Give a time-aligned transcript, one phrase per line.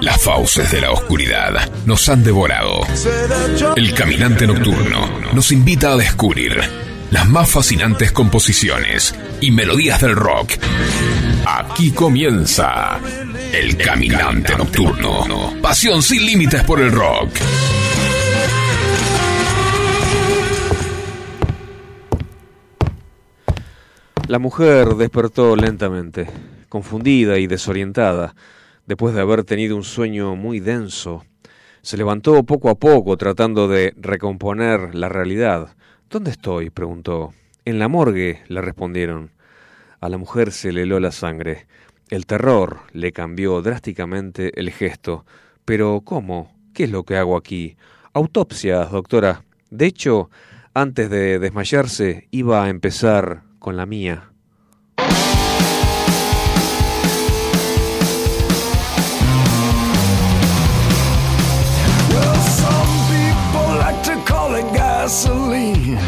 [0.00, 2.82] las fauces de la oscuridad nos han devorado.
[3.76, 6.60] El caminante nocturno nos invita a descubrir
[7.10, 10.52] las más fascinantes composiciones y melodías del rock.
[11.46, 12.98] Aquí comienza
[13.52, 15.54] El Caminante Nocturno.
[15.62, 17.30] Pasión sin límites por el rock.
[24.28, 26.28] La mujer despertó lentamente,
[26.68, 28.34] confundida y desorientada,
[28.86, 31.24] después de haber tenido un sueño muy denso.
[31.82, 35.74] Se levantó poco a poco tratando de recomponer la realidad.
[36.08, 36.70] ¿Dónde estoy?
[36.70, 37.34] preguntó.
[37.64, 39.30] En la morgue, le respondieron.
[40.00, 41.66] A la mujer se le heló la sangre.
[42.08, 45.24] El terror le cambió drásticamente el gesto.
[45.64, 46.52] Pero ¿cómo?
[46.74, 47.76] ¿Qué es lo que hago aquí?
[48.12, 49.44] Autopsias, doctora.
[49.70, 50.28] De hecho,
[50.74, 54.31] antes de desmayarse, iba a empezar con la mía.
[65.02, 65.98] Gasoline.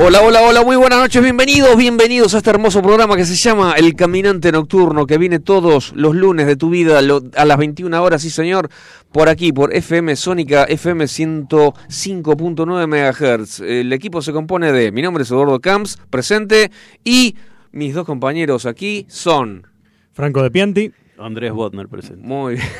[0.00, 3.74] Hola, hola, hola, muy buenas noches, bienvenidos, bienvenidos a este hermoso programa que se llama
[3.76, 8.00] El Caminante Nocturno, que viene todos los lunes de tu vida lo- a las 21
[8.02, 8.70] horas, sí señor,
[9.12, 13.60] por aquí, por FM Sónica, FM 105.9 MHz.
[13.60, 16.70] El equipo se compone de, mi nombre es Eduardo Camps, presente,
[17.04, 17.34] y
[17.72, 19.66] mis dos compañeros aquí son...
[20.12, 20.92] Franco de Pianti.
[21.18, 22.24] Andrés Botner presente.
[22.24, 22.66] Muy bien.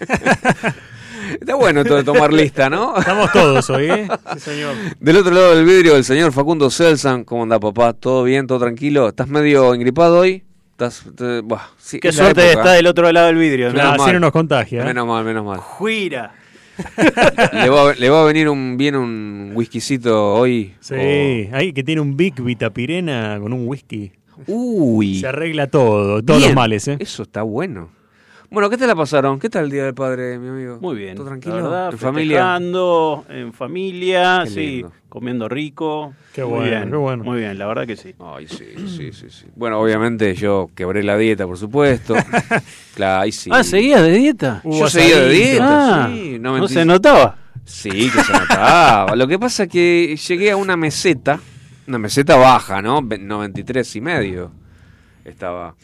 [1.40, 2.96] Está bueno esto de tomar lista, ¿no?
[2.98, 4.08] Estamos todos hoy, ¿eh?
[4.34, 4.74] Sí, señor.
[5.00, 7.24] Del otro lado del vidrio, el señor Facundo Selsan.
[7.24, 7.92] ¿Cómo anda, papá?
[7.92, 8.46] ¿Todo bien?
[8.46, 9.08] ¿Todo tranquilo?
[9.08, 10.44] ¿Estás medio engripado hoy?
[10.72, 12.60] ¿Estás, te- buah, sí, Qué suerte época.
[12.62, 13.72] estar del otro lado del vidrio.
[13.72, 13.96] Claro.
[13.96, 14.02] ¿no?
[14.04, 14.82] Así no nos contagia.
[14.82, 14.84] ¿eh?
[14.84, 15.58] Menos mal, menos mal.
[15.58, 16.32] Juira.
[17.52, 20.74] le, va, a- le va a venir un, bien un whiskycito hoy.
[20.80, 24.12] Sí, o- ahí que tiene un Big Vitapirena con un whisky.
[24.46, 25.18] Uy.
[25.18, 26.50] Se arregla todo, todos Bien.
[26.50, 26.96] los males, ¿eh?
[27.00, 27.90] Eso está bueno.
[28.50, 29.38] Bueno, ¿qué te la pasaron?
[29.38, 30.78] ¿Qué tal el Día del Padre, mi amigo?
[30.80, 31.16] Muy bien.
[31.16, 31.56] ¿Todo la tranquilo?
[31.56, 32.56] verdad, ¿En familia?
[33.28, 34.92] en familia, Qué sí, lindo.
[35.10, 36.14] comiendo rico.
[36.32, 37.24] Qué Muy bueno, bien, qué bueno.
[37.24, 38.14] Muy bien, la verdad que sí.
[38.18, 39.46] Ay, sí, sí, sí, sí.
[39.54, 42.14] Bueno, obviamente yo quebré la dieta, por supuesto.
[42.94, 43.50] claro, ahí sí.
[43.52, 44.62] Ah, ¿seguías de dieta?
[44.64, 46.38] Yo seguía de dieta, Ah, sí.
[46.40, 47.36] no, 90 se notaba.
[47.66, 49.14] Sí, que se notaba.
[49.14, 51.38] Lo que pasa es que llegué a una meseta,
[51.86, 53.02] una meseta baja, ¿no?
[53.02, 54.50] Ve- 93 y medio.
[55.26, 55.74] Estaba.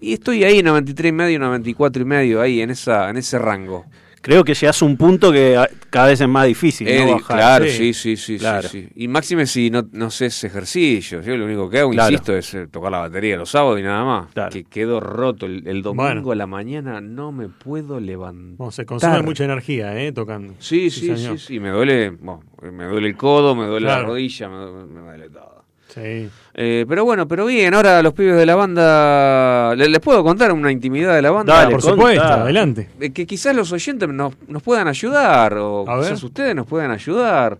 [0.00, 3.86] Y estoy ahí, 93 y medio, 94 y medio, ahí, en esa en ese rango.
[4.22, 7.12] Creo que llegas a un punto que a- cada vez es más difícil, ¿no?
[7.12, 7.36] Bajar.
[7.36, 7.94] claro, Sí.
[7.94, 8.68] sí, sí, sí, Claro.
[8.68, 8.88] sí, sí.
[8.96, 11.20] Y máxime si no, no sé ese ejercicio.
[11.22, 12.10] Yo lo único que hago, Claro.
[12.10, 14.32] insisto, es eh, tocar la batería los sábados y nada más.
[14.32, 14.50] Claro.
[14.50, 15.46] Que quedo roto.
[15.46, 16.32] El, el domingo Bueno.
[16.32, 18.56] a la mañana no me puedo levantar.
[18.56, 20.10] Bueno, se consume mucha energía, ¿eh?
[20.10, 20.54] Tocando.
[20.58, 21.38] Sí, sí, sí, señor.
[21.38, 22.42] sí, Me duele, bueno,
[22.72, 25.55] me duele el codo, me duele la rodilla, me, duele- me duele todo.
[25.96, 26.28] Sí.
[26.54, 30.52] Eh, pero bueno, pero bien, ahora los pibes de la banda, ¿le- ¿les puedo contar
[30.52, 31.54] una intimidad de la banda?
[31.54, 32.90] Dale, Por supuesto, adelante.
[33.00, 36.04] Eh, que quizás los oyentes nos, nos puedan ayudar, o A ver.
[36.04, 37.58] quizás ustedes nos puedan ayudar.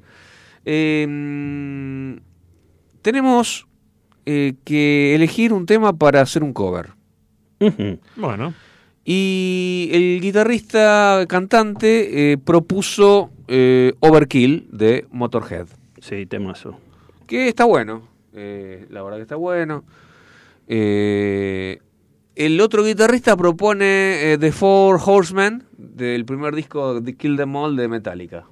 [0.67, 2.17] Eh, mm,
[3.03, 3.67] tenemos
[4.27, 6.91] eh, que elegir un tema para hacer un cover.
[8.17, 8.53] Bueno,
[9.05, 15.69] Y el guitarrista cantante eh, propuso eh, Overkill de Motorhead.
[16.01, 16.79] Sí, temazo.
[17.27, 18.03] Que está bueno.
[18.37, 19.85] Eh, la verdad que está bueno.
[20.69, 21.79] Eh,
[22.35, 27.77] el otro guitarrista propone eh, The Four Horsemen del primer disco de Kill Them All
[27.77, 28.45] de Metallica.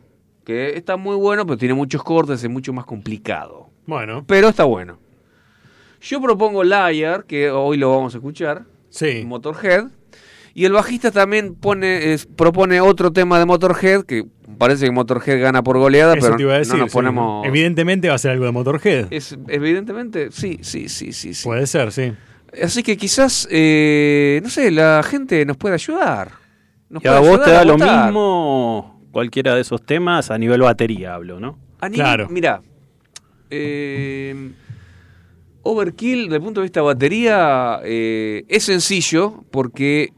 [0.44, 3.70] Que está muy bueno, pero tiene muchos cortes, es mucho más complicado.
[3.86, 4.25] bueno.
[4.26, 4.98] Pero está bueno.
[6.00, 8.64] Yo propongo Liar, que hoy lo vamos a escuchar.
[8.90, 9.25] Sí.
[9.26, 9.87] Motorhead.
[10.52, 15.40] Y el bajista también pone, es- propone otro tema de Motorhead, que parece que Motorhead
[15.40, 16.74] gana por goleada, Eso pero te iba a decir.
[16.74, 16.94] no nos sí.
[16.96, 17.46] ponemos...
[17.46, 19.06] Evidentemente va a ser algo de Motorhead.
[19.10, 21.34] Es, evidentemente, sí, sí, sí, sí.
[21.34, 21.44] sí.
[21.44, 22.12] Puede ser, sí.
[22.62, 26.30] Así que quizás, eh, no sé, la gente nos puede ayudar.
[26.88, 30.60] Nos Y a vos te da a lo mismo cualquiera de esos temas a nivel
[30.62, 31.58] batería, hablo, ¿no?
[31.80, 32.28] A nivel- Claro.
[32.30, 32.60] Mira,
[33.50, 34.52] eh,
[35.62, 40.12] Overkill, desde el punto de vista batería, eh, es sencillo porque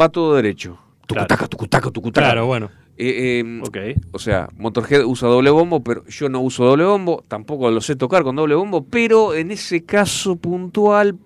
[0.00, 0.78] va todo derecho.
[1.06, 2.26] Tucutaca, tucutaca, tucutaca.
[2.26, 2.70] Claro, bueno.
[3.00, 3.76] Eh, eh, Ok.
[4.12, 7.94] O sea, Motorhead usa doble bombo, pero yo no uso doble bombo, tampoco lo sé
[7.96, 11.16] tocar con doble bombo, pero en ese caso puntual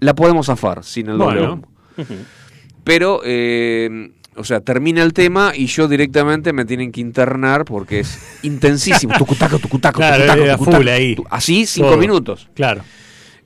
[0.00, 1.48] la podemos zafar sin el doble Bueno.
[1.50, 1.68] bombo.
[2.84, 8.00] Pero, eh, o sea, termina el tema y yo directamente me tienen que internar porque
[8.00, 9.12] es intensísimo.
[9.18, 11.16] Tucutaco, tucutaco, Claro, tucutaco, tucutaco, full ahí.
[11.28, 11.98] Así, cinco Todo.
[11.98, 12.48] minutos.
[12.54, 12.82] Claro.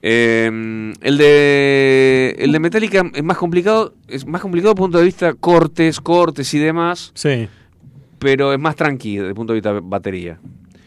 [0.06, 4.99] Eh, el de el de Metallica es más complicado, es más complicado desde el punto
[4.99, 7.49] de vista cortes, cortes y demás, Sí.
[8.25, 10.38] Pero es más tranquilo desde el punto de vista batería.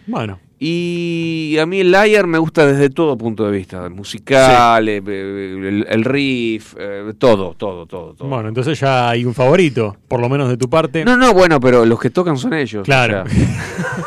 [0.07, 0.39] Bueno.
[0.57, 5.85] Y a mí el Liar me gusta desde todo punto de vista, musical, eh, el,
[5.87, 8.27] el riff, eh, todo, todo, todo, todo.
[8.27, 11.05] Bueno, entonces ya hay un favorito, por lo menos de tu parte.
[11.05, 12.83] No, no, bueno, pero los que tocan son ellos.
[12.83, 13.23] Claro.
[13.23, 13.35] o sea,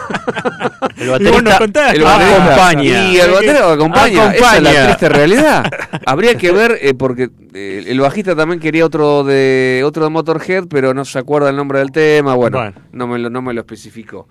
[0.97, 3.09] El baterista contás, el ah, baterista- acompaña.
[3.11, 4.13] Y el batero acompaña.
[4.13, 4.73] Esa es Acompaña.
[4.73, 5.71] la triste realidad.
[6.07, 10.65] Habría que ver, eh, porque eh, el bajista también quería otro de otro de Motorhead,
[10.69, 12.35] pero no se acuerda el nombre del tema.
[12.35, 12.75] Bueno, Bueno.
[12.93, 14.29] No, me lo, no me lo especificó.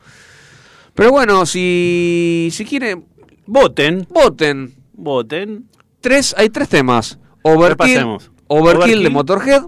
[0.94, 3.06] Pero bueno, si, si quieren,
[3.46, 4.74] Voten, voten.
[4.94, 5.66] voten.
[6.02, 7.18] Tres, hay tres temas.
[7.42, 8.06] Overkill.
[8.48, 9.10] Overkill, de.
[9.10, 9.64] Motorhead,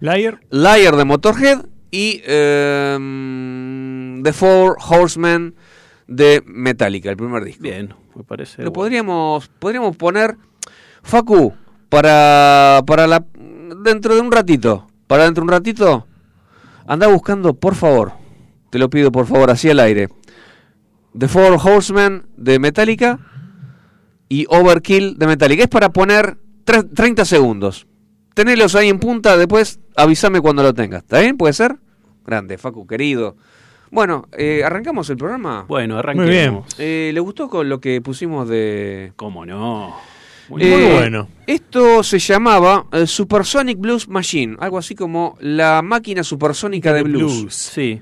[0.00, 0.40] Liar.
[0.50, 1.58] Liar de Motorhead
[1.90, 3.91] y em,
[4.22, 5.54] The Four Horsemen
[6.06, 7.62] de Metallica, el primer disco.
[7.62, 8.62] Bien, me parece.
[8.62, 8.72] Lo bueno.
[8.72, 10.36] podríamos, podríamos poner,
[11.02, 11.54] Facu,
[11.88, 13.24] para, para la,
[13.82, 16.06] dentro de un ratito, para dentro de un ratito,
[16.86, 18.12] anda buscando, por favor,
[18.70, 20.08] te lo pido por favor, así al aire,
[21.18, 23.18] The Four Horsemen de Metallica
[24.28, 25.62] y Overkill de Metallica.
[25.64, 27.86] Es para poner tre- 30 segundos.
[28.34, 31.02] Tenelos ahí en punta, después avísame cuando lo tengas.
[31.02, 31.36] ¿Está bien?
[31.36, 31.76] ¿Puede ser?
[32.24, 33.36] Grande, Facu, querido.
[33.92, 35.66] Bueno, eh, arrancamos el programa.
[35.68, 35.98] Bueno, bien.
[35.98, 36.74] arranquemos.
[36.78, 39.12] Eh, ¿Le gustó con lo que pusimos de...?
[39.16, 39.94] ¿Cómo no?
[40.48, 41.28] Muy Muy Eh, bueno.
[41.46, 47.54] Esto se llamaba eh, Supersonic Blues Machine, algo así como la máquina supersónica de blues.
[47.54, 48.00] Sí.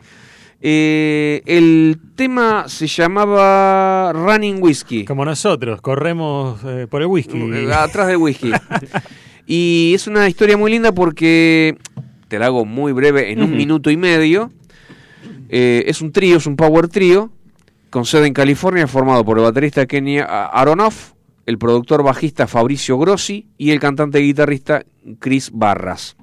[0.63, 7.37] Eh, el tema se llamaba Running Whiskey, Como nosotros, corremos eh, por el whisky.
[7.37, 8.53] eh, atrás del whisky.
[9.47, 11.77] y es una historia muy linda porque,
[12.29, 14.53] te la hago muy breve, en un minuto y medio,
[15.53, 17.31] eh, es un trío, es un power trío,
[17.91, 21.13] con sede en California, formado por el baterista Kenny Aronoff,
[21.47, 24.85] el productor bajista Fabricio Grossi y el cantante y guitarrista
[25.19, 26.17] Chris Barras.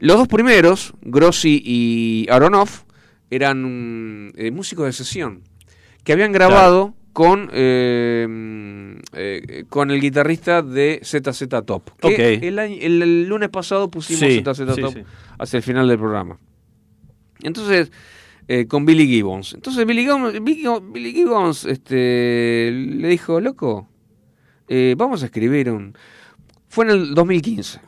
[0.00, 2.82] Los dos primeros, Grossi y Aronoff,
[3.30, 5.42] eran eh, músicos de sesión
[6.02, 8.26] que habían grabado con, eh,
[9.12, 11.90] eh, con el guitarrista de ZZ Top.
[12.00, 12.42] Que Ok.
[12.42, 15.02] el, año- el- el lunes pasado pusimos Sí, ZZ sí, Top sí.
[15.38, 16.38] hacia el final del programa.
[17.42, 17.90] Entonces,
[18.52, 19.54] eh, con Billy Gibbons.
[19.54, 20.42] Entonces Billy Gibbons,
[20.92, 23.86] Billy, Gibbons, este, le dijo, loco,
[24.66, 25.94] eh, vamos a escribir un...
[26.66, 27.80] Fue en el 2015.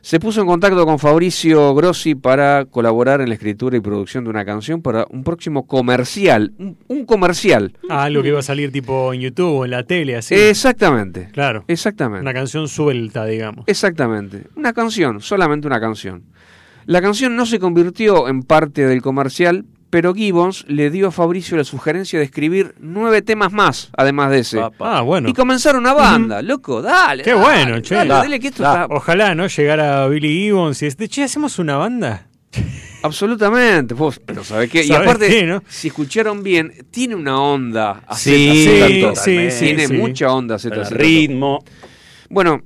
[0.00, 4.30] Se puso en contacto con Fabricio Grossi para colaborar en la escritura y producción de
[4.30, 6.52] una canción para un próximo comercial.
[6.58, 7.78] Un, un comercial.
[7.88, 10.34] Ah, algo que iba a salir tipo en YouTube o en la tele, así.
[10.34, 11.28] Exactamente.
[11.30, 11.64] Claro.
[11.68, 12.22] Exactamente.
[12.22, 13.62] Una canción suelta, digamos.
[13.68, 14.48] Exactamente.
[14.56, 16.24] Una canción, solamente una canción.
[16.86, 21.56] La canción no se convirtió en parte del comercial, pero Gibbons le dio a Fabricio
[21.56, 24.60] la sugerencia de escribir nueve temas más, además de ese.
[24.80, 25.28] Ah, bueno.
[25.28, 27.22] Y comenzar una banda, loco, dale.
[27.22, 27.94] Qué dale, bueno, che.
[27.94, 28.82] Dale, Da, dale, que esto da.
[28.82, 29.46] está Ojalá, ¿no?
[29.46, 32.26] Llegara Billy Gibbons y este, che, ¿hacemos una banda?
[33.02, 33.94] absolutamente.
[33.94, 34.82] Vos, pero ¿sabés qué?
[34.84, 35.62] Y ¿Sabés aparte, qué, no?
[35.68, 38.02] si escucharon bien, tiene una onda.
[38.06, 39.94] a Sí, Z, sí, sí, Tiene sí.
[39.94, 40.58] mucha onda.
[40.58, 40.74] Z.
[40.90, 41.62] ritmo.
[42.28, 42.62] Bueno,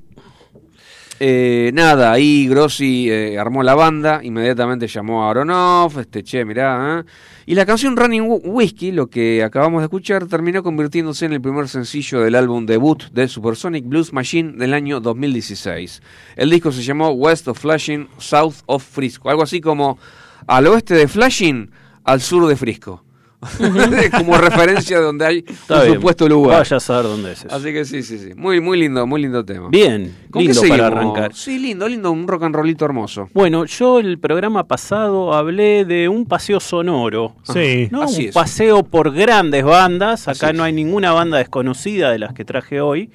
[1.23, 7.01] eh, nada, ahí Grossi eh, armó la banda, inmediatamente llamó a Aronoff, este, che, mirá,
[7.07, 7.11] ¿eh?
[7.45, 11.41] y la canción Running Wh- Whiskey, lo que acabamos de escuchar, terminó convirtiéndose en el
[11.43, 16.03] primer sencillo del álbum debut de Supersonic Blues Machine del año 2016.
[16.37, 19.99] El disco se llamó West of Flushing, South of Frisco, algo así como
[20.47, 21.71] al oeste de Flushing,
[22.05, 23.05] al sur de Frisco.
[24.17, 25.95] como referencia de donde hay Está un bien.
[25.95, 26.59] supuesto lugar.
[26.59, 27.55] Vaya a saber dónde es eso.
[27.55, 28.35] Así que sí, sí, sí.
[28.37, 29.69] Muy, muy lindo, muy lindo tema.
[29.71, 30.93] Bien, ¿Con qué lindo para seguimos?
[30.93, 31.35] arrancar.
[31.35, 33.29] Sí, lindo, lindo, un rock and rollito hermoso.
[33.33, 37.37] Bueno, yo el programa pasado hablé de un paseo sonoro.
[37.45, 37.89] Sí.
[37.91, 38.03] ¿no?
[38.03, 38.35] Así un es.
[38.35, 40.29] paseo por grandes bandas.
[40.29, 40.67] Acá Así no es.
[40.69, 43.11] hay ninguna banda desconocida de las que traje hoy.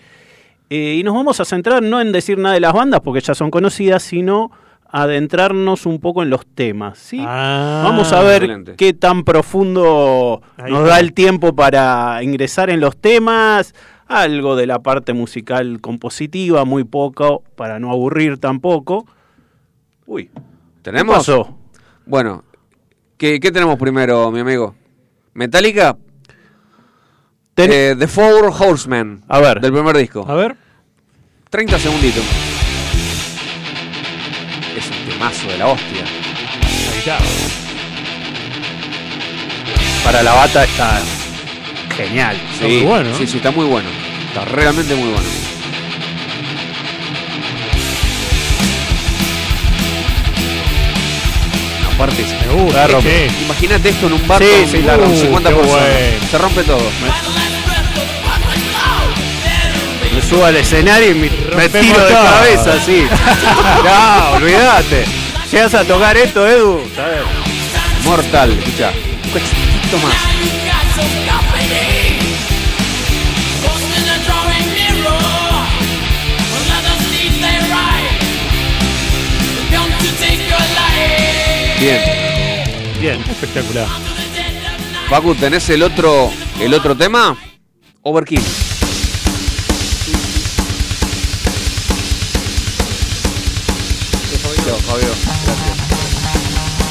[0.72, 3.36] Eh, y nos vamos a centrar no en decir nada de las bandas, porque ya
[3.36, 4.50] son conocidas, sino
[5.04, 6.98] adentrarnos un poco en los temas.
[6.98, 7.20] ¿sí?
[7.26, 8.76] Ah, Vamos a ver excelente.
[8.78, 10.94] qué tan profundo Ahí nos está.
[10.94, 13.74] da el tiempo para ingresar en los temas.
[14.08, 19.06] Algo de la parte musical compositiva, muy poco, para no aburrir tampoco.
[20.06, 20.42] Uy, ¿qué
[20.84, 21.16] ¿Tenemos?
[21.18, 21.58] pasó?
[22.06, 22.44] Bueno,
[23.18, 24.76] ¿qué, qué tenemos primero, mi amigo?
[25.34, 25.98] ¿Metallica?
[27.56, 29.24] Ten- Eh, The Four Horsemen.
[29.28, 29.60] A ver.
[29.60, 30.24] Del primer disco.
[30.28, 30.56] A ver.
[31.50, 32.24] 30 segunditos.
[35.26, 36.04] Temazo de la hostia.
[40.04, 41.02] Para la bata está
[41.98, 42.40] genial.
[42.54, 43.18] Está muy bueno, ¿no?
[43.18, 43.90] Sí, sí, está muy bueno.
[44.30, 45.28] Está realmente muy bueno.
[51.96, 52.88] Aparte, Me gusta.
[53.46, 55.04] Imagínate esto en un bar Sí, con sí, claro.
[55.04, 55.82] con 50 Qué personas.
[55.88, 56.28] bueno.
[56.32, 56.82] Se rompe todo.
[60.16, 63.04] Me subo al escenario y me, tiro de cabeza, sí.
[63.84, 65.04] no, olvídate.
[65.52, 66.82] Llegas a tocar esto, Edu.
[66.96, 67.20] ¿sabes?
[68.06, 68.94] Mortal, escucha.
[69.26, 70.16] Un cachito más.
[81.78, 82.02] Bien.
[83.02, 83.22] Bien.
[83.30, 83.88] Espectacular.
[85.10, 86.32] Facu, ¿tenés el otro,
[86.62, 87.38] el otro tema?
[88.02, 88.65] Overkill.
[94.96, 95.08] Fabio.
[95.10, 96.86] Gracias.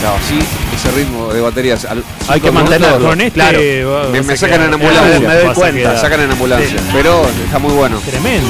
[0.00, 0.38] Claro, así,
[0.74, 1.84] ese ritmo de baterías.
[1.86, 3.08] al- Hay que mantenerlo.
[3.08, 3.58] Con este claro.
[4.12, 5.28] Me, me sacan quedar- en ambulancia.
[5.28, 5.92] me doy cuenta.
[5.92, 6.80] Me sacan en ambulancia.
[6.92, 7.98] Pero está muy bueno.
[8.00, 8.48] Tremendo.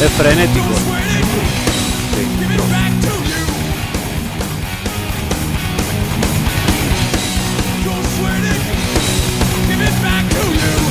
[0.00, 0.97] Es frenético.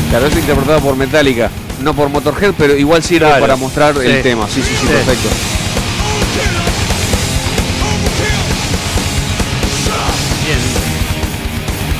[0.09, 1.49] Claro, es interpretado por Metallica,
[1.81, 3.41] no por Motorhead, pero igual sirve Claro.
[3.41, 4.47] para mostrar el tema.
[4.47, 4.87] Sí, sí, sí, Sí.
[4.87, 5.27] perfecto.
[10.45, 10.57] Bien.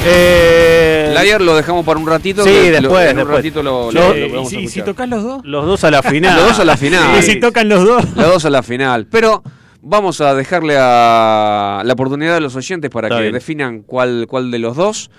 [0.06, 2.44] Eh, Layer lo dejamos para un ratito.
[2.44, 3.36] Sí, que lo- después, En un después.
[3.38, 5.42] ratito lo, lo- Che, lo ¿y podemos si, si tocas los dos?
[5.44, 6.36] los dos a la final.
[6.38, 7.20] Los dos a la final.
[7.20, 8.06] ¿Y si tocan los dos?
[8.16, 9.08] Los dos a la final.
[9.12, 9.44] Pero
[9.82, 13.34] vamos a dejarle a la oportunidad a los oyentes para Está que bien.
[13.34, 15.10] definan cuál, cuál de los dos.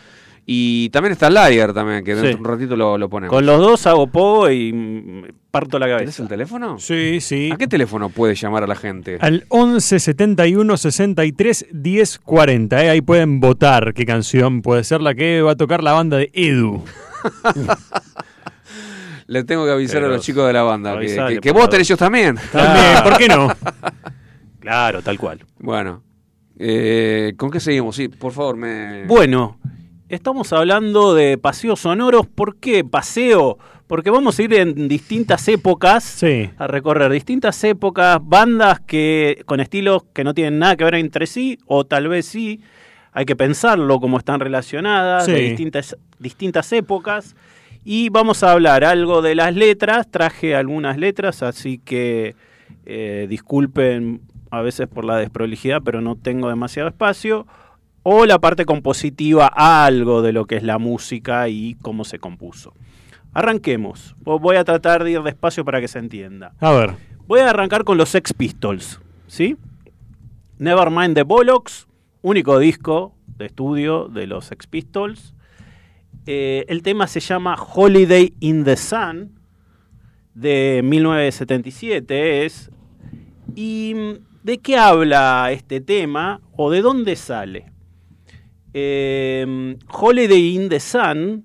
[0.50, 2.34] Y también está Layer también, que dentro Sí.
[2.36, 3.34] de un ratito lo, lo ponemos.
[3.34, 6.22] Con los dos hago pogo y parto la ¿Tenés cabeza.
[6.22, 6.78] el teléfono?
[6.78, 7.50] Sí, sí.
[7.52, 9.18] ¿A qué teléfono puede llamar a la gente?
[9.20, 12.82] Al 11 71 63 10 40.
[12.82, 12.88] ¿eh?
[12.88, 16.30] Ahí pueden votar qué canción puede ser la que va a tocar la banda de
[16.32, 16.82] Edu.
[19.26, 21.80] Le tengo que avisar a los chicos de la banda que, avisale, que, que voten
[21.80, 22.36] ellos también.
[22.50, 23.48] También, ¿por qué no?
[24.60, 25.44] Claro, tal cual.
[25.58, 26.02] Bueno,
[26.58, 27.96] eh, ¿con qué seguimos?
[27.96, 29.06] Sí, por favor, me...
[29.06, 29.58] Bueno,
[30.08, 32.26] estamos hablando de paseos sonoros.
[32.26, 33.58] ¿Por qué paseo?
[33.86, 36.50] Porque vamos a ir en distintas épocas Sí.
[36.58, 41.26] a recorrer distintas épocas, bandas que con estilos que no tienen nada que ver entre
[41.26, 42.60] sí, o tal vez sí.
[43.12, 47.34] Hay que pensarlo como están relacionadas, de distintas, distintas épocas.
[47.84, 50.08] Y vamos a hablar algo de las letras.
[50.10, 52.36] Traje algunas letras, así que
[52.84, 57.46] eh, disculpen a veces por la desprolijidad, pero no tengo demasiado espacio.
[58.10, 62.72] O la parte compositiva, algo de lo que es la música y cómo se compuso.
[63.34, 64.16] Arranquemos.
[64.20, 66.54] Voy a tratar de ir despacio para que se entienda.
[66.58, 66.94] A ver.
[67.26, 69.58] Voy a arrancar con los Sex Pistols, ¿sí?
[70.56, 71.86] Nevermind the Bollocks,
[72.22, 75.34] único disco de estudio de los Sex Pistols.
[76.24, 79.38] Eh, el tema se llama Holiday in the Sun
[80.32, 82.70] de 1977 es.
[83.54, 87.76] ¿Y mm, de qué habla este tema o de dónde sale?
[88.75, 91.44] Eh, Holiday in the Sun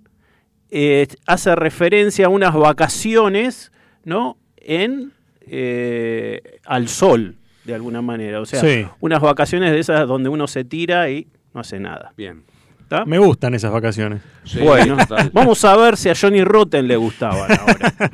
[0.70, 3.72] eh, hace referencia a unas vacaciones,
[4.04, 4.38] ¿no?
[4.58, 5.12] En
[5.48, 8.40] eh, al sol, de alguna manera.
[8.42, 8.86] O sea, Sí.
[9.00, 12.14] unas vacaciones de esas donde uno se tira y no hace nada.
[12.18, 12.44] Bien.
[12.82, 13.06] ¿Está?
[13.06, 14.22] Me gustan esas vacaciones.
[14.44, 15.30] Sí, Bueno, total.
[15.34, 18.12] vamos a ver si a Johnny Rotten le gustaban ahora.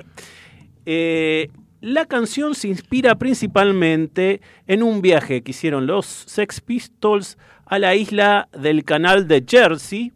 [0.85, 1.49] Eh,
[1.81, 7.37] la canción se inspira principalmente en un viaje que hicieron los Sex Pistols
[7.69, 10.11] a la isla del canal de Jersey,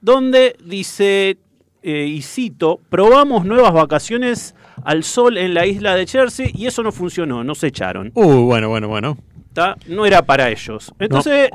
[0.00, 1.38] donde dice,
[1.82, 4.54] eh, y cito, probamos nuevas vacaciones
[4.84, 8.10] al sol en la isla de Jersey y eso no funcionó, no se echaron.
[8.14, 9.18] Uh, bueno, bueno, bueno.
[9.52, 9.76] ¿tá?
[9.86, 10.92] no era para ellos.
[10.98, 11.50] Entonces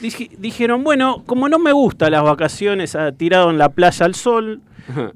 [0.00, 4.14] dije- dijeron, bueno, como no me gustan las vacaciones ah, tirado en la playa al
[4.14, 4.60] sol,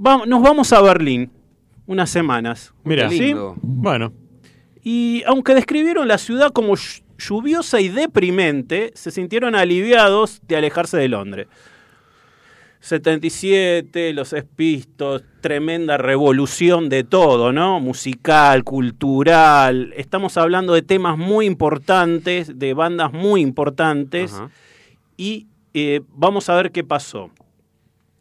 [0.04, 1.30] va- nos vamos a Berlín
[1.86, 2.72] unas semanas.
[2.84, 3.08] Mira.
[3.10, 3.18] ¿Sí?
[3.20, 3.56] lindo.
[3.62, 4.12] Bueno,
[4.82, 6.74] Y aunque describieron la ciudad como
[7.20, 11.46] lluviosa y deprimente, se sintieron aliviados de alejarse de Londres.
[12.80, 17.78] 77, los espistos, tremenda revolución de todo, ¿no?
[17.78, 19.92] Musical, cultural.
[19.96, 24.32] Estamos hablando de temas muy importantes, de bandas muy importantes.
[24.32, 24.50] Ajá.
[25.18, 27.30] Y eh, vamos a ver qué pasó.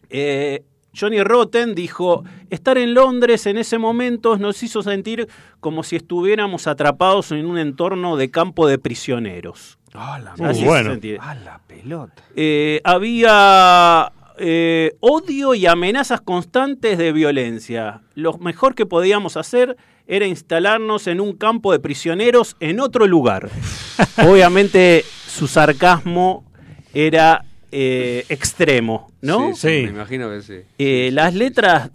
[0.10, 0.64] Eh,
[1.00, 5.28] Johnny Rotten dijo, estar en Londres en ese momento nos hizo sentir
[5.60, 9.78] como si estuviéramos atrapados en un entorno de campo de prisioneros.
[9.94, 10.98] Ah, la, Así bueno.
[11.20, 12.24] ah, la pelota.
[12.36, 18.02] Eh, había eh, odio y amenazas constantes de violencia.
[18.16, 23.50] Lo mejor que podíamos hacer era instalarnos en un campo de prisioneros en otro lugar.
[24.28, 26.46] Obviamente su sarcasmo
[26.94, 29.50] era eh, extremo, ¿no?
[29.50, 29.84] Sí, sí, Sí.
[29.84, 30.60] Me imagino que sí.
[30.78, 31.92] Eh, las letras,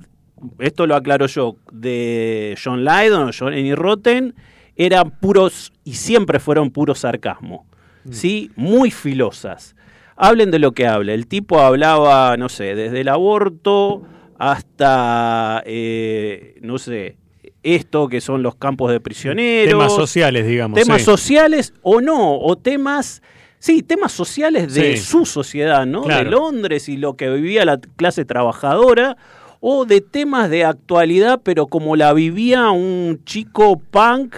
[0.58, 4.34] esto lo aclaro yo, de John Lydon o Johnny Rotten,
[4.76, 7.66] eran puros y siempre fueron puro sarcasmo.
[8.10, 8.50] ¿Sí?
[8.54, 9.74] Muy filosas.
[10.16, 11.14] Hablen de lo que hable.
[11.14, 14.02] El tipo hablaba, no sé, desde el aborto
[14.38, 17.16] hasta, eh, no sé,
[17.62, 19.70] esto que son los campos de prisioneros.
[19.70, 20.78] temas sociales, digamos.
[20.78, 21.04] Temas sí.
[21.06, 23.22] sociales o no, o temas,
[23.64, 25.02] sí, temas sociales de Sí.
[25.02, 26.02] su sociedad, ¿no?
[26.02, 26.24] Claro.
[26.24, 29.16] De Londres y lo que vivía la clase trabajadora,
[29.60, 34.36] o de temas de actualidad, pero como la vivía un chico punk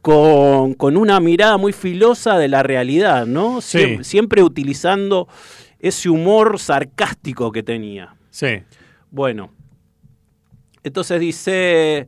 [0.00, 3.60] con, con una mirada muy filosa de la realidad, ¿no?
[3.60, 3.78] Sí.
[3.78, 5.26] Siem- siempre utilizando
[5.80, 8.14] ese humor sarcástico que tenía.
[8.30, 8.62] Sí.
[9.10, 9.50] Bueno,
[10.84, 12.06] entonces dice,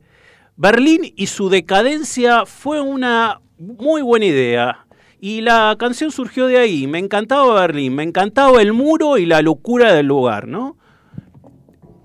[0.55, 4.85] Berlín y su decadencia fue una muy buena idea.
[5.23, 6.87] Y la canción surgió de ahí.
[6.87, 10.77] Me encantaba Berlín, me encantaba el muro y la locura del lugar, ¿no?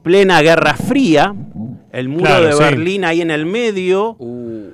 [0.02, 1.34] Plena Guerra Fría,
[1.92, 2.58] el muro Claro, de sí.
[2.62, 4.68] Berlín ahí en el medio, Uh,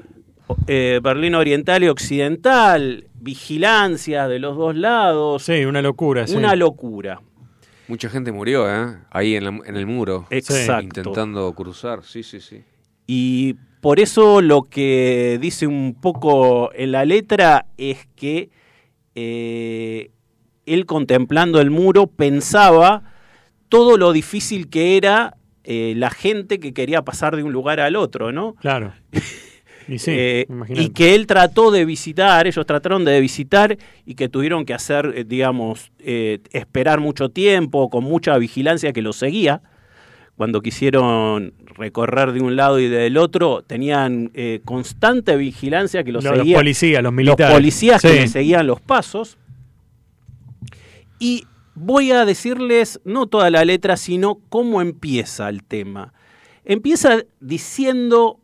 [0.67, 6.27] eh, Berlín Oriental y Occidental, vigilancia de los dos lados, Sí, una locura.
[6.27, 6.35] Sí.
[6.37, 7.21] una locura.
[7.89, 8.97] mucha gente murió, ¿eh?
[9.11, 10.27] Ahí en, la- en el muro.
[10.31, 10.83] Exacto.
[10.83, 12.03] Intentando cruzar.
[12.05, 12.63] Sí, sí, sí.
[13.07, 18.49] Y por eso lo que dice un poco en la letra es que
[19.17, 20.13] eh,
[20.67, 23.03] él contemplando el muro pensaba
[23.69, 27.97] todo lo difícil que era eh, la gente que quería pasar de un lugar al
[27.97, 28.55] otro, ¿no?
[28.55, 28.93] Claro.
[29.89, 34.29] Y sí, Eh, y que él trató de visitar, ellos trataron de visitar y que
[34.29, 39.61] tuvieron que hacer, digamos, eh, esperar mucho tiempo, con mucha vigilancia que los seguía.
[40.37, 46.25] Cuando quisieron recorrer de un lado y del otro, tenían eh, constante vigilancia que los
[46.25, 46.57] Los, los seguía.
[46.57, 47.55] policías, los los militares.
[47.55, 49.39] policías que seguían los pasos.
[51.19, 56.13] Y voy a decirles no toda la letra, sino cómo empieza el tema.
[56.65, 58.39] Empieza diciendo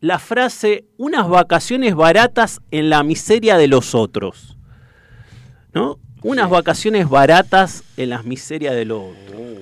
[0.00, 4.56] la frase unas vacaciones baratas en la miseria de los otros.
[5.74, 5.98] ¿No?
[6.22, 6.52] Unas Sí.
[6.52, 9.14] vacaciones baratas en las miserias de, los-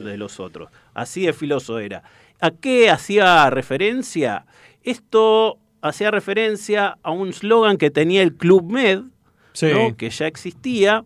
[0.05, 0.71] de los otros.
[0.94, 2.03] Así de filoso era.
[2.40, 4.44] ¿A qué hacía referencia?
[4.83, 9.03] Esto hacía referencia a un slogan que tenía el Club Med,
[9.53, 9.66] Sí.
[9.73, 9.97] ¿no?
[9.97, 11.05] que ya existía,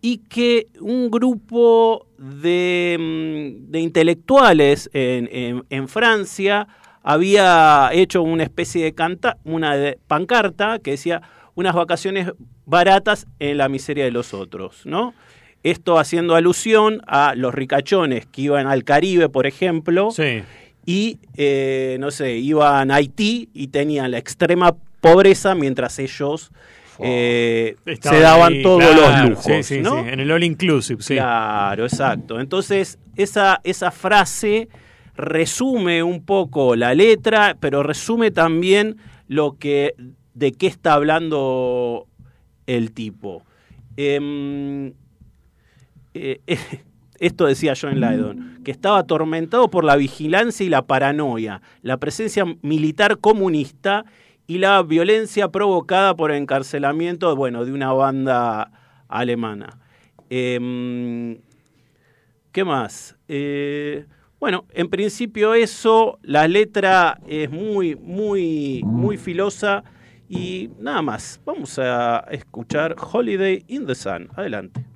[0.00, 6.66] y que un grupo de, mm, de intelectuales en, en- en Francia
[7.02, 11.22] había hecho una especie de canta, una de- pancarta que decía
[11.54, 12.30] unas vacaciones
[12.70, 15.12] baratas en la miseria de los otros, ¿no?
[15.62, 20.42] Esto haciendo alusión a los ricachones que iban al Caribe, por ejemplo, Sí.
[20.86, 26.50] y, eh, no sé, iban a Haití y tenían la extrema pobreza mientras ellos
[27.02, 29.44] eh, se daban ahí, todos claro, los lujos.
[29.44, 30.02] Sí, sí, ¿no?
[30.02, 31.14] sí, en el all inclusive, sí.
[31.14, 32.38] Claro, exacto.
[32.40, 34.68] Entonces, esa, esa frase
[35.16, 38.96] resume un poco la letra, pero resume también
[39.28, 39.94] lo que
[40.34, 42.06] de qué está hablando
[42.76, 43.42] el tipo.
[43.96, 44.92] Em,
[46.14, 46.40] eh,
[47.18, 52.44] esto decía John Lydon, que estaba atormentado por la vigilancia y la paranoia, la presencia
[52.62, 54.04] militar comunista
[54.46, 58.70] y la violencia provocada por el encarcelamiento bueno, de una banda
[59.08, 59.78] alemana.
[60.28, 61.38] Em,
[62.52, 63.16] ¿Qué más?
[63.28, 64.06] Eh,
[64.38, 69.84] bueno, en principio eso, la letra es muy, muy, muy filosa
[70.30, 71.40] y nada más.
[71.44, 74.30] Vamos a escuchar Holiday in the Sun.
[74.36, 74.86] Adelante.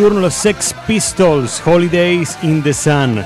[0.00, 3.22] Nocturno los Sex Pistols, Holidays in the Sun.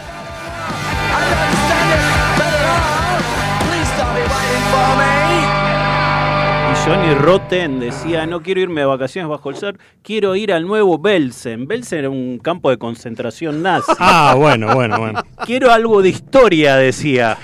[6.73, 10.67] Y Johnny Rotten decía, no quiero irme de vacaciones bajo el sol, quiero ir al
[10.67, 11.67] nuevo Belsen.
[11.67, 13.93] Belsen era un campo de concentración nazi.
[13.99, 15.23] Ah, bueno, bueno, bueno.
[15.47, 17.37] Quiero algo de historia, decía.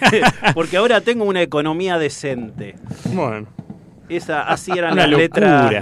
[0.54, 2.74] Porque ahora tengo una economía decente.
[3.06, 3.46] Bueno,
[4.08, 5.80] Esa, así eran Una las letras de-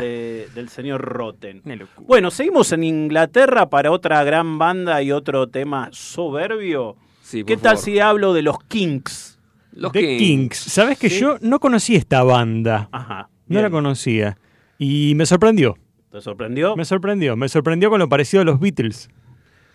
[0.63, 1.61] del señor Rotten.
[2.07, 6.97] Bueno, seguimos en Inglaterra para otra gran banda y otro tema soberbio.
[7.23, 7.85] Sí, ¿Qué tal favor.
[7.85, 9.39] si hablo de los Kinks?
[9.73, 10.57] Los The Kings.
[10.57, 11.21] ¿Sabes que Sí.
[11.21, 12.89] yo no conocí esta banda?
[12.93, 13.29] Ajá.
[13.49, 14.39] No la conocía.
[14.79, 15.77] Y me sorprendió.
[16.11, 16.77] ¿Te sorprendió?
[16.77, 17.37] Me sorprendió.
[17.37, 19.09] Me sorprendió con lo parecido a los Beatles.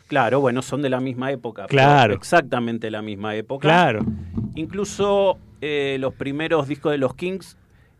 [0.07, 1.65] Claro, bueno, son de la misma época.
[1.65, 2.13] Claro.
[2.13, 3.61] Exactamente la misma época.
[3.67, 4.05] Claro.
[4.55, 7.57] Incluso eh, los primeros discos de los Kings,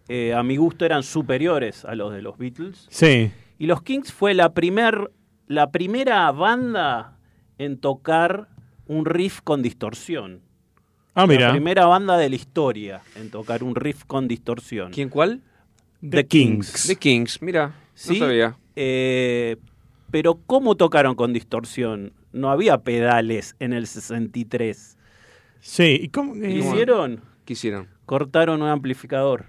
[0.10, 2.88] eh, a mi gusto, eran superiores a los de los Beatles.
[2.89, 3.32] Sí.
[3.60, 5.12] Y los Kings fue la, primer,
[5.48, 7.17] la primera banda
[7.58, 8.48] en tocar
[8.86, 10.41] un riff con distorsión.
[11.13, 11.52] Ah, La mira.
[11.52, 14.91] primera banda de la historia en tocar un riff con distorsión.
[14.91, 15.41] ¿Quién cuál?
[16.08, 16.86] The Kings.
[16.88, 18.20] The Kings, mira, ¿Sí?
[18.20, 18.56] no sabía.
[18.76, 19.58] Eh,
[20.12, 22.13] pero ¿cómo tocaron con distorsión?
[22.32, 24.98] No había pedales en el 63.
[25.60, 26.00] Sí.
[26.02, 26.34] ¿Y cómo?
[26.34, 27.22] ¿Qué eh, hicieron?
[27.46, 27.88] ¿Qué hicieron?
[28.06, 29.46] Cortaron un amplificador.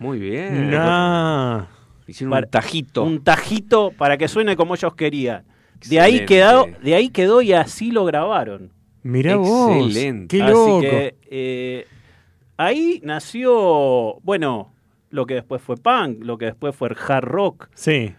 [0.00, 0.70] Muy bien.
[0.70, 1.66] nah.
[2.08, 3.04] Hicieron Para- un tajito.
[3.04, 5.44] Un tajito para que suene como ellos querían.
[5.88, 8.72] De ahí, quedó, de ahí quedó y así lo grabaron.
[9.02, 9.70] Mirá vos.
[9.76, 10.36] Excelente.
[10.36, 10.80] Qué Así loco.
[10.80, 11.86] que eh,
[12.56, 14.72] ahí nació, bueno,
[15.10, 18.12] lo que después fue punk, lo que después fue el hard rock, Sí.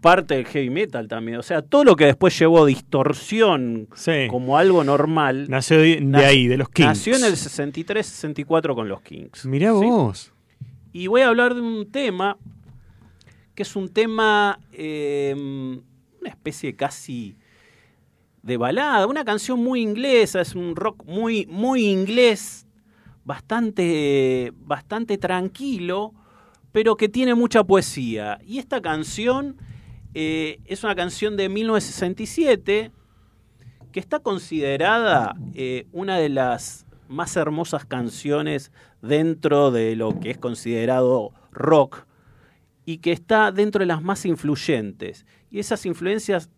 [0.00, 1.38] parte del heavy metal también.
[1.38, 4.26] O sea, todo lo que después llevó distorsión Sí.
[4.30, 5.46] como algo normal.
[5.50, 6.88] Nació de, de ahí, de los Kings.
[6.88, 9.44] Nació en el 63-64 con los Kings.
[9.46, 9.74] Mirá ¿sí?
[9.74, 10.32] vos.
[10.92, 12.36] Y voy a hablar de un tema
[13.54, 17.36] que es un tema, eh, una especie casi
[18.42, 22.66] de balada, una canción muy inglesa, es un rock muy, muy inglés,
[23.24, 26.12] bastante, bastante tranquilo,
[26.72, 28.38] pero que tiene mucha poesía.
[28.44, 29.56] Y esta canción
[30.14, 32.90] eh, es una canción de 1967
[33.92, 38.72] que está considerada eh, una de las más hermosas canciones
[39.02, 42.04] dentro de lo que es considerado rock
[42.84, 45.26] y que está dentro de las más influyentes.
[45.50, 46.50] Y esas influencias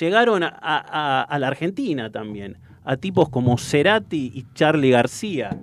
[0.00, 5.58] llegaron a, a- a la Argentina también, a tipos como Cerati y Charlie García.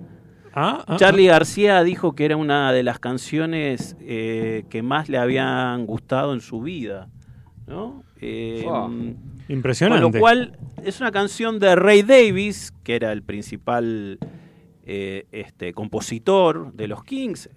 [0.54, 5.18] Ah, ah, Charlie García dijo que era una de las canciones eh, que más le
[5.18, 7.08] habían gustado en su vida.
[7.66, 8.04] ¿no?
[8.20, 8.62] Eh.
[9.44, 9.46] Ah.
[9.46, 10.00] Con Impresionante.
[10.02, 14.18] lo cual es una canción de Ray Davis, que era el principal
[14.86, 17.48] eh, este, compositor de los Kings.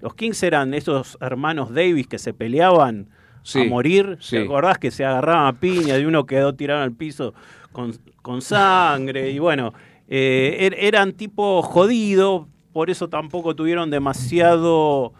[0.00, 3.08] Los Kings eran esos hermanos Davis que se peleaban
[3.42, 4.16] Sí, a morir.
[4.20, 4.36] sí.
[4.36, 7.32] ¿Te acordás que se agarraban a piña y uno quedó tirado al piso
[7.72, 9.30] con, con sangre?
[9.30, 9.72] Y bueno,
[10.08, 15.12] eh, er- eran tipo jodidos, por eso tampoco tuvieron demasiado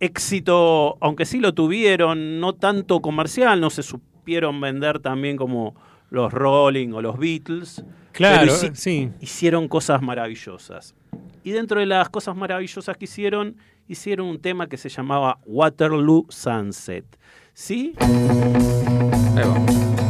[0.00, 3.82] éxito, aunque sí lo tuvieron, no tanto comercial, no se
[4.22, 5.74] supieron vender también como
[6.08, 7.84] los Rolling o los Beatles.
[8.12, 9.10] Claro, pero hici- sí.
[9.20, 10.94] hicieron cosas maravillosas.
[11.42, 13.56] Y dentro de las cosas maravillosas que hicieron,
[13.88, 17.04] hicieron un tema que se llamaba Waterloo Sunset.
[17.52, 17.94] ¿Sí?
[17.98, 20.01] Ahí va.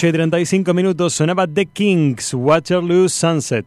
[0.00, 3.66] 8 y 35 minutos sonaba The Kings, Waterloo Sunset.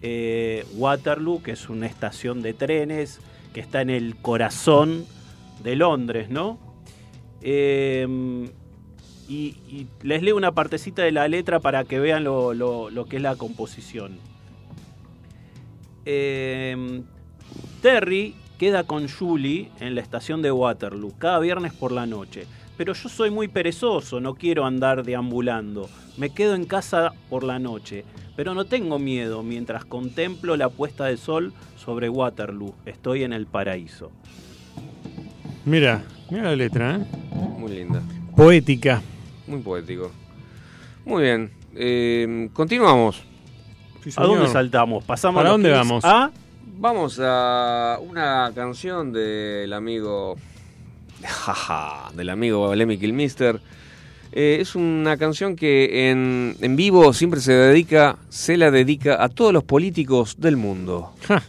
[0.02, 3.20] eh, Waterloo, que es una estación de trenes
[3.54, 5.04] que está en el corazón
[5.62, 6.58] de Londres, ¿no?
[7.42, 8.08] Eh,
[9.28, 9.34] y,
[9.68, 13.18] y les leo una partecita de la letra para que vean lo, lo- lo que
[13.18, 14.18] es la composición.
[16.06, 17.02] Eh,
[17.82, 22.46] Terry queda con Julie en la estación de Waterloo cada viernes por la noche.
[22.80, 25.90] Pero yo soy muy perezoso, no quiero andar deambulando.
[26.16, 28.06] Me quedo en casa por la noche.
[28.36, 32.72] Pero no tengo miedo mientras contemplo la puesta de sol sobre Waterloo.
[32.86, 34.10] Estoy en el paraíso.
[35.66, 37.06] Mira, mira la letra, ¿eh?
[37.58, 38.00] Muy linda.
[38.34, 39.02] Poética.
[39.46, 40.10] Muy poético.
[41.04, 41.50] Muy bien.
[41.74, 43.22] eh, continuamos.
[44.02, 45.04] Sí, ¿A dónde saltamos?
[45.04, 46.02] Pasamos ¿Para dónde vamos?
[46.02, 46.30] a
[46.78, 50.38] Vamos a una canción del amigo.
[51.28, 53.60] Jaja, del amigo Lemmy Kilmister.
[54.32, 59.28] Eh, es una canción que en, en vivo siempre se dedica, se la dedica a
[59.28, 61.12] todos los políticos del mundo.
[61.26, 61.42] Ja.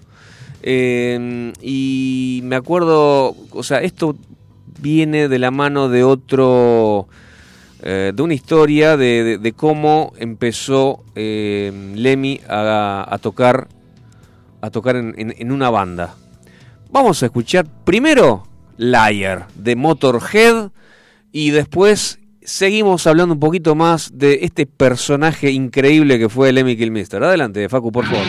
[0.64, 4.16] Eh, y me acuerdo, o sea, esto
[4.80, 7.08] viene de la mano de otro,
[7.82, 13.68] eh, de una historia de, de- de cómo empezó eh, Lemmy a, a tocar,
[14.62, 16.16] a tocar en, en- en una banda.
[16.92, 18.44] Vamos a escuchar primero
[18.82, 20.72] Liar de Motorhead
[21.32, 27.24] y después seguimos hablando un poquito más de este personaje increíble que fue Lemmy Kilmister.
[27.24, 28.26] Adelante, Facu, por favor.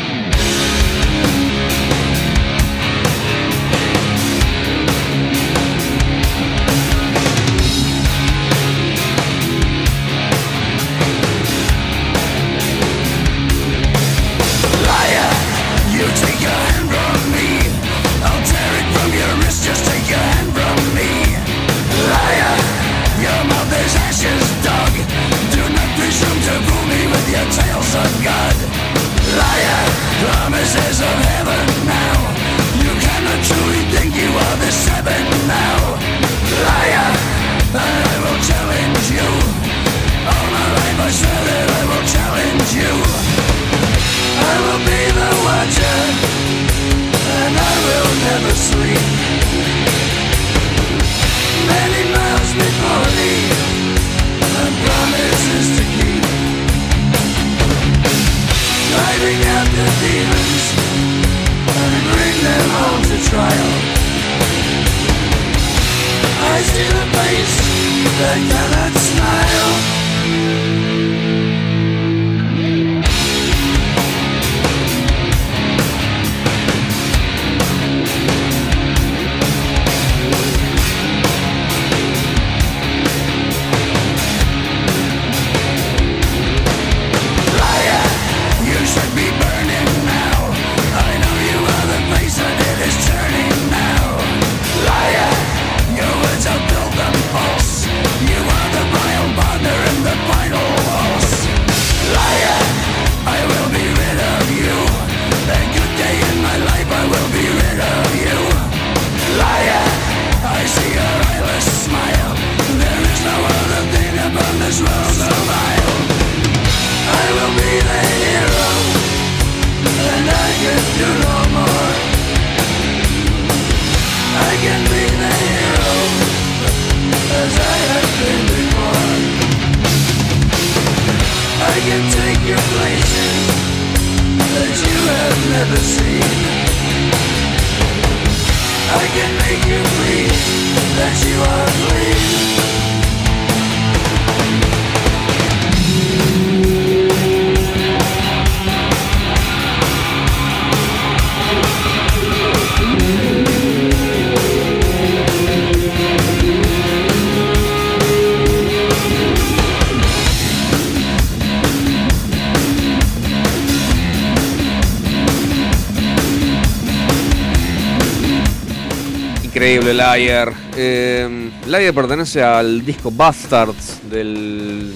[170.17, 170.53] Liar.
[170.77, 174.93] Eh, Liar pertenece al disco Bastards, del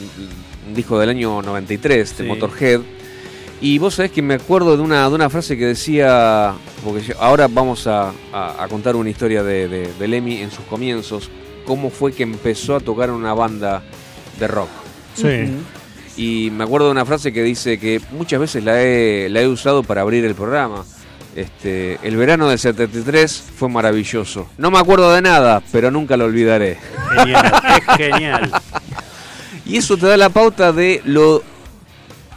[0.75, 2.29] disco del año 93 de Sí.
[2.29, 2.81] Motorhead.
[3.61, 6.55] Y vos sabés que me acuerdo de una, de una frase que decía,
[6.85, 10.51] porque yo- ahora vamos a, a- a contar una historia de, de, de Lemmy en
[10.51, 11.31] sus comienzos,
[11.65, 13.83] cómo fue que empezó a tocar una banda
[14.39, 14.69] de rock.
[15.15, 15.49] Sí.
[16.19, 19.49] Y me acuerdo de una frase que dice que muchas veces la he, la he
[19.49, 20.85] usado para abrir el programa.
[21.37, 24.49] Este, el verano del 73 fue maravilloso.
[24.57, 26.79] No me acuerdo de nada, pero nunca lo olvidaré.
[27.15, 28.51] Genial, es genial.
[29.67, 31.43] Y eso te da la pauta de lo,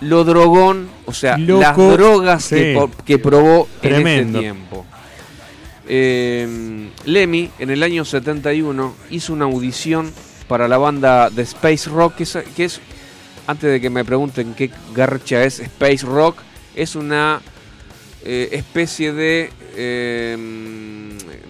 [0.02, 2.76] lo drogón, o sea, Loco, las drogas sí.
[3.06, 4.10] que, probó Tremendo.
[4.12, 4.86] en este tiempo.
[5.88, 10.12] Eh, Lemmy, en el año 71, hizo una audición
[10.50, 12.82] para la banda de Space Rock, que es, que es
[13.47, 16.39] antes de que me pregunten qué garcha es Space Rock,
[16.76, 17.41] es una
[18.26, 20.38] eh, especie de eh,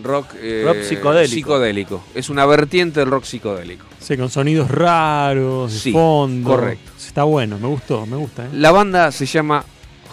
[0.03, 1.33] rock, eh, Rock psicodélico.
[1.35, 2.03] psicodélico.
[2.15, 3.85] Es una vertiente del rock psicodélico.
[3.99, 6.49] Sí, con sonidos raros, de Sí, fondo.
[6.49, 6.91] correcto.
[6.97, 8.45] Está bueno, me gustó, me gusta.
[8.45, 8.49] ¿eh?
[8.53, 9.63] La banda se llama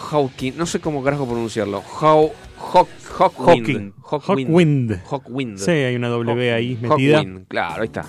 [0.09, 1.83] Hawking, no sé cómo carajo pronunciarlo.
[2.01, 2.31] How,
[2.73, 2.87] Hawk,
[3.17, 3.93] Hawkwind.
[4.03, 4.47] Hawking.
[4.47, 5.01] Hawkwind.
[5.09, 5.57] Hawkwind.
[5.59, 6.89] Sí, hay una W ahí Hawkwind,
[7.27, 7.45] metida.
[7.47, 8.05] claro, ahí está.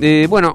[0.00, 0.54] Eh, bueno,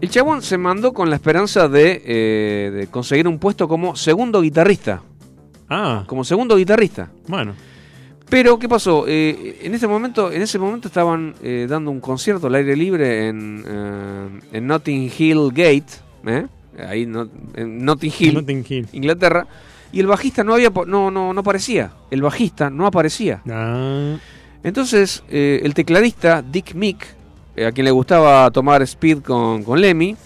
[0.00, 4.40] el chabón se mandó con la esperanza de, eh, de conseguir un puesto como segundo
[4.42, 5.02] guitarrista.
[5.68, 7.10] Ah, Como segundo guitarrista.
[7.28, 7.54] bueno.
[8.28, 9.04] Pero, ¿qué pasó?
[9.06, 13.28] Eh, en ese momento, en ese momento estaban eh, dando un concierto al aire libre
[13.28, 15.84] en, eh, en Notting Hill Gate,
[16.88, 18.88] ahí no- en Notting Hill, Notting Hill.
[18.92, 19.46] Inglaterra,
[19.92, 21.92] y el bajista no había, no, no, no aparecía.
[22.10, 23.42] El bajista no aparecía.
[23.48, 24.16] Ah,
[24.64, 27.06] Entonces, el tecladista Dick Mick,
[27.64, 30.16] a quien le gustaba tomar speed con, con Lemmy,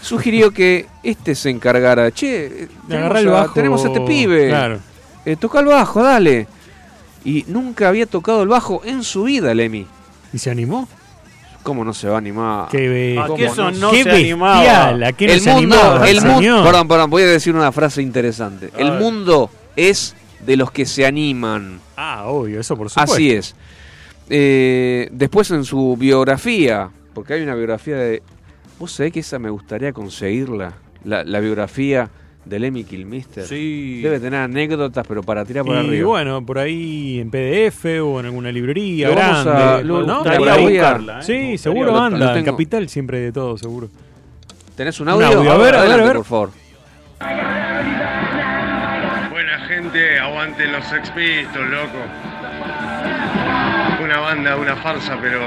[0.00, 2.10] sugirió que este se encargara.
[2.10, 3.54] Che, eh, tenemos, el a, bajo.
[3.54, 4.48] tenemos a este pibe.
[4.48, 4.78] Claro.
[5.24, 6.46] Eh, toca el bajo, dale.
[7.24, 9.86] Y nunca había tocado el bajo en su vida, Lemmy.
[10.32, 10.88] ¿Y se animó?
[11.62, 12.68] ¿Cómo no se va a animar?
[12.70, 13.78] Qué, ¿A ¿Cómo qué eso no?
[13.78, 14.60] no qué se animaba?
[14.60, 17.54] bestial, ¿a qué no el se mundo, animaba, el mundo, perdón, perdón, voy a decir
[17.54, 18.70] una frase interesante.
[18.74, 19.00] A El ver.
[19.00, 20.14] mundo es
[20.46, 21.80] de los que se animan.
[21.96, 23.12] Ah, obvio, eso por supuesto.
[23.12, 23.54] Así es.
[24.30, 28.22] Eh, después en su biografía, porque hay una biografía de...
[28.78, 30.72] ¿Vos sabés que esa me gustaría conseguirla?
[31.04, 32.08] La, la biografía
[32.44, 33.44] de Lemmy Kilmister.
[33.44, 34.00] Sí.
[34.02, 36.08] Debe tener anécdotas, pero para tirar por Y arriba.
[36.08, 39.62] bueno, por ahí en PDF o en alguna librería Lo vamos grande.
[39.62, 40.14] a- lo- ¿no?
[40.16, 41.22] gustaría por ahí voy a- buscarla, ¿eh?
[41.22, 42.38] Sí, seguro lo- anda.
[42.38, 42.44] En.
[42.44, 43.88] Capital siempre de todo, seguro.
[44.76, 45.26] ¿Tenés un Un audio?
[45.38, 46.16] audio, a ver, a ver, a adelante, ver.
[46.16, 46.50] por favor.
[49.30, 51.98] Buena gente, aguanten los Sex Pistols, loco.
[54.02, 55.40] Una banda, una farsa, pero.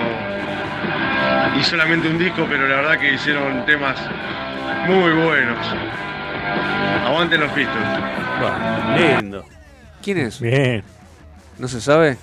[1.60, 3.98] Y solamente un disco, pero la verdad que hicieron temas
[4.88, 5.58] muy buenos.
[7.06, 7.86] Aguanten los Pistols.
[8.98, 9.46] Lindo.
[10.02, 10.40] ¿Quién es?
[10.40, 10.84] Bien.
[11.58, 12.18] ¿No se sabe?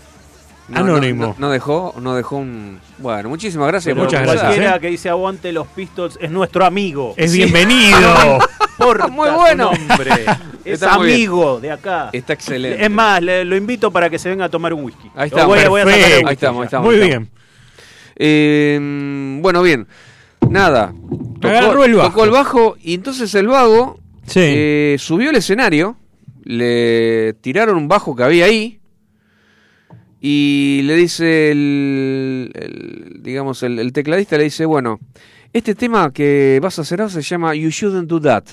[0.69, 1.35] No, Anónimo.
[1.39, 2.81] No, dejó, no dejó un.
[2.99, 4.81] Bueno, muchísimas gracias Pero Muchas gracias, Cualquiera ¿eh?
[4.81, 7.15] que dice aguante los Pistols es nuestro amigo.
[7.17, 7.39] Es Sí.
[7.39, 8.39] bienvenido.
[8.77, 9.73] Porta Muy su bueno.
[9.73, 10.11] nombre.
[10.65, 12.11] es Está amigo de acá.
[12.13, 12.85] Está excelente.
[12.85, 15.11] Es más, le- lo invito para que se venga a tomar un whisky.
[15.17, 16.09] Ahí voy, voy a el perfecto.
[16.17, 16.87] whisky Ahí estamos, ahí estamos.
[16.87, 17.31] Muy bien.
[18.19, 19.87] Eh, bueno, bien.
[20.51, 20.93] Nada.
[21.43, 22.09] Agarró el bajo.
[22.11, 24.41] Tocó el bajo y entonces el vago Sí.
[24.43, 25.97] eh, subió al escenario,
[26.45, 28.79] le tiraron un bajo que había ahí
[30.21, 34.99] y le dice el, el- digamos, el, el tecladista le dice, bueno,
[35.53, 38.45] este tema que vas a hacer ahora se llama You Shouldn't Do That.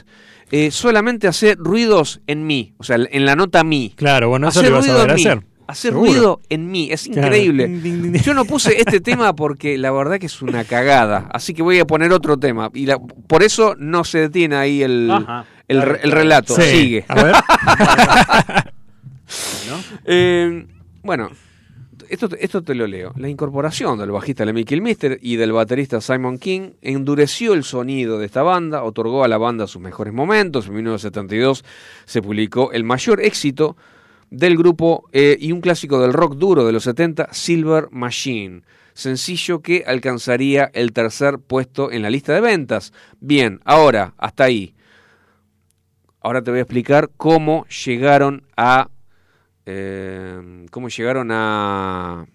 [0.52, 3.94] Eh, solamente hacer ruidos en mí, o sea, en la nota mi.
[3.96, 5.42] Claro, bueno, eso le vas a ver hacer.
[5.68, 6.12] Hacer Seguro.
[6.12, 8.12] ruido en mí, es increíble.
[8.24, 11.80] Yo no puse este tema porque la verdad que es una cagada, así que voy
[11.80, 12.70] a poner otro tema.
[12.74, 15.12] Y la- por eso no se detiene ahí el,
[15.68, 16.62] el, relato, Sí.
[16.64, 17.06] sigue.
[17.08, 17.36] A ver.
[20.06, 20.68] Eh,
[21.04, 21.30] bueno,
[22.10, 23.12] esto, esto te lo leo.
[23.18, 28.28] La incorporación del bajista Lemmy Kilmister y del baterista Simon King endureció el sonido de
[28.28, 30.68] esta banda, otorgó a la banda sus mejores momentos.
[30.68, 31.64] En 1972
[32.06, 33.76] se publicó el mayor éxito
[34.30, 38.62] del grupo eh, y un clásico del rock duro de los 70, Silver Machine.
[38.94, 42.94] Sencillo que alcanzaría el tercer puesto en la lista de ventas.
[43.20, 44.74] Bien, ahora, hasta ahí.
[46.22, 48.90] Ahora te voy a explicar cómo llegaron a
[49.66, 52.26] eh, cómo llegaron a,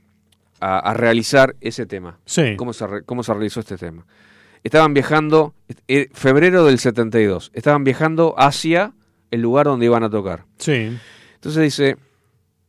[0.61, 2.18] a, a realizar ese tema.
[2.24, 2.57] Sí.
[2.57, 4.07] Cómo se, cómo se realizó este tema.
[4.62, 5.55] Estaban viajando,
[5.88, 8.93] eh, febrero del 72, estaban viajando hacia
[9.30, 10.45] el lugar donde iban a tocar.
[10.59, 10.99] Sí.
[11.41, 11.97] Entonces dice,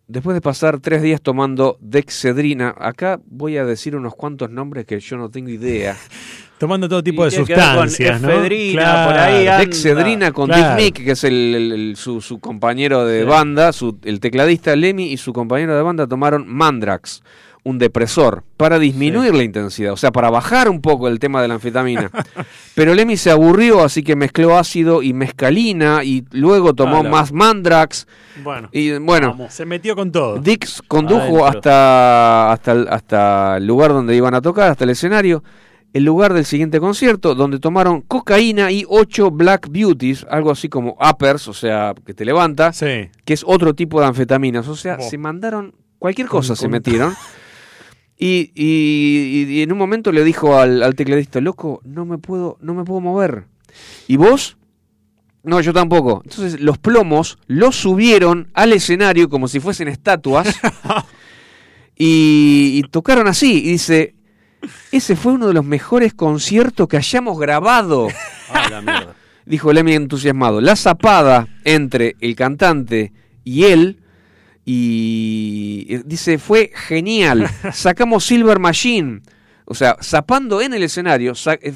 [0.08, 5.00] después de pasar tres días tomando Dexedrina, acá voy a decir unos cuantos nombres que
[5.00, 5.98] yo no tengo idea.
[6.58, 7.56] Tomando todo tipo Y de ver con
[7.90, 8.30] sustancias, ¿no?
[8.30, 9.58] efedrina, por ahí anda.
[9.60, 10.76] Dexedrina con claro.
[10.82, 13.26] Dick Nick, que es el, el- el- su, su compañero de Sí.
[13.28, 17.24] banda, su- el tecladista Lemmy y su compañero de banda tomaron Mandrax,
[17.64, 21.48] un depresor para disminuir la intensidad, o sea, para bajar un poco el tema de
[21.48, 22.10] la anfetamina.
[22.76, 28.08] Pero Lemmy se aburrió, así que mezcló ácido y mescalina y luego tomó más mandrax.
[28.44, 29.54] Bueno, Y bueno, Vamos.
[29.54, 30.40] se metió con todo.
[30.40, 31.46] Dix condujo Adentro.
[31.46, 35.44] hasta, hasta, el, hasta el lugar donde iban a tocar, hasta el escenario,
[35.94, 40.98] el lugar del siguiente concierto, donde tomaron cocaína y ocho Black Beauties, algo así como
[41.00, 43.10] uppers, o sea, que te levanta, Sí.
[43.24, 44.68] que es otro tipo de anfetaminas.
[44.68, 47.14] O sea, se mandaron cualquier cosa, se con- metieron.
[48.24, 52.60] Y, y- y en un momento le dijo al, al tecladista, loco, no me puedo,
[52.62, 53.46] no me puedo mover.
[54.08, 54.58] ¿Y vos?
[55.44, 56.22] No, yo tampoco.
[56.24, 60.48] Entonces los plomos los subieron al escenario como si fuesen estatuas
[61.96, 63.58] y, y tocaron así.
[63.66, 64.14] Y dice,
[64.92, 68.08] ese fue uno de los mejores conciertos que hayamos grabado.
[68.54, 69.16] Ah, la mierda.
[69.46, 70.60] Dijo Lemmy entusiasmado.
[70.60, 73.14] La zapada entre el cantante
[73.46, 74.01] y él.
[74.66, 77.50] Y dice, fue genial.
[77.74, 79.22] Sacamos Silver Machine.
[79.66, 81.34] O sea, zapando en el escenario.
[81.62, 81.74] eh,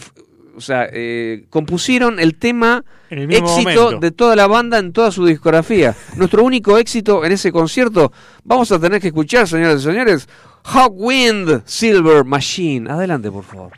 [0.56, 4.00] o sea, eh, compusieron el tema En el mismo éxito momento.
[4.00, 5.96] de toda la banda en toda su discografía.
[6.16, 8.12] Nuestro único éxito en ese concierto.
[8.44, 10.30] Vamos a tener que escuchar, señoras y señores.
[10.64, 12.90] Hawk Wind Silver Machine.
[12.90, 13.72] Adelante, por favor.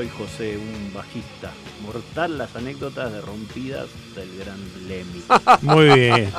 [0.00, 1.52] Soy José, un bajista.
[1.84, 3.86] Mortal las anécdotas de rompidas
[4.16, 5.22] del gran Lemmy.
[5.60, 6.30] Muy bien.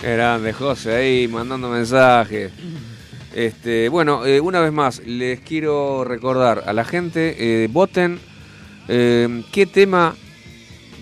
[0.00, 2.50] Grande, José, ahí mandando mensajes.
[3.34, 8.18] Este, bueno, eh, una vez más, les quiero recordar a la gente, eh, voten
[8.88, 10.16] eh, qué tema,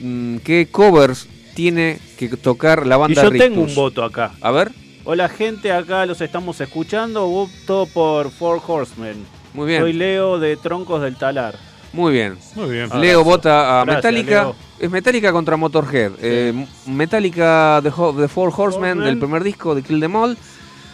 [0.00, 3.48] mm, qué covers tiene que tocar la y banda yo Rictus.
[3.48, 4.32] tengo un voto acá.
[4.40, 4.72] A ver,
[5.04, 7.28] Hola gente, acá los estamos escuchando.
[7.28, 9.39] Voto por Four Horsemen.
[9.54, 11.56] Muy bien, Soy Leo de Troncos del Talar.
[11.92, 12.38] muy bien.
[12.54, 12.88] Muy bien.
[12.90, 13.24] Leo gracias.
[13.24, 14.42] vota a Gracias, Metallica.
[14.44, 14.56] Leo.
[14.78, 16.12] Es Metallica contra Motorhead.
[16.22, 19.04] Eh, Metallica The, Ho- The Four Horsemen Horsemen.
[19.04, 20.38] del primer disco de Kill Them All.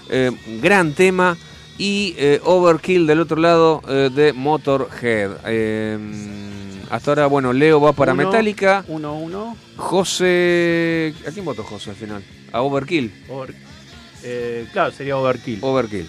[0.08, 0.32] Eh,
[0.62, 1.36] gran tema.
[1.78, 5.32] Y eh, Overkill del otro lado eh, de Motorhead.
[5.44, 5.98] Eh,
[6.90, 8.82] hasta ahora, bueno, Leo va para Uno, Metallica.
[8.88, 9.56] Uno, uno.
[9.76, 11.14] José.
[11.28, 12.22] ¿A quién votó José al final?
[12.52, 13.12] A Overkill.
[13.28, 13.54] Over-
[14.24, 15.58] eh, claro, sería Overkill.
[15.60, 16.08] Overkill.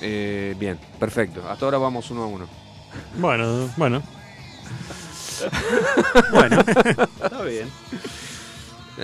[0.00, 1.42] Eh, bien, perfecto.
[1.48, 2.48] Hasta ahora vamos uno a uno.
[3.18, 4.02] Bueno, bueno.
[6.32, 7.68] Bueno, está bien.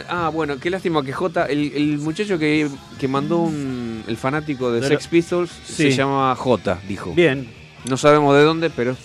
[0.09, 2.67] Ah, bueno, qué lástima que J, el, el muchacho que,
[2.99, 7.13] que mandó un, el fanático de Pero- Sex Pistols se llama J, dijo.
[7.13, 7.53] Bien,
[7.85, 8.97] No sabemos de dónde, pero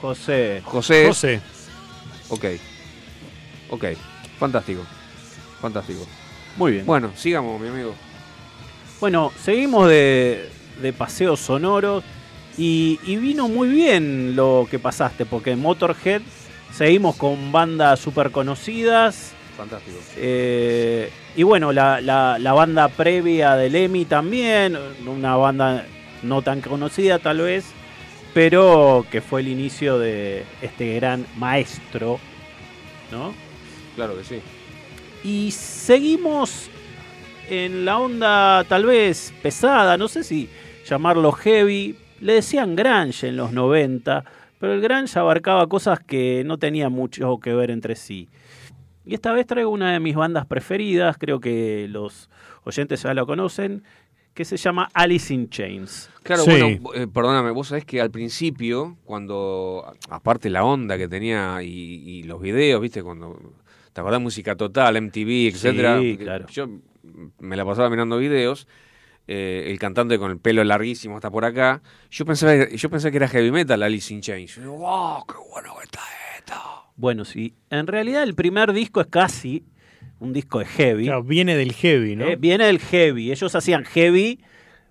[0.00, 0.62] José.
[0.64, 1.06] José.
[1.06, 1.40] José.
[2.30, 2.44] Ok.
[3.70, 3.84] Ok.
[4.38, 4.82] Fantástico.
[5.60, 6.06] Fantástico.
[6.56, 6.86] Muy bien.
[6.86, 7.94] Bueno, sigamos, mi amigo.
[9.00, 10.48] Bueno, seguimos de,
[10.80, 12.04] de paseos sonoros
[12.58, 16.20] y, y vino muy bien lo que pasaste, porque en Motorhead
[16.72, 19.32] seguimos con bandas súper conocidas.
[19.56, 19.98] Fantástico.
[20.16, 24.76] eh, y bueno, la, la- la banda previa de Lemmy también,
[25.06, 25.86] una banda
[26.22, 27.66] no tan conocida tal vez,
[28.32, 32.18] pero que fue el inicio de este gran maestro,
[33.10, 33.34] ¿no?
[33.96, 34.40] Claro que sí.
[35.24, 36.69] Y seguimos
[37.50, 40.48] en la onda tal vez pesada, no sé si
[40.86, 41.96] llamarlo heavy.
[42.20, 44.24] Le decían grunge en los 90,
[44.58, 48.28] pero el grunge abarcaba cosas que no tenían mucho que ver entre sí.
[49.06, 52.28] Y esta vez traigo una de mis bandas preferidas, creo que los
[52.64, 53.82] oyentes ya lo conocen,
[54.34, 56.10] que se llama Alice in Chains.
[56.22, 56.50] Claro, Sí.
[56.50, 61.68] bueno, eh, perdóname, vos sabés que al principio, cuando, aparte la onda que tenía y,
[61.68, 63.36] y los videos, viste, cuando,
[63.92, 64.20] ¿te acordás?
[64.20, 65.98] Música Total, MTV, etcétera.
[66.00, 66.46] Sí, claro.
[66.48, 66.68] Yo
[67.38, 68.66] me la pasaba mirando videos,
[69.26, 73.16] eh, el cantante con el pelo larguísimo hasta por acá, yo pensaba, yo pensé que
[73.16, 74.56] era heavy metal Alice in Chains.
[74.56, 76.00] Yo wow, qué bueno que está
[76.38, 76.54] esto.
[76.96, 79.64] Bueno, sí, en realidad el primer disco es casi
[80.18, 81.04] un disco de heavy.
[81.06, 82.26] Claro, viene del heavy, ¿no?
[82.26, 83.32] Eh, viene el heavy.
[83.32, 84.40] Ellos hacían heavy,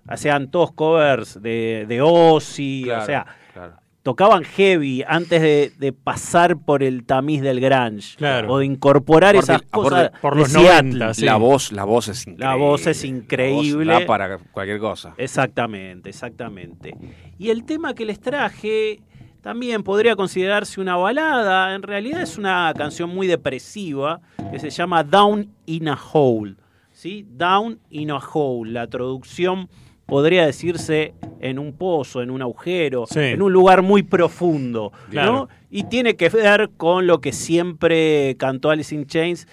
[0.06, 3.76] hacían todos covers de, de Ozzy, Claro, o sea, claro.
[4.02, 8.16] Tocaban heavy antes de, de pasar por el tamiz del grunge.
[8.16, 8.52] Claro.
[8.54, 10.92] O de incorporar esas cosas por de los Seattle.
[10.98, 11.24] 90, sí.
[11.24, 12.44] La voz, la voz es increíble.
[12.46, 13.92] La voz es La increíble.
[13.92, 15.14] voz da para cualquier cosa.
[15.18, 16.96] Exactamente, exactamente.
[17.38, 19.00] Y el tema que les traje
[19.42, 21.74] también podría considerarse una balada.
[21.74, 24.20] En realidad es una canción muy depresiva
[24.50, 26.56] que se llama Down in a Hole.
[26.92, 27.26] ¿sí?
[27.30, 28.70] Down in a Hole.
[28.72, 29.68] La traducción
[30.10, 33.20] podría decirse en un pozo, en un agujero, Sí.
[33.20, 34.92] en un lugar muy profundo.
[35.10, 35.48] ¿no?
[35.70, 39.48] Y tiene que ver con lo que siempre cantó Alice in Chains,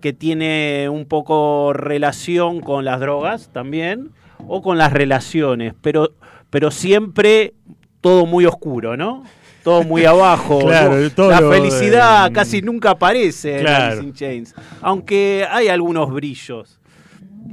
[0.00, 4.12] que tiene un poco relación con las drogas también,
[4.46, 6.12] o con las relaciones, pero,
[6.48, 7.52] pero siempre
[8.00, 9.24] todo muy oscuro, ¿no?
[9.64, 10.60] Todo muy abajo.
[10.60, 11.10] Claro, ¿no?
[11.10, 13.66] todo la felicidad de- casi nunca aparece en.
[13.66, 16.78] Alice in Chains, aunque hay algunos brillos.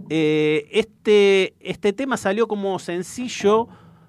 [0.10, 3.68] Eh, este, este tema salió como sencillo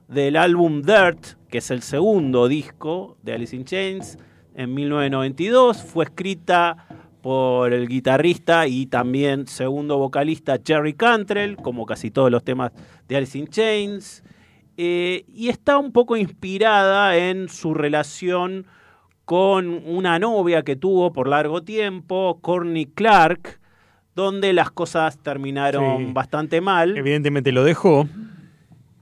[0.09, 4.19] del álbum Dirt, que es el segundo disco de Alice in Chains,
[4.55, 5.83] en 1992.
[5.83, 6.87] Fue escrita
[7.23, 12.73] por el guitarrista y también segundo vocalista Jerry Cantrell, como casi todos los temas
[13.09, 14.23] de Alice in Chains.
[14.77, 18.67] Eh, y está un poco inspirada en su relación
[19.25, 23.59] con una novia que tuvo por largo tiempo, Courtney Clark,
[24.17, 26.13] donde las cosas terminaron Sí.
[26.13, 28.09] bastante mal, Evidentemente lo dejó.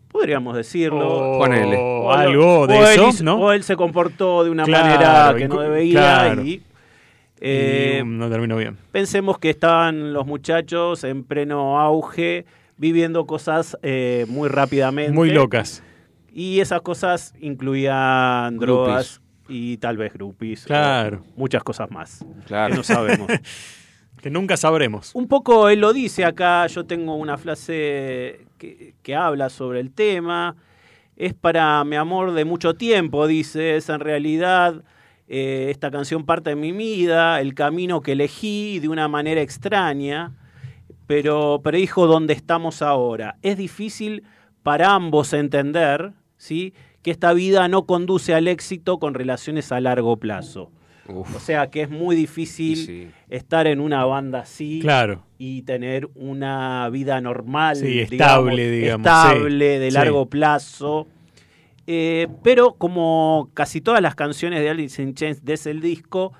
[0.09, 1.37] podríamos decirlo.
[1.37, 1.77] O, Ponele.
[1.79, 3.37] o algo de o eso, ¿no?
[3.41, 6.43] O él se comportó de una Claro, manera que no debía claro.
[6.45, 6.62] y
[7.41, 8.77] eh, no terminó bien.
[8.93, 12.45] pensemos que estaban los muchachos en pleno auge
[12.77, 15.12] viviendo cosas eh, muy rápidamente.
[15.12, 15.83] Muy locas.
[16.33, 20.65] Y esas cosas incluían drogas y tal vez groupies.
[20.65, 21.23] Claro.
[21.37, 22.25] muchas cosas más.
[22.47, 22.71] Claro.
[22.73, 23.29] Que no sabemos.
[24.25, 25.14] Que nunca sabremos.
[25.14, 29.93] Un poco él lo dice acá, yo tengo una frase que, que habla sobre el
[29.93, 30.57] tema.
[31.14, 34.83] Es para mi amor de mucho tiempo, dice, es en realidad
[35.29, 40.33] eh, esta canción parte de mi vida, el camino que elegí de una manera extraña,
[41.07, 43.37] pero predijo dónde estamos ahora.
[43.43, 44.25] Es difícil
[44.62, 46.72] para ambos entender ¿sí?
[47.03, 50.70] que esta vida no conduce al éxito con relaciones a largo plazo.
[51.09, 53.09] Uf, O sea que es muy difícil sí.
[53.28, 55.22] estar en una banda así Claro.
[55.38, 59.94] y tener una vida normal, Sí, estable, digamos, estable, sí, de sí.
[59.94, 61.07] largo plazo.
[61.86, 66.32] Eh, pero como casi todas las canciones de Alice in Chains desde el disco,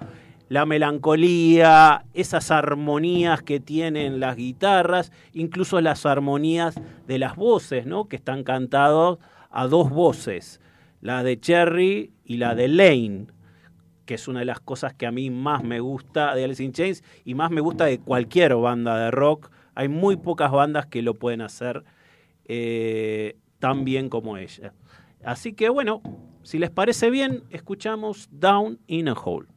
[0.49, 8.09] la melancolía, esas armonías que tienen las guitarras, incluso las armonías de las voces, ¿no?
[8.09, 9.19] Que están cantados
[9.51, 10.61] a dos voces,
[11.01, 13.27] la de Cherry y la de Lane
[14.05, 16.73] que es una de las cosas que a mí más me gusta de Alice in
[16.73, 19.51] Chains y más me gusta de cualquier banda de rock.
[19.75, 21.85] Hay muy pocas bandas que lo pueden hacer
[22.45, 24.73] eh, tan bien como ella.
[25.25, 26.03] Así que bueno,
[26.43, 29.49] si les parece bien, escuchamos Down in a Hole.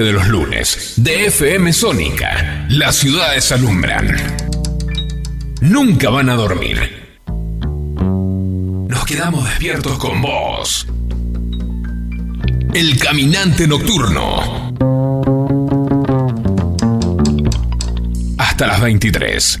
[0.00, 4.14] De los lunes, de FM Sónica, las ciudades alumbran.
[5.60, 7.18] Nunca van a dormir.
[7.26, 10.86] Nos quedamos despiertos con vos.
[12.74, 14.74] El caminante nocturno.
[18.38, 19.60] Hasta las 23.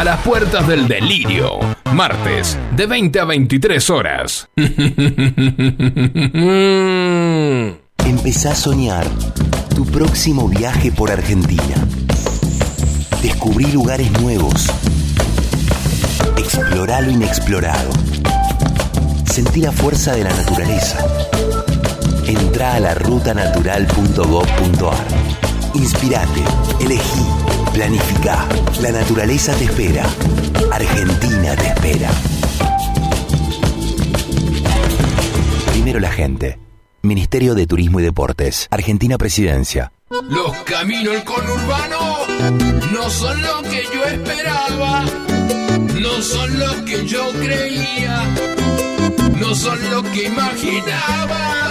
[0.00, 1.58] A las puertas del delirio,
[1.92, 4.48] martes, de 20 a 23 horas.
[8.06, 9.06] Empezá a soñar
[9.74, 11.86] tu próximo viaje por Argentina.
[13.20, 14.68] Descubrí lugares nuevos.
[16.38, 17.90] Explorá lo inexplorado.
[19.26, 20.96] Sentí la fuerza de la naturaleza.
[22.26, 25.06] Entrá a la rutanatural.gov.ar.
[25.74, 26.42] Inspirate,
[26.80, 27.26] elegí,
[27.72, 28.48] planificá.
[28.80, 30.04] La naturaleza te espera.
[30.72, 32.10] Argentina te espera.
[35.72, 36.58] Primero la gente.
[37.02, 38.68] Ministerio de Turismo y Deportes.
[38.70, 39.92] Argentina Presidencia.
[40.28, 42.18] Los caminos del conurbano
[42.92, 45.04] no son lo que yo esperaba,
[46.00, 48.24] no son lo que yo creía,
[49.38, 51.70] no son lo que imaginaba.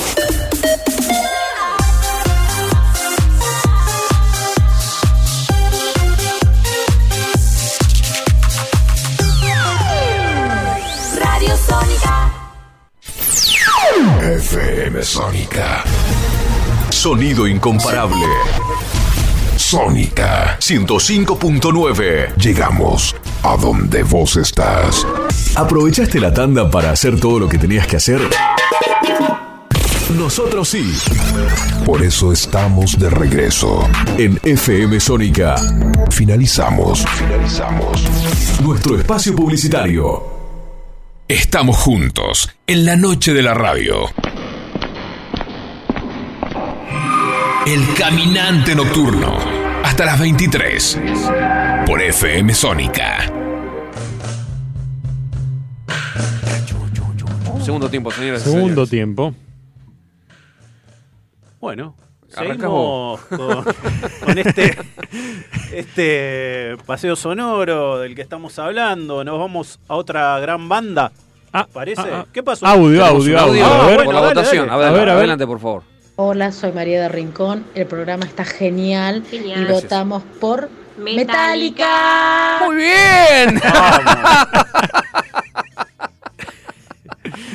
[14.51, 15.81] FM Sónica.
[16.89, 18.25] Sonido incomparable.
[19.55, 22.35] Sónica 105.9.
[22.35, 25.07] Llegamos a donde vos estás.
[25.55, 28.19] ¿Aprovechaste la tanda para hacer todo lo que tenías que hacer?
[30.17, 30.93] Nosotros sí.
[31.85, 33.87] Por eso estamos de regreso
[34.17, 35.55] en FM Sónica.
[36.09, 37.05] Finalizamos.
[37.05, 38.03] Finalizamos.
[38.61, 40.41] Nuestro espacio publicitario.
[41.25, 44.09] Estamos juntos en la noche de la radio.
[47.65, 49.37] El caminante nocturno.
[49.83, 50.99] Hasta las 23.
[51.85, 53.31] Por FM Sónica.
[57.63, 58.41] Segundo tiempo, señores.
[58.41, 58.89] Segundo señores.
[58.89, 59.33] tiempo.
[61.59, 61.95] Bueno,
[62.35, 63.73] Arrancamos seguimos con,
[64.25, 64.77] con este,
[65.73, 69.23] este paseo sonoro del que estamos hablando.
[69.23, 71.11] Nos vamos a otra gran banda.
[71.73, 72.01] ¿Parece?
[72.01, 72.25] ah, ah.
[72.33, 72.65] ¿Qué pasó?
[72.65, 73.65] Audio, Tenemos audio, audio.
[73.65, 74.05] audio A ver.
[74.05, 74.67] por la dale, votación.
[74.67, 74.73] dale.
[74.73, 75.17] A ver, A ver, a ver.
[75.19, 75.90] adelante, por favor.
[76.23, 77.65] Hola, soy María de Rincón.
[77.73, 79.61] El programa está genial, Genial.
[79.61, 79.81] y Gracias.
[79.83, 80.69] votamos por
[80.99, 82.59] Metallica.
[82.63, 83.59] Muy bien.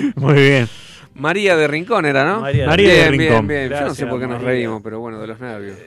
[0.17, 0.69] Muy bien.
[1.15, 2.41] María de Rincón era, ¿no?
[2.41, 3.47] María de María de bien, Rincón.
[3.47, 3.71] Bien, bien.
[3.71, 5.79] Yo no sé Gracias, por qué nos reímos, pero bueno, de los nervios.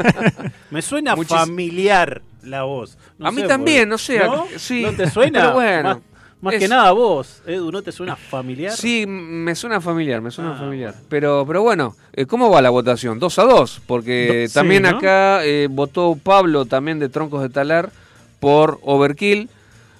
[0.70, 2.96] Me suena Muchis- familiar la voz.
[3.18, 4.46] No A mí sé también, no sé, ¿No?
[4.56, 4.80] sí.
[4.84, 5.40] ¿No te suena?
[5.40, 5.98] Pero bueno, Más,
[6.40, 8.72] más que nada vos, Edu, ¿no te suena familiar?
[8.72, 10.94] Sí, me suena familiar, me suena Ah, familiar.
[11.08, 13.18] Pero, pero bueno, eh, ¿cómo va la votación?
[13.18, 14.90] Dos a dos, porque Do- sí, también ¿no?
[14.90, 17.90] acá eh, votó Pablo, también de Troncos de Talar,
[18.40, 19.48] por Overkill.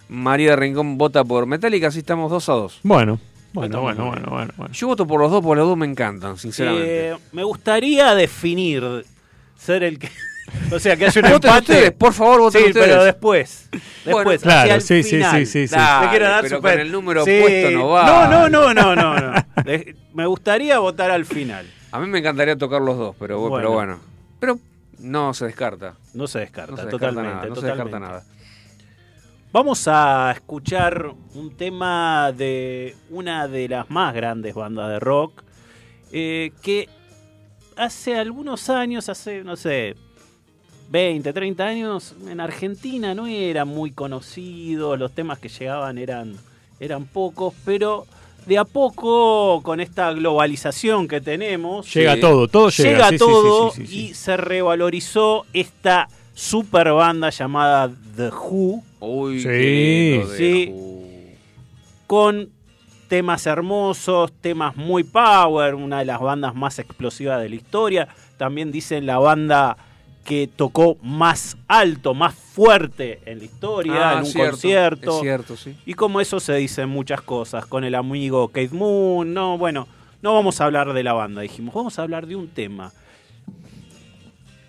[0.09, 2.79] María de Rincón vota por Metallica, así estamos dos a dos.
[2.85, 3.19] Bueno,
[3.53, 4.73] bueno, bueno, bueno, bueno, bueno.
[4.75, 7.11] Yo voto por los dos, porque los dos me encantan, sinceramente.
[7.11, 9.05] Eh, me gustaría definir
[9.57, 10.09] ser el que.
[10.73, 11.73] O sea, que haya un Voten empate.
[11.73, 12.87] ustedes, por favor, voten sí, ustedes.
[12.89, 13.69] pero después.
[14.05, 15.39] Después, Bueno, claro, hacia el sí, sí, final.
[15.39, 15.75] sí, sí, sí.
[15.75, 17.39] Dale, Te quiero dar pero super- con el número Sí.
[17.41, 18.07] puesto no va.
[18.07, 19.33] No, no, no, no, no, no.
[20.15, 21.67] Me gustaría votar al final.
[21.93, 23.57] A mí me encantaría tocar los dos, pero bueno.
[23.57, 24.01] Pero, Bueno.
[24.41, 24.59] pero
[24.99, 25.95] no se descarta.
[26.15, 27.35] No se descarta, No se descarta totalmente.
[27.37, 27.85] nada, no se totalmente.
[27.93, 28.25] descarta nada.
[29.53, 35.43] Vamos a escuchar un tema de una de las más grandes bandas de rock
[36.13, 36.89] eh, que
[37.77, 39.95] hace algunos años, hace, no sé,
[40.91, 46.37] 20, 30 años, en Argentina no era muy conocido, los temas que llegaban eran,
[46.81, 48.07] eran pocos, pero
[48.47, 52.21] de a poco, con esta globalización que tenemos, Llega Sí.
[52.21, 52.91] todo, todo llega.
[52.91, 54.07] llega sí, sí, todo sí, sí, sí, sí.
[54.11, 59.49] y se revalorizó esta super banda llamada The Who Uy, Sí.
[59.49, 60.71] qué lindo de Sí.
[60.73, 60.97] Who.
[62.07, 62.51] con
[63.09, 68.09] temas hermosos, temas muy power, una de las bandas más explosivas de la historia.
[68.37, 69.77] También dicen la banda
[70.27, 75.15] que tocó más alto, más fuerte en la historia, Ah, en un cierto, concierto.
[75.17, 75.77] Es cierto, sí.
[75.87, 79.87] Y como eso se dicen muchas cosas, con el amigo Kate Moon, no, bueno,
[80.23, 82.93] no vamos a hablar de la banda, dijimos, vamos a hablar de un tema.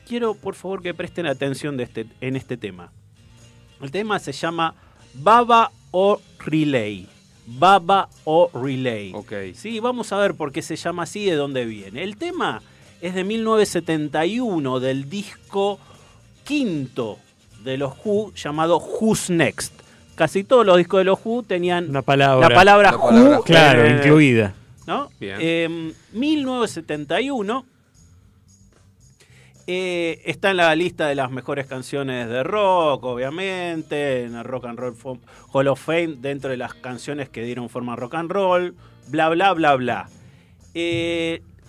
[0.07, 2.91] Quiero, por favor, que presten atención de este, en este tema.
[3.81, 4.75] El tema se llama
[5.15, 7.07] Baba o Relay.
[7.45, 9.11] Baba o Relay.
[9.13, 9.33] Ok.
[9.53, 12.03] Sí, vamos a ver por qué se llama así y de dónde viene.
[12.03, 12.61] El tema
[13.01, 15.79] es de 1971 del disco
[16.43, 17.17] quinto
[17.63, 19.73] de los Who llamado Who's Next.
[20.15, 22.49] Casi todos los discos de los Who tenían Una palabra.
[22.49, 23.07] la palabra La Who.
[23.09, 23.39] palabra.
[23.45, 24.53] Claro, eh, incluida.
[24.87, 25.09] ¿no?
[25.19, 25.37] Bien.
[25.39, 27.65] Eh, 1971
[29.69, 34.65] eh, está en la lista de las mejores canciones de rock, obviamente, en el Rock
[34.65, 34.95] and Roll
[35.51, 38.75] Hall of Fame, dentro de las canciones que dieron forma a rock and roll,
[39.07, 40.09] bla, bla, bla, bla.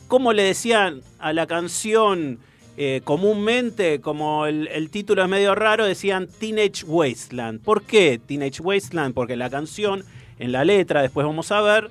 [0.09, 2.39] ¿Cómo le decían a la canción
[2.77, 7.61] eh, comúnmente, como el, el título es medio raro, decían Teenage Wasteland?
[7.61, 9.15] ¿Por qué Teenage Wasteland?
[9.15, 10.05] Porque la canción,
[10.39, 11.91] en la letra, después vamos a ver,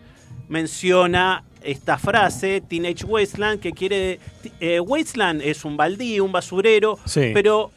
[0.49, 4.19] menciona esta frase, Teenage Wasteland, que quiere...
[4.59, 7.31] eh, wasteland es un baldío, un basurero, Sí.
[7.33, 7.71] pero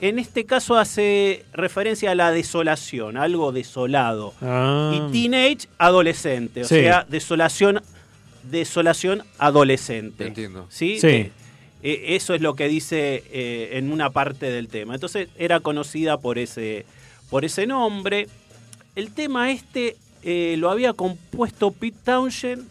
[0.00, 4.32] en este caso hace referencia a la desolación, algo desolado.
[4.40, 4.92] Ah.
[4.94, 6.76] Y teenage, adolescente, o Sí.
[6.80, 7.80] sea, desolación,
[8.50, 10.26] desolación adolescente.
[10.26, 10.66] Entiendo.
[10.70, 10.98] ¿Sí?
[11.00, 11.06] Sí.
[11.06, 11.32] Eh,
[11.82, 14.94] eh, eso es lo que dice eh, en una parte del tema.
[14.94, 16.86] Entonces era conocida por ese,
[17.30, 18.28] por ese nombre.
[18.96, 22.66] El tema este eh, lo había compuesto Pete Townshend,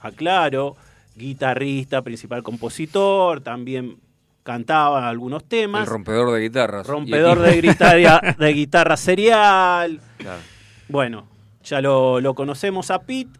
[0.00, 0.76] aclaro,
[1.14, 3.96] guitarrista, principal compositor, también
[4.42, 5.86] cantaba algunos El temas.
[5.88, 6.86] rompedor de guitarras.
[6.86, 10.00] rompedor Y- de guitarra, de guitarra serial.
[10.16, 10.40] Claro.
[10.88, 11.28] Bueno,
[11.62, 13.30] ya lo, lo conocemos a Pete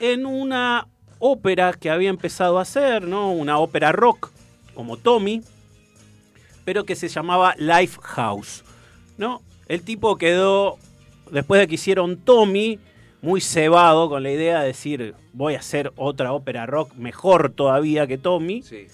[0.00, 0.88] en una
[1.26, 3.32] ópera que había empezado a hacer, ¿no?
[3.32, 4.30] Una ópera rock,
[4.74, 5.40] como Tommy,
[6.66, 8.62] pero que se llamaba Lifehouse,
[9.16, 9.40] ¿no?
[9.66, 10.76] El tipo quedó,
[11.30, 12.78] después de que hicieron Tommy,
[13.22, 18.06] muy cebado con la idea de decir, voy a hacer otra ópera rock mejor todavía
[18.06, 18.88] que Tommy Sí.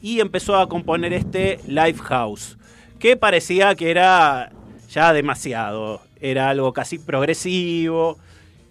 [0.00, 2.56] y empezó a componer este Lifehouse,
[3.00, 4.52] que parecía que era
[4.88, 8.16] ya demasiado, era algo casi progresivo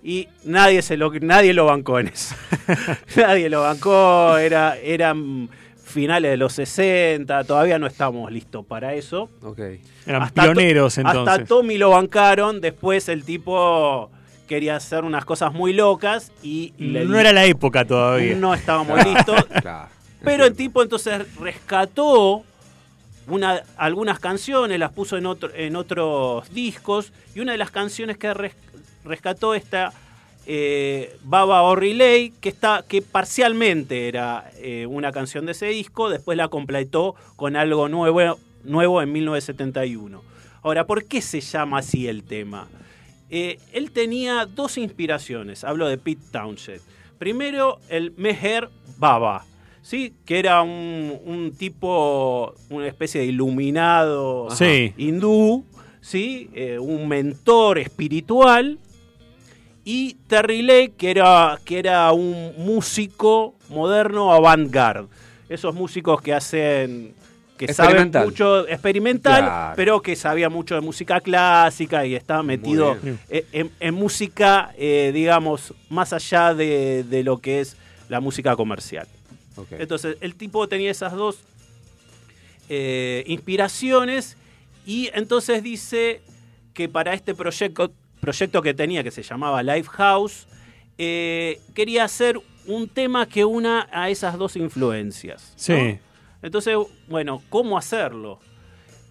[0.04, 2.36] y nadie se lo nadie lo bancó en eso.
[3.16, 5.50] nadie lo bancó, era eran
[5.84, 9.30] finales de los 60, todavía no estamos listos para eso.
[10.06, 11.34] Eran Hasta pioneros To- entonces.
[11.34, 14.10] Hasta Tommy lo bancaron, después el tipo
[14.48, 18.36] quería hacer unas cosas muy locas y le no era la época todavía.
[18.36, 19.46] no estábamos listos.
[20.24, 22.44] Pero el tipo entonces rescató
[23.28, 28.18] una, algunas canciones, las puso en, otro, en otros discos, y una de las canciones
[28.18, 28.56] que res-
[29.06, 29.94] rescató esta
[30.46, 36.10] eh, Baba o Relay, que, está, que parcialmente era eh, una canción de ese disco,
[36.10, 40.22] después la completó con algo nuevo, nuevo en 1971.
[40.62, 42.68] Ahora, ¿por qué se llama así el tema?
[43.30, 46.82] Eh, él tenía dos inspiraciones, hablo de Pete Townshend.
[47.18, 49.46] Primero, el Meher Baba,
[49.82, 50.14] ¿sí?
[50.26, 54.94] que era un, un tipo, una especie de iluminado Sí.
[54.98, 55.66] hindú,
[56.02, 56.50] ¿sí?
[56.54, 58.78] Eh, un mentor espiritual.
[59.86, 65.08] Y Terry Lake, que era, que era un músico moderno avant-garde.
[65.50, 67.14] Esos músicos que hacen
[67.58, 69.74] que saben mucho experimental, Claro.
[69.76, 72.98] pero que sabía mucho de música clásica y estaba metido
[73.30, 77.78] en música, eh, digamos, más allá de, de lo que es
[78.10, 79.08] la música comercial.
[79.72, 81.38] Entonces, el tipo tenía esas dos
[82.70, 84.38] eh, inspiraciones
[84.86, 86.22] y entonces dice
[86.74, 87.92] que para este proyecto,
[88.24, 90.48] proyecto que tenía, que se llamaba Lifehouse,
[90.98, 95.50] eh, quería hacer un tema que una a esas dos influencias.
[95.52, 95.54] ¿no?
[95.58, 96.00] Sí.
[96.42, 96.78] Entonces,
[97.10, 98.40] bueno, ¿cómo hacerlo?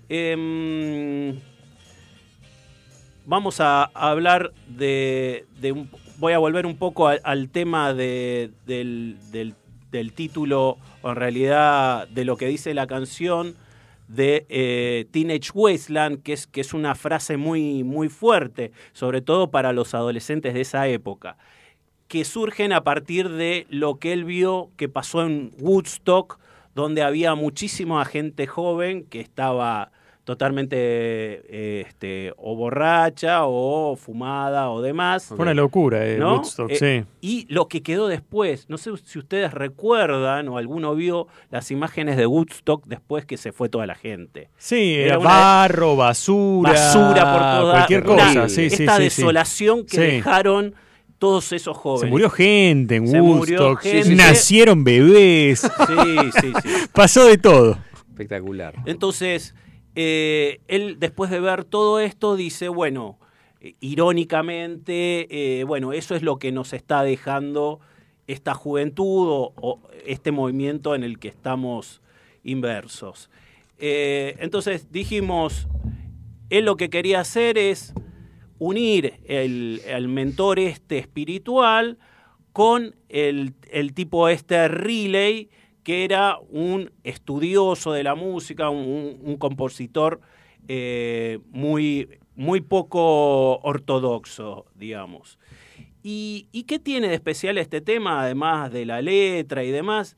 [0.08, 1.38] Em,
[3.26, 8.50] vamos a hablar de, de un- voy a volver un poco al, al tema de-
[8.66, 9.54] del, del-
[9.90, 13.54] del título, o en realidad de lo que dice la canción
[14.12, 19.50] de eh, Teenage Wasteland, que es, que es una frase muy, muy fuerte, sobre todo
[19.50, 21.38] para los adolescentes de esa época,
[22.08, 26.38] que surgen a partir de lo que él vio que pasó en Woodstock,
[26.74, 29.92] donde había muchísima gente joven que estaba
[30.32, 35.24] totalmente eh, este, o borracha o fumada o demás.
[35.26, 36.34] Fue una locura, eh, ¿no?
[36.36, 37.04] Woodstock, Eh, sí.
[37.20, 42.16] Y lo que quedó después, no sé si ustedes recuerdan o alguno vio las imágenes
[42.16, 44.48] de Woodstock después que se fue toda la gente.
[44.56, 48.48] Sí, Era barro, basura, basura por toda cualquier cosa.
[48.48, 49.22] Sí, sí, esta sí, sí.
[49.22, 50.02] desolación que Sí.
[50.02, 50.74] dejaron
[51.18, 52.06] todos esos jóvenes.
[52.06, 54.14] Se murió gente en Se Woodstock, gente.
[54.16, 56.68] nacieron bebés, Sí, sí, sí.
[56.92, 57.78] pasó de todo.
[58.10, 58.74] Espectacular.
[58.86, 59.54] Entonces,
[59.94, 63.18] eh, él después de ver todo esto dice, bueno,
[63.80, 67.80] irónicamente, eh, bueno, eso es lo que nos está dejando
[68.26, 72.02] esta juventud o, este movimiento en el que estamos
[72.42, 73.30] inversos.
[73.78, 75.68] Eh, entonces dijimos,
[76.50, 77.94] él lo que quería hacer es
[78.58, 81.98] unir el, el mentor este espiritual
[82.52, 85.50] con el, el tipo este relay,
[85.82, 90.20] que era un estudioso de la música, un, un compositor
[90.68, 95.38] eh, muy, muy poco ortodoxo, digamos.
[96.02, 100.16] ¿Y, ¿Y qué tiene de especial este tema, además de la letra y demás?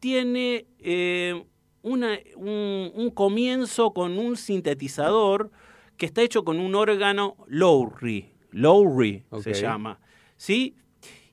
[0.00, 1.42] Tiene eh,
[1.82, 5.50] una- un, un comienzo con un sintetizador
[5.96, 8.30] que está hecho con un órgano Lowry.
[8.52, 10.00] Lowry se llama.
[10.36, 10.76] ¿Sí?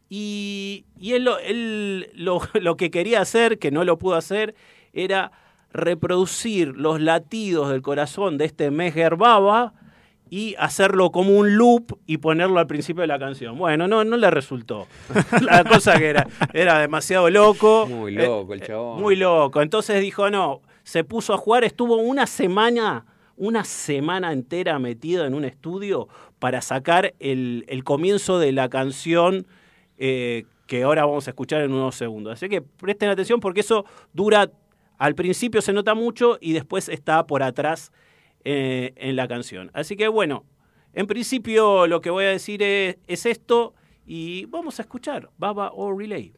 [0.09, 4.55] Y, y él, lo, él lo- lo que quería hacer, que no lo pudo hacer,
[4.93, 5.31] era
[5.71, 9.73] reproducir los latidos del corazón de este Meher Baba
[10.29, 13.57] y hacerlo como un loop y ponerlo al principio de la canción.
[13.57, 14.87] Bueno, no, no le resultó.
[15.41, 17.85] la cosa que era, era demasiado loco.
[17.87, 19.01] Muy Eh, loco el chabón.
[19.01, 19.61] muy loco.
[19.61, 23.05] Entonces dijo, no, se puso a jugar, estuvo una semana,
[23.37, 26.07] una semana entera metido en un estudio
[26.39, 29.45] para sacar el, el comienzo de la canción
[29.97, 32.33] eh, que ahora vamos a escuchar en unos segundos.
[32.33, 34.51] Así que presten atención porque eso dura,
[34.97, 37.91] al principio se nota mucho y después está por atrás
[38.43, 39.71] eh, en la canción.
[39.73, 40.45] Así que bueno,
[40.93, 43.73] en principio lo que voy a decir es, es esto
[44.05, 46.33] y vamos a escuchar Baba o Relay.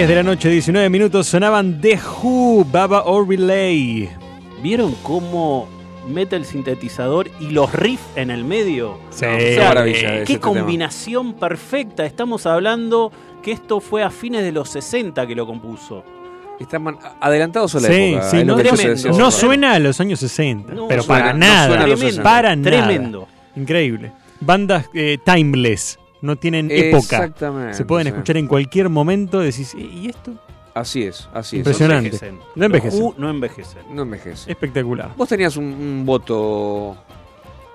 [0.00, 5.68] 10 de la noche, 19 minutos, sonaban The Who, Baba or ¿Vieron cómo
[6.08, 8.98] mete el sintetizador y los riffs en el medio?
[9.10, 10.24] Sí, o maravilla.
[10.24, 12.06] Qué combinación perfecta.
[12.06, 13.12] Estamos hablando
[13.42, 16.02] que esto fue a fines de los 60 que lo compuso.
[16.58, 18.16] Están adelantados a la sí.
[18.30, 18.56] Sí, no,
[19.18, 21.76] no suena a los años 60, no, pero suena, para nada.
[21.86, 22.70] No suena a para nada.
[22.70, 23.28] Tremendo.
[23.54, 24.12] Increíble.
[24.40, 26.98] Bandas eh, timeless no tienen época.
[27.16, 29.40] Exactamente, Se pueden escuchar en cualquier momento.
[29.40, 30.32] Decís, ¿y esto?
[30.74, 31.60] Así es, así es.
[31.60, 32.10] Impresionante.
[32.10, 32.38] No envejecen.
[32.54, 33.14] No envejecen.
[33.18, 33.82] No envejecen.
[33.90, 34.50] No envejece.
[34.52, 35.10] Espectacular.
[35.16, 36.96] Vos tenías un, un voto.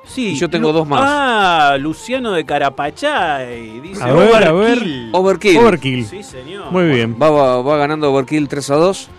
[0.06, 1.02] Sí, Y yo tengo Lu- dos más.
[1.04, 3.80] Ah, Luciano de Carapachay.
[3.82, 4.78] Dice A ver, a ver.
[4.78, 5.10] Overkill.
[5.14, 5.58] Overkill.
[5.58, 6.06] Overkill.
[6.06, 6.72] Sí, señor.
[6.72, 7.18] Muy bien.
[7.22, 9.10] Va, va, va ganando Overkill 3 a 2.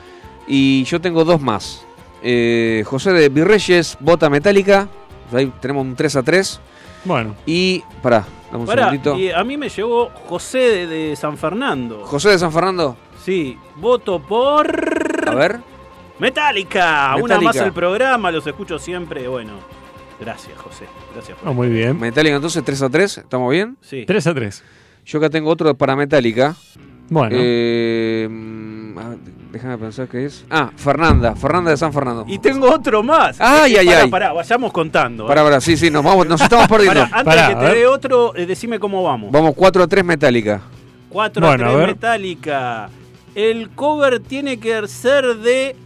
[0.48, 1.84] Y yo tengo dos más.
[2.22, 4.88] Eh, José de Virreyes, Bota Metálica.
[5.32, 6.60] Ahí tenemos un 3 a 3.
[7.06, 7.82] Bueno, Y.
[8.02, 9.16] Pará, dame un Pará, segundito.
[9.18, 12.04] y a mí me llegó José de, de San Fernando.
[12.04, 12.96] José de San Fernando.
[13.24, 14.66] Sí, voto por.
[15.28, 15.60] A ver.
[16.18, 17.14] Metallica.
[17.20, 19.28] Una más el programa, los escucho siempre.
[19.28, 19.52] Bueno,
[20.20, 20.86] gracias, José.
[21.14, 21.98] Gracias por oh, muy bien.
[21.98, 23.18] Metallica entonces 3 a 3.
[23.18, 23.76] ¿Estamos bien?
[23.82, 24.04] Sí.
[24.06, 24.64] 3 a 3.
[25.04, 26.56] Yo acá tengo otro para Metallica.
[27.08, 28.98] Bueno, Eh, mm,
[29.56, 30.44] déjame pensar qué es.
[30.50, 31.34] Ah, Fernanda.
[31.36, 32.24] Fernanda de San Fernando.
[32.28, 33.36] Y tengo otro más.
[33.40, 34.10] Ay, Eh, ay, pará, ay.
[34.10, 35.24] Pará, vayamos contando.
[35.24, 35.28] ¿eh?
[35.28, 37.00] Pará, pará, sí, sí, nos, vamos, nos estamos perdiendo.
[37.02, 39.30] Pará, antes Pará, a que te dé otro, eh, decime cómo vamos.
[39.32, 40.60] Vamos 4 a 3 Metallica.
[41.10, 41.86] 4 Bueno, a a 3 ver.
[41.88, 42.88] Metallica.
[43.34, 45.76] El cover tiene que ser de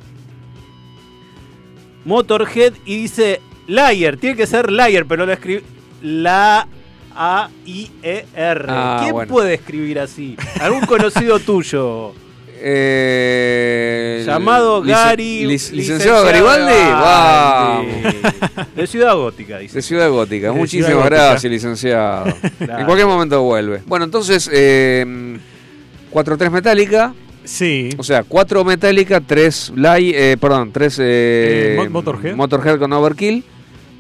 [2.05, 4.17] Motorhead y dice Liar.
[4.17, 5.63] Tiene que ser Liar, pero lo escribe
[6.03, 6.67] la
[7.15, 8.65] A I E R.
[8.69, 9.33] Ah, ¿Quién bueno.
[9.33, 10.37] puede escribir así?
[10.61, 12.13] ¿Algún conocido tuyo?
[12.63, 15.45] Eh, Llamado lic- Gary.
[15.47, 16.73] lic- licenciado Garibaldi.
[16.93, 17.87] Vamos.
[18.77, 19.77] De Ciudad Gótica, dice.
[19.77, 20.49] De Ciudad Gótica.
[20.49, 21.25] De Muchísimas Ciudad Gótica.
[21.31, 22.25] gracias, licenciado.
[22.59, 22.79] Claro.
[22.81, 23.83] En cualquier momento vuelve.
[23.87, 25.39] Bueno, entonces, eh,
[26.11, 27.15] 4 a 3 Metallica.
[27.45, 27.91] sí.
[27.99, 32.35] O sea, 4 Metallica, 3 Lai, eh, perdón, 3 Eh, Mo- Motorhead.
[32.35, 33.45] Motorhead con Overkill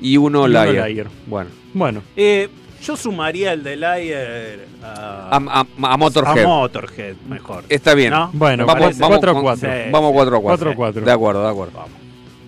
[0.00, 0.90] y 1 Y uno Liar.
[0.90, 1.06] Liar.
[1.26, 2.48] Bueno, Bueno, Eh,
[2.82, 6.44] yo sumaría el de Liar a, a, a- a Motorhead.
[6.44, 7.64] a Motorhead, mejor.
[7.68, 8.10] Está bien.
[8.10, 8.30] ¿No?
[8.32, 9.00] bueno, Vamos, parece.
[9.00, 9.70] vamos, 4 a con- 4.
[9.70, 9.90] Sí.
[9.90, 10.42] Vamos 4 a 4.
[10.42, 11.04] 4 a 4.
[11.04, 11.84] De acuerdo, de acuerdo.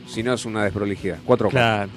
[0.07, 1.19] Si no es una desprolijidad.
[1.25, 1.51] 4 a 4.
[1.51, 1.91] Claro.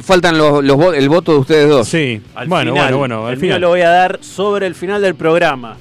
[0.00, 1.88] Faltan los, los el voto de ustedes dos.
[1.88, 2.20] Sí.
[2.34, 3.60] Al bueno, final, bueno, bueno, al el mío final.
[3.62, 5.76] lo voy a dar sobre el final del programa.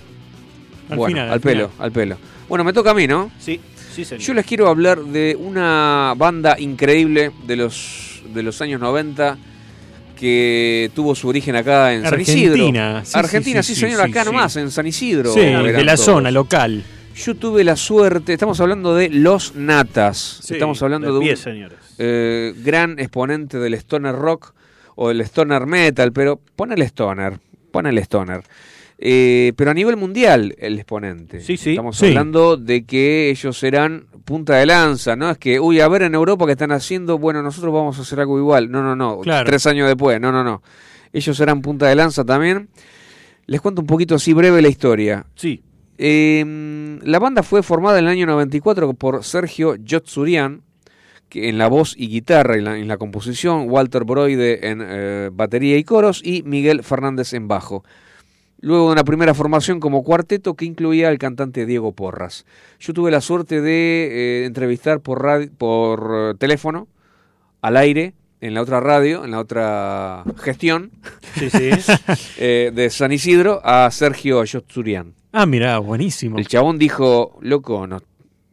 [0.90, 1.86] Al bueno, final, al, al pelo, final.
[1.86, 2.18] al pelo.
[2.48, 3.30] Bueno, me toca a mí, ¿no?
[3.40, 3.60] Sí,
[3.94, 4.22] sí, señor.
[4.24, 9.38] Yo les quiero hablar de una banda increíble de los, de los años 90
[10.16, 12.54] que tuvo su origen acá en San Isidro.
[12.54, 13.06] Argentina.
[13.06, 15.34] Sí, Argentina, sí, sí, sí, señor, acá nomás, en San Isidro.
[15.34, 16.06] Sí, de la todos.
[16.06, 16.84] zona local.
[17.16, 20.42] Yo tuve la suerte, estamos hablando de Los Natas.
[20.50, 24.54] Estamos hablando de, pie, un eh, gran exponente del stoner rock
[24.96, 27.40] o del stoner metal, pero pon el stoner,
[27.72, 28.44] pon el stoner.
[28.98, 31.42] Eh, pero a nivel mundial el exponente.
[31.42, 31.72] Sí, sí.
[31.72, 32.08] Estamos Sí.
[32.08, 35.30] hablando de que ellos eran punta de lanza, ¿no?
[35.30, 38.20] Es que, uy, a ver en Europa que están haciendo, bueno, nosotros vamos a hacer
[38.22, 38.72] algo igual.
[38.72, 39.20] No, no, no.
[39.20, 39.46] Claro.
[39.50, 40.64] Tres años después, no, no, no.
[41.12, 42.70] Ellos eran punta de lanza también.
[43.48, 45.26] Les cuento un poquito así breve la historia.
[45.36, 45.62] Sí.
[45.98, 50.62] Eh, la banda fue formada en el año 94 por Sergio Yotsurian,
[51.30, 55.78] que en la voz y guitarra la- en la composición, Walter Broide en eh, batería
[55.78, 57.84] y coros y Miguel Fernández en bajo.
[58.66, 62.46] Luego de una primera formación como cuarteto que incluía al cantante Diego Porras.
[62.80, 66.88] Yo tuve la suerte de eh, entrevistar por, radio- por teléfono,
[67.62, 70.90] al aire, en la otra radio, en la otra gestión
[71.36, 71.70] Sí, sí.
[72.40, 75.14] eh, de San Isidro, a Sergio Yotsurian.
[75.32, 76.40] Ah, mirá, buenísimo.
[76.40, 78.02] El chabón dijo, loco, nos,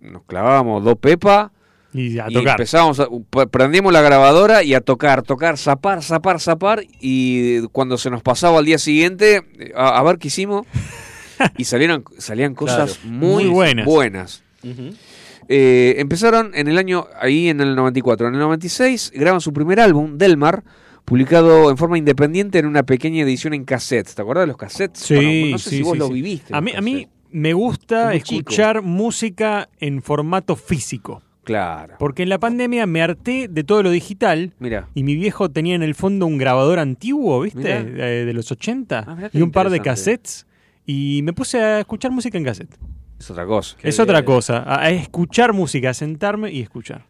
[0.03, 1.51] nos clavábamos dos pepas
[1.95, 2.53] Y a Y tocar.
[2.53, 6.83] empezábamos, a, p- prendíamos la grabadora y a tocar, tocar, zapar, zapar, zapar.
[7.01, 10.67] Y cuando se nos pasaba al día siguiente, eh, a, a ver qué hicimos.
[11.59, 13.15] y salieron, salían cosas Claro.
[13.17, 13.87] muy, Muy buenas.
[13.87, 14.43] buenas.
[15.49, 18.29] Eh, empezaron en el año, ahí en el 94.
[18.29, 20.63] En el 96 graban su primer álbum, Delmar,
[21.05, 24.15] publicado en forma independiente en una pequeña edición en cassette.
[24.15, 25.03] ¿Te acuerdas de los cassettes?
[25.03, 26.13] Sí, Bueno, no sé sí, si vos sí, lo sí.
[26.15, 26.55] viviste.
[26.57, 28.39] A mí, a mí me gusta chico.
[28.41, 31.23] escuchar música en formato físico.
[31.45, 31.95] Claro.
[31.99, 34.53] Porque en la pandemia me harté de todo lo digital.
[34.61, 34.89] Mira.
[34.95, 37.59] Y mi viejo tenía en el fondo un grabador antiguo, ¿viste?
[37.85, 38.09] Mirá.
[38.11, 39.05] Eh, de los 80.
[39.07, 40.47] Ah, y un par de cassettes.
[40.87, 42.75] Y me puse a escuchar música en cassette.
[43.19, 43.77] Es otra cosa.
[43.83, 44.59] es otra cosa.
[44.59, 47.05] A, a escuchar música, a sentarme y escuchar.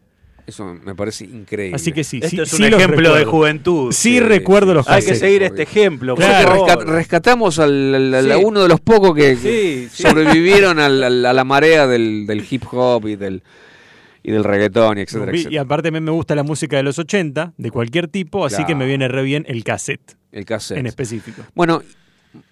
[0.45, 1.75] Eso me parece increíble.
[1.75, 2.17] Así que sí.
[2.21, 3.91] Esto sí, es un sí ejemplo de juventud.
[3.93, 5.19] Sí, recuerdo los Hay que cassettes.
[5.19, 6.15] seguir este ejemplo.
[6.15, 6.89] O sea que por rescat- favor.
[6.89, 8.41] rescatamos al, al- a Sí.
[8.43, 10.03] uno de los pocos que, que Sí, sí.
[10.03, 13.41] sobrevivieron al- al- a la marea del, del hip hop y del,
[14.23, 15.61] y del reggaetón, y etcétera, Y etcétera.
[15.61, 18.67] aparte a mí me gusta la música de los 80, de cualquier tipo, así Claro.
[18.67, 20.15] que me viene re bien el cassette.
[20.31, 20.77] El cassette.
[20.79, 21.43] En específico.
[21.53, 21.81] Bueno,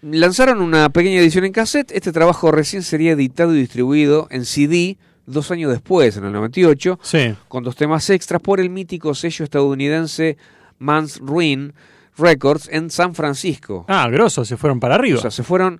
[0.01, 1.91] lanzaron una pequeña edición en cassette.
[1.91, 6.99] Este trabajo recién sería editado y distribuido en CD dos años después, en el 98,
[7.01, 7.35] Sí.
[7.47, 10.37] con dos temas extras por el mítico sello estadounidense
[10.79, 11.73] Man's Ruin
[12.17, 13.85] Records en San Francisco.
[13.87, 15.17] Ah, grosso, se fueron para arriba.
[15.19, 15.79] O sea, se fueron.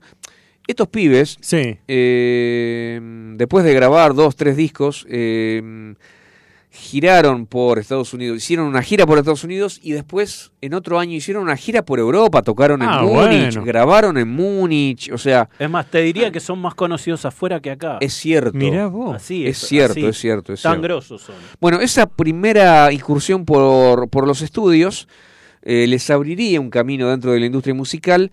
[0.68, 1.78] Estos pibes, Sí.
[1.88, 3.00] eh,
[3.36, 5.94] después de grabar dos, tres discos, eh,
[6.74, 11.14] giraron por Estados Unidos, hicieron una gira por Estados Unidos y después en otro año
[11.16, 13.66] hicieron una gira por Europa, tocaron Ah, en Múnich, bueno.
[13.66, 17.72] grabaron en Múnich, o sea, Es más, te diría que son más conocidos afuera que
[17.72, 17.98] acá.
[18.00, 18.54] es cierto.
[18.58, 19.16] Mirá vos.
[19.18, 20.06] Así es cierto, así.
[20.06, 20.84] es cierto, es Tan cierto.
[20.88, 21.36] grosos son.
[21.60, 25.10] Bueno, esa primera incursión por, por los estudios
[25.64, 28.32] eh, les abriría un camino dentro de la industria musical.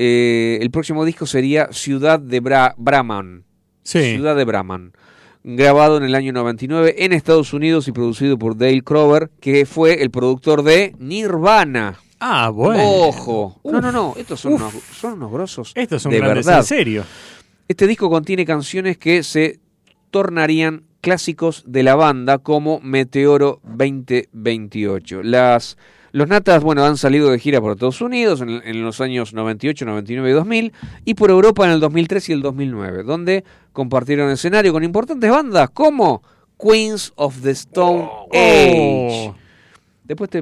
[0.00, 3.42] Eh, el próximo disco sería Ciudad de Bra Brahman.
[3.82, 4.14] Sí.
[4.14, 4.92] Ciudad de Brahman.
[5.42, 10.00] Grabado en el año 99 en Estados Unidos y producido por Dale Crover, que fue
[10.02, 11.98] el productor de Nirvana.
[12.20, 12.80] Ah, bueno.
[12.84, 13.60] Ojo.
[13.64, 14.14] no, no, no.
[14.16, 14.60] Estos son, Uf.
[14.60, 15.72] unos, son unos grosos.
[15.74, 16.60] Estos son de grandes verdad.
[16.60, 17.04] en serio.
[17.66, 19.58] Este disco contiene canciones que se
[20.12, 25.24] tornarían clásicos de la banda como Meteoro 2028.
[25.24, 25.76] Las,
[26.18, 29.84] los Natas, bueno, han salido de gira por Estados Unidos en, en los años 98,
[29.86, 30.72] 99 y 2000
[31.06, 35.70] y por Europa en el 2003 y el 2009, donde compartieron escenario con importantes bandas
[35.70, 36.22] como
[36.60, 39.28] Queens of the Stone Age.
[39.30, 39.34] Oh.
[40.04, 40.38] Después te-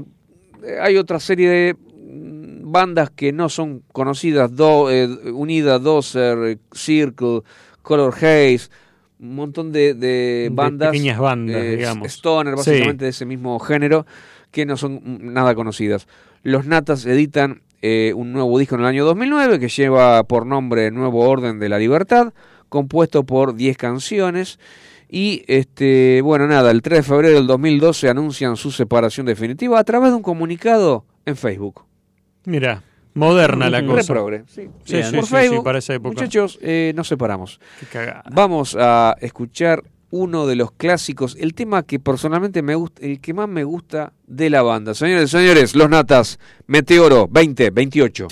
[0.65, 6.59] eh, hay otra serie de mm, bandas que no son conocidas, Do, eh, Unida, Dozer,
[6.73, 7.43] Circle,
[7.83, 8.69] Color Haze,
[9.19, 10.07] un montón de, de
[10.45, 12.09] De bandas, pequeñas bandas, eh, digamos.
[12.09, 12.71] Stoner, Sí.
[12.71, 14.07] básicamente de ese mismo género,
[14.57, 15.03] que no son
[15.35, 16.09] nada conocidas.
[16.43, 20.91] Los Natas editan eh, un nuevo disco en el año 2009 que lleva por nombre
[20.91, 22.33] Nuevo Orden de la Libertad,
[22.71, 24.59] compuesto por 10 canciones.
[25.11, 29.85] Y este, bueno, nada, el 3 de febrero del 2012 anuncian su separación definitiva a
[29.85, 31.85] través de un comunicado en Facebook.
[32.47, 34.15] Mira, moderna la cosa.
[34.47, 34.71] sí.
[34.85, 36.15] Sí, sí, Por sí, Facebook, sí, para esa época.
[36.15, 37.61] Muchachos, eh, nos separamos.
[37.79, 38.23] Qué cagada.
[38.33, 43.35] Vamos a escuchar uno de los clásicos, el tema que personalmente me gusta, el que
[43.35, 44.95] más me gusta de la banda.
[44.95, 48.29] Señores, señores, Los Natas, Meteoro 2028.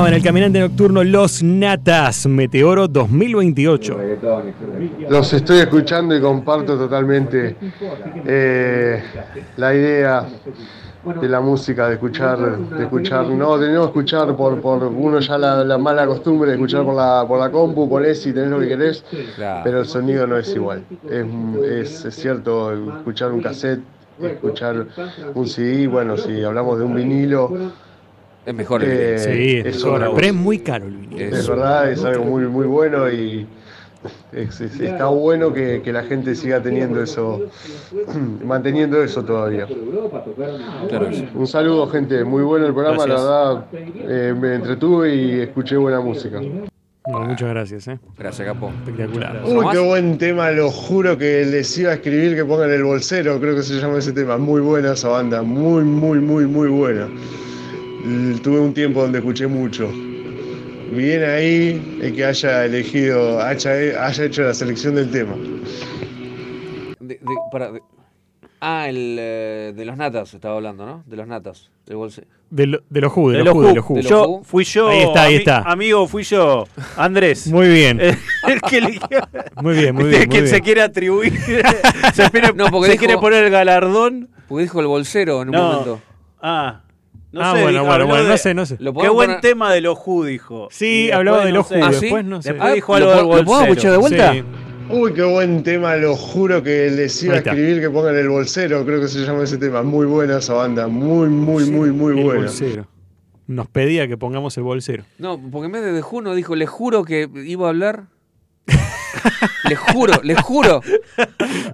[0.00, 3.98] Sonaba en el caminante nocturno Los Natas, Meteoro 2028.
[5.10, 7.54] Los estoy escuchando y comparto totalmente
[8.24, 9.02] eh,
[9.58, 10.26] la idea
[11.20, 15.36] de la música, de escuchar, de escuchar, no, de no escuchar por, por uno ya
[15.36, 18.58] la, la mala costumbre de escuchar por la, por la compu, ponés y tenés lo
[18.58, 19.04] que querés,
[19.62, 20.82] pero el sonido no es igual.
[21.10, 21.26] Es,
[21.62, 23.82] es, es cierto, escuchar un cassette,
[24.22, 24.86] escuchar
[25.34, 27.50] un CD, bueno, si hablamos de un vinilo,
[28.46, 30.26] Es mejor el eh, Sí, es es otra pero cosa.
[30.26, 31.36] es muy caro el vinilo.
[31.36, 33.46] Es verdad, es algo muy, muy bueno y
[34.32, 37.42] es- es- está bueno que, que la gente siga teniendo eso,
[38.44, 39.66] manteniendo eso todavía.
[41.34, 42.24] Un saludo, gente.
[42.24, 43.22] Muy bueno el programa, Gracias.
[43.24, 43.64] la verdad.
[44.08, 46.40] eh, me entretuve y escuché buena música.
[47.10, 47.98] No, muchas gracias, ¿eh?
[48.18, 48.70] Gracias, Capo.
[48.84, 49.42] Espectacular.
[49.46, 53.40] Uy, qué buen tema, lo juro que les iba a escribir que pongan el bolsero,
[53.40, 54.36] creo que se llama ese tema.
[54.38, 57.08] Muy buena esa banda, muy, muy, muy, muy buena.
[58.04, 59.90] L- Tuve un tiempo donde escuché mucho.
[60.92, 63.70] Bien ahí el que haya elegido, haya,
[64.06, 65.34] haya hecho la selección del tema.
[66.98, 67.20] De- de-
[67.52, 67.82] para- de-
[68.60, 71.02] ah, el eh, de los natas estaba hablando, ¿no?
[71.06, 71.70] De los natas.
[71.86, 72.24] Del bolse.
[72.50, 74.00] De, lo- de los Who, de, De los los de Who.
[74.00, 74.88] Yo, fui yo.
[74.88, 75.58] Ahí está, ahí ami- está.
[75.62, 76.66] Amigo, fui yo.
[76.96, 77.46] Andrés.
[77.48, 78.00] Muy bien.
[78.00, 78.16] El,
[78.48, 79.20] el que eligió.
[79.62, 80.20] Muy bien, muy El bien.
[80.28, 80.48] muy que bien.
[80.48, 81.32] se quiere atribuir.
[82.14, 84.28] se quiere, No, porque se dijo- quiere poner el galardón.
[84.48, 85.62] Porque dijo el bolsero en un No.
[85.70, 86.00] momento.
[86.42, 86.80] Ah.
[87.32, 88.76] No Ah, sé, bueno, bueno, habló bueno, de- no sé, no sé.
[88.80, 90.68] ¿Lo Qué buen poner- tema de los Who, dijo.
[90.70, 92.48] Sí, hablaba de después los no Who, después no sé.
[92.52, 93.72] Después Ah, dijo ¿lo algo lo podemos bolsero.
[93.72, 94.32] escuchar de vuelta?
[94.32, 94.42] Sí.
[94.92, 98.84] Uy, qué buen tema, lo juro que les iba a escribir que pongan el bolsero,
[98.84, 99.82] creo que se llama ese tema.
[99.84, 102.40] Muy buena esa banda, muy, muy, muy, muy El buena.
[102.40, 102.86] bolsero.
[103.46, 105.04] Nos pedía que pongamos el bolsero.
[105.18, 108.04] No, porque en vez de de Juno dijo, le juro que iba a hablar.
[109.68, 110.80] Le juro, le juro.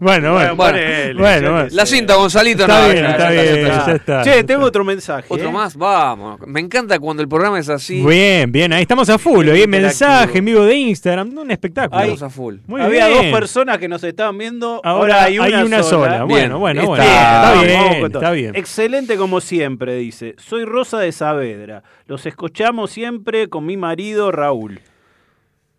[0.01, 0.33] Bueno, bueno.
[0.33, 1.69] Bueno, Bueno, ponele, bueno, yo bueno.
[1.69, 1.97] qué La sé.
[1.97, 2.63] cinta, Gonzalito.
[2.63, 4.23] Está no, bien, ya, está ya bien, ya ya está.
[4.23, 5.27] Che, tengo otro mensaje.
[5.29, 5.53] Otro ¿eh?
[5.53, 6.41] más, vamos.
[6.47, 8.03] Me encanta cuando el programa es así.
[8.05, 9.49] Bien, bien, ahí estamos a full.
[9.49, 9.69] Ahí Interactivo.
[9.83, 12.01] mensaje en vivo de Instagram, un espectáculo.
[12.03, 12.57] Estamos a full.
[12.67, 13.31] Muy Había bien.
[13.31, 14.81] dos personas que nos estaban viendo.
[14.85, 16.25] Ahora Ahora, hay una, sola.
[16.25, 17.05] Bien, Bueno, bueno, está bueno.
[17.05, 18.23] bien, Está vamos bien, con todo.
[18.23, 18.57] está bien.
[18.57, 20.35] Excelente como siempre, dice.
[20.39, 21.83] Soy Rosa de Saavedra.
[22.07, 24.81] Los escuchamos siempre con mi marido Raúl.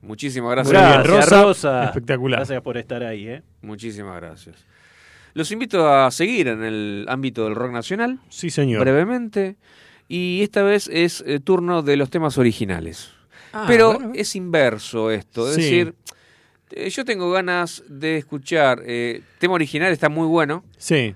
[0.07, 0.73] Muchísimas gracias.
[0.73, 1.43] Gracias, Rosa.
[1.43, 1.85] Rosa.
[1.85, 2.39] Espectacular.
[2.39, 3.43] Gracias por estar ahí, ¿eh?
[3.61, 4.55] Muchísimas gracias.
[5.33, 8.79] Los invito a seguir en el ámbito del rock nacional, Sí, señor.
[8.81, 9.57] brevemente.
[10.07, 13.11] Y esta vez es eh, turno de los temas originales.
[13.53, 14.11] Ah, Pero bueno.
[14.15, 15.47] es inverso esto.
[15.49, 15.61] Es Sí.
[15.61, 15.95] decir,
[16.71, 18.81] eh, yo tengo ganas de escuchar.
[18.85, 20.63] Eh, tema original está muy bueno.
[20.77, 21.13] Sí.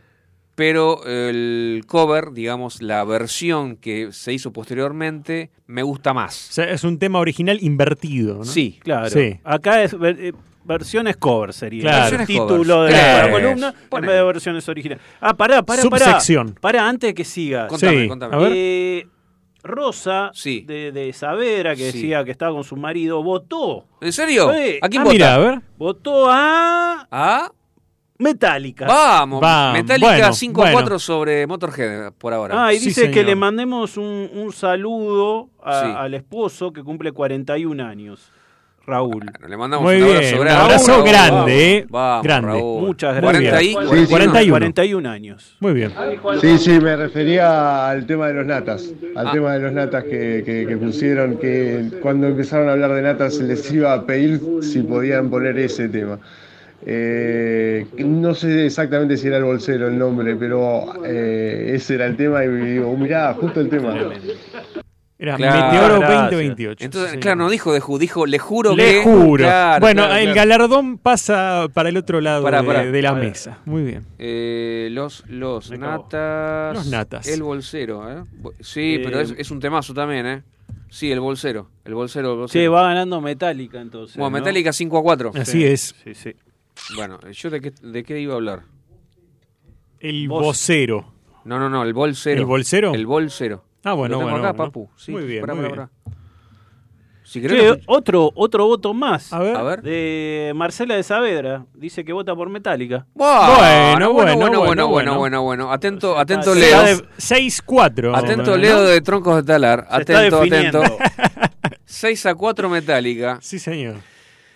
[0.55, 6.33] Pero el cover, digamos, la versión que se hizo posteriormente, me gusta O más.
[6.35, 8.43] sea, es un tema original invertido, ¿no?
[8.45, 9.09] Sí, Claro.
[9.09, 9.39] Sí.
[9.43, 10.33] Acá es ver- eh,
[10.63, 11.81] versiones cover sería.
[11.81, 12.19] Claro.
[12.19, 12.91] el título covers.
[12.93, 13.31] de la Claro.
[13.33, 14.13] columna en Ponele.
[14.13, 15.03] vez de versiones originales.
[15.19, 16.05] Ah, pará, pará, pará.
[16.05, 16.55] Subsección.
[16.61, 17.67] Pará, antes de que sigas.
[17.67, 18.07] Contame, Sí.
[18.07, 18.35] contame.
[18.35, 18.51] A ver.
[18.55, 19.07] Eh,
[19.63, 20.61] Rosa, Sí.
[20.67, 21.97] de, de Saavedra, que Sí.
[21.99, 23.85] decía que estaba con su marido, votó.
[24.01, 24.49] ¿En serio?
[24.49, 25.13] ¿A quién Ah, vota?
[25.13, 25.61] mira, a ver.
[25.77, 27.51] Votó a ¿Ah?
[28.21, 28.85] Metallica.
[28.85, 30.77] Vamos, Vamos, Metallica bueno, 5 a bueno.
[30.79, 32.67] 4 sobre Motorhead por ahora.
[32.67, 33.13] Ah, y Sí, dice señor.
[33.15, 35.87] que le mandemos un, un saludo a- Sí.
[35.97, 38.31] al esposo que cumple 41 años,
[38.85, 39.23] Raúl.
[39.31, 40.63] Bueno, le mandamos Muy un abrazo bien, un grande.
[40.63, 41.85] abrazo Raúl, grande, vamos, eh.
[41.89, 42.47] Vamos, Grande.
[42.47, 42.81] Raúl.
[42.87, 43.31] Muchas gracias.
[43.51, 44.51] 40 y- Sí, sí, 41.
[44.53, 45.57] 41 años.
[45.59, 45.91] Muy bien.
[46.41, 49.31] Sí, sí, me refería al tema de los natas, al Ah.
[49.31, 53.35] tema de los natas que, que- que pusieron, que cuando empezaron a hablar de natas
[53.35, 56.19] se les iba a pedir si podían poner ese tema.
[56.85, 62.15] Eh, no sé exactamente si era el bolsero el nombre, pero eh, ese era el
[62.17, 63.95] tema y digo, mirá, justo el tema.
[65.19, 65.65] Era Claro.
[65.71, 66.21] Meteoro Gracias.
[66.31, 66.83] 2028.
[66.85, 67.17] Entonces, Sí.
[67.19, 69.01] claro, no dijo de Ju, dijo le juro Le que.
[69.03, 69.43] juro.
[69.43, 70.35] Claro, bueno, claro, el claro.
[70.35, 72.85] galardón pasa para el otro lado Pará, de, pará.
[72.85, 73.59] de la mesa.
[73.65, 74.03] Muy bien.
[74.17, 76.73] Eh, los los natas.
[76.75, 77.27] Los natas.
[77.27, 78.23] El bolsero, ¿eh?
[78.61, 80.41] Sí, Eh, pero es, es un temazo también, ¿eh?
[80.89, 81.69] Sí, el bolsero.
[81.85, 82.63] El bolsero, el bolsero.
[82.63, 84.17] Che, va ganando Metallica entonces.
[84.17, 84.37] Bueno, ¿no?
[84.39, 85.31] Metallica 5 a 4.
[85.35, 85.93] Así es.
[86.03, 86.33] Sí, sí.
[86.95, 88.63] Bueno, ¿yo de qué, de qué iba a hablar?
[89.99, 90.43] El Voz.
[90.43, 91.13] vocero.
[91.45, 92.39] No, no, no, el bolsero.
[92.39, 92.93] ¿El bolsero?
[92.93, 93.63] El bolsero.
[93.83, 94.71] Ah, bueno, bueno, acá, bueno.
[94.71, 94.89] papu.
[94.95, 96.17] Sí, muy bien, pará, muy pará, bien.
[97.23, 99.31] Si querés, Che, no- otro, otro voto más.
[99.31, 99.55] A ver.
[99.55, 99.81] A ver.
[99.81, 101.65] De Marcela de Saavedra.
[101.73, 103.07] Dice que vota por Metallica.
[103.13, 105.71] Bueno, bueno, bueno, bueno, bueno, bueno, bueno.
[105.71, 106.77] Atento, atento Leo.
[107.17, 108.15] 6-4.
[108.17, 109.87] Atento Leo de Troncos de Talar.
[109.89, 110.81] Atento, atento.
[111.85, 113.37] 6 a 4 Metallica.
[113.41, 113.95] Sí, señor.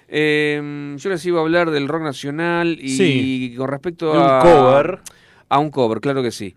[0.07, 3.53] Eh, yo les iba a hablar del rock nacional y Sí.
[3.57, 4.40] con respecto Un a...
[4.41, 4.99] cover.
[5.49, 6.56] A un cover, claro que sí.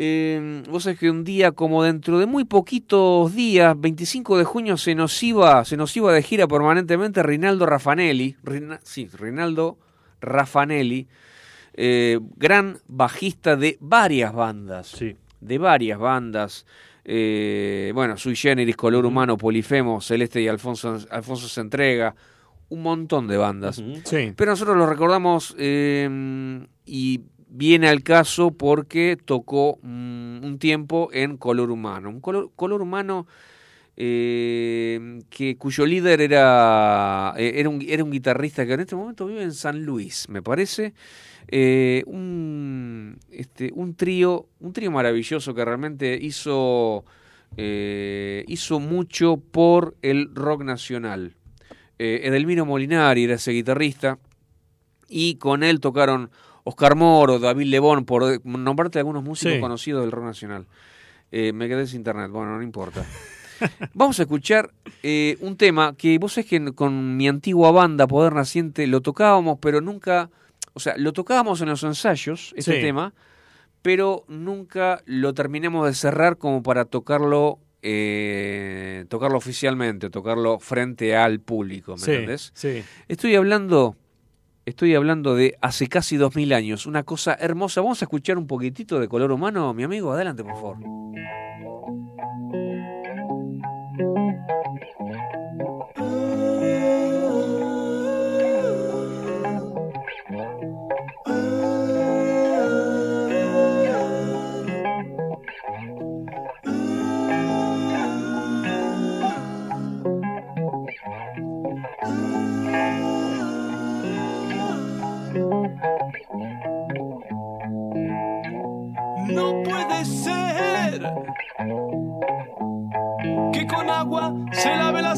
[0.00, 4.76] Eh, vos sabés que un día, como dentro de muy poquitos días, 25 de junio,
[4.76, 8.36] se nos iba, se nos iba de gira permanentemente Rinaldo Raffanelli.
[8.44, 9.76] Rina- sí, Rinaldo
[10.20, 11.08] Raffanelli,
[11.74, 14.86] eh, gran bajista de varias bandas.
[14.88, 15.16] Sí.
[15.40, 16.64] De varias bandas.
[17.10, 22.14] eh, bueno, Sui Generis, Color Humano, Polifemo, Celeste y Alfonso, Alfonso se entrega,
[22.68, 23.82] un montón de bandas.
[24.04, 24.32] Sí.
[24.36, 31.36] Pero nosotros lo recordamos eh, y viene al caso porque tocó mm, un tiempo en
[31.36, 32.10] Color Humano.
[32.10, 33.26] Un color, color Humano
[33.96, 39.26] eh, que, cuyo líder era, eh, era, un, era un guitarrista que en este momento
[39.26, 40.94] vive en San Luis, me parece.
[41.48, 47.06] Eh, un, este, un trío un trío maravilloso que realmente hizo
[47.56, 51.37] eh, hizo mucho por el rock nacional
[51.98, 54.18] eh, Edelmiro Molinari era ese guitarrista
[55.08, 56.30] y con él tocaron
[56.64, 59.60] Oscar Moro, David Lebón, por nombrarte algunos músicos Sí.
[59.60, 60.66] conocidos del rock nacional.
[61.32, 63.04] Eh, me quedé sin internet, bueno, no importa.
[63.94, 64.70] Vamos a escuchar
[65.02, 69.58] eh, un tema que vos sabés que con mi antigua banda Poder Naciente lo tocábamos,
[69.60, 70.30] pero nunca,
[70.74, 72.80] o sea, lo tocábamos en los ensayos, este Sí.
[72.80, 73.14] tema,
[73.82, 81.40] pero nunca lo terminamos de cerrar como para tocarlo eh, tocarlo oficialmente, tocarlo frente al
[81.40, 82.50] público, ¿me Sí, entendés?
[82.54, 82.82] sí.
[83.08, 83.96] Estoy hablando,
[84.66, 87.80] estoy hablando de hace casi dos mil años, una cosa hermosa.
[87.80, 90.12] Vamos a escuchar un poquitito de color humano, mi amigo.
[90.12, 90.76] Adelante, por favor.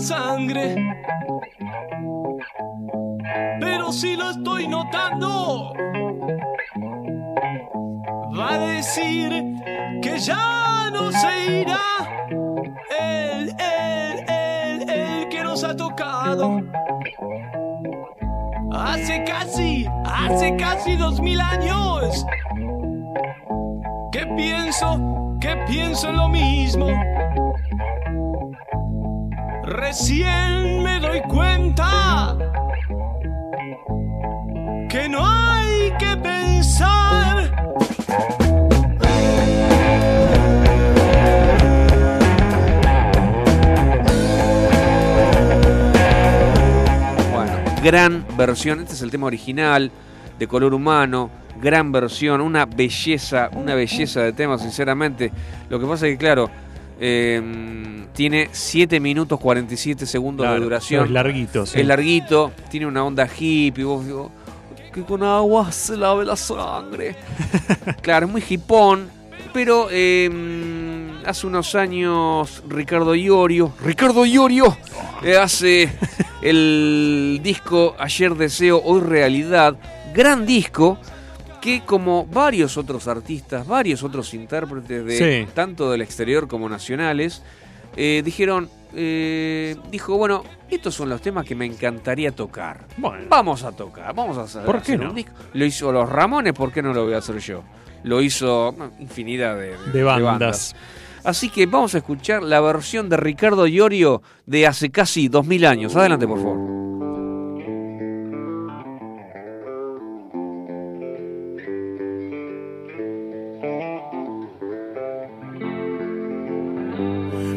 [0.00, 0.74] Sangre.
[3.60, 5.72] Pero si lo estoy notando,
[8.38, 9.54] va a decir
[10.02, 11.80] que ya no se irá
[12.98, 16.60] el, el, el, el que nos ha tocado.
[18.72, 22.24] Hace casi, hace casi dos mil años
[24.12, 27.09] que pienso, que pienso en lo mismo.
[29.90, 32.38] Recién me doy cuenta
[34.88, 37.50] que no hay que pensar.
[47.32, 47.52] Bueno,
[47.82, 48.78] gran versión.
[48.78, 49.90] Este es el tema original
[50.38, 51.32] de color humano.
[51.60, 55.32] Gran versión, una belleza, una belleza de tema, sinceramente.
[55.68, 56.48] Lo que pasa es que, claro,
[57.00, 61.04] eh, tiene 7 minutos 47 segundos Claro, de duración.
[61.06, 61.80] es larguito, sí.
[61.80, 63.84] Es larguito, tiene una onda hippie.
[63.84, 64.30] Vos digo,
[64.92, 67.16] que con agua se lave la sangre.
[68.02, 69.08] claro, es muy hipón,
[69.52, 70.28] pero eh,
[71.24, 74.76] hace unos años Ricardo Iorio, Ricardo Iorio,
[75.22, 75.90] eh, hace
[76.42, 79.76] el disco Ayer Deseo, Hoy Realidad,
[80.14, 80.98] gran disco
[81.60, 85.50] que como varios otros artistas, varios otros intérpretes de Sí.
[85.54, 87.42] tanto del exterior como nacionales,
[87.96, 92.86] eh, dijeron, eh, dijo, bueno, estos son los temas que me encantaría tocar.
[93.28, 95.10] Vamos a tocar, vamos a hacer, ¿Por qué hacer no?
[95.10, 95.32] un disco.
[95.52, 97.62] Lo hizo los Ramones, ¿por qué no lo voy a hacer yo?
[98.04, 100.74] Lo hizo bueno, infinidad de, De bandas.
[101.22, 105.94] Así que vamos a escuchar la versión de Ricardo Iorio de hace casi 2000 años.
[105.94, 106.89] Adelante, por favor.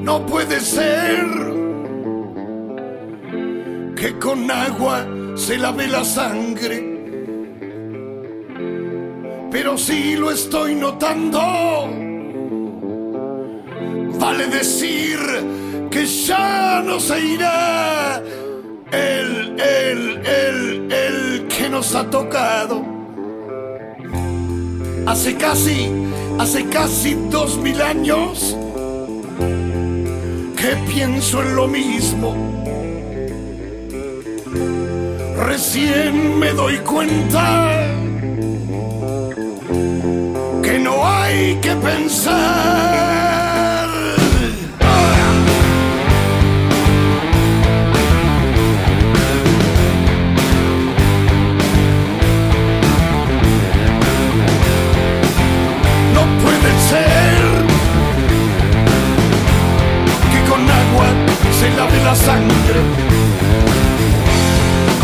[0.03, 1.25] No puede ser
[3.95, 6.77] que con agua se lave la sangre.
[9.49, 11.39] Pero si lo estoy notando,
[14.19, 15.19] vale decir
[15.89, 18.21] que ya no se irá
[18.91, 22.83] el, el, el, el que nos ha tocado.
[25.05, 25.89] Hace casi,
[26.39, 28.57] hace casi dos mil años
[30.63, 32.33] que pienso en lo mismo.
[35.35, 37.69] Recién me doy cuenta
[40.63, 43.22] que no hay que pensar.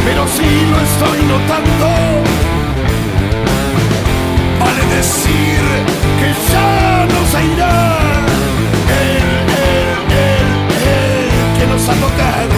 [0.06, 1.88] Pero si lo estoy notando,
[4.60, 5.62] vale decir
[6.20, 7.74] que ya no se irá
[9.02, 9.40] el,
[11.88, 12.58] ha tocado.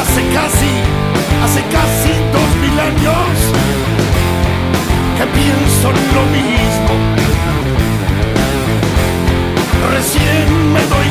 [0.00, 0.72] Hace casi,
[1.44, 3.34] hace casi dos mil años
[5.16, 6.92] que pienso en lo mismo.
[9.92, 11.03] Recién me doy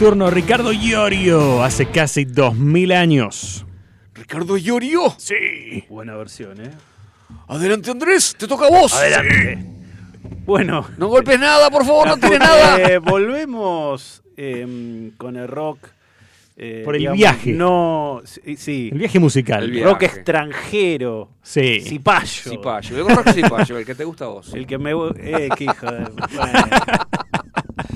[0.00, 3.66] nocturno Ricardo Iorio hace casi 2000 años.
[4.14, 5.14] Ricardo Iorio.
[5.18, 5.84] Sí.
[5.90, 6.70] Buena versión, ¿eh?
[7.48, 8.94] Adelante, Andrés, te toca a vos.
[8.94, 9.62] Adelante.
[10.46, 10.86] Bueno.
[10.96, 12.98] No golpes nada, por favor, no tiene Eh, nada.
[13.00, 15.88] volvemos eh, con el rock.
[16.56, 17.52] eh, Por el viaje.
[17.52, 18.88] No, sí, sí.
[18.92, 19.64] El viaje musical.
[19.64, 20.16] El Rock viaje.
[20.16, 21.28] extranjero.
[21.42, 21.82] Sí.
[21.82, 22.50] Cipayo.
[22.50, 22.96] Cipayo.
[23.06, 24.54] El rock cipayo, el que te gusta a vos.
[24.54, 24.92] El que me.
[25.18, 25.98] Eh, qué hijo de.
[26.36, 26.52] bueno.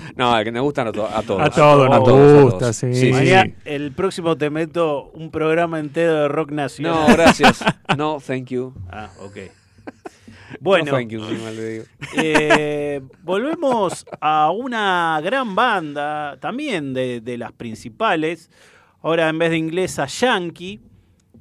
[0.17, 1.41] No, el que nos gustan a, to- a todos.
[1.43, 2.77] A todos nos a todos, gusta, todos.
[2.77, 3.11] sí.
[3.13, 7.07] Mañana, el próximo te meto un programa entero de rock nacional.
[7.09, 7.65] No, gracias.
[7.97, 8.75] No, thank you.
[8.91, 9.37] Ah, ok.
[10.61, 11.85] Bueno, No, thank you, encima le digo.
[12.17, 18.51] eh, volvemos a una gran banda, también de, de las principales.
[19.03, 20.81] Ahora en vez de inglesa, yankee.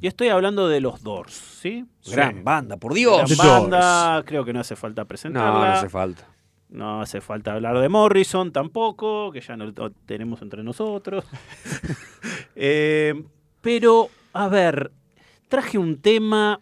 [0.02, 1.86] Y estoy hablando de los Doors, ¿sí?
[2.12, 3.38] Gran banda, por Dios.
[3.38, 5.52] Gran banda, creo que no hace falta presentarla.
[5.52, 6.28] No, no hace falta.
[6.74, 11.26] No hace falta hablar de Morrison tampoco, que ya no lo tenemos entre nosotros.
[12.56, 13.24] Eh,
[13.62, 14.92] pero, a ver,
[15.50, 16.60] traje un tema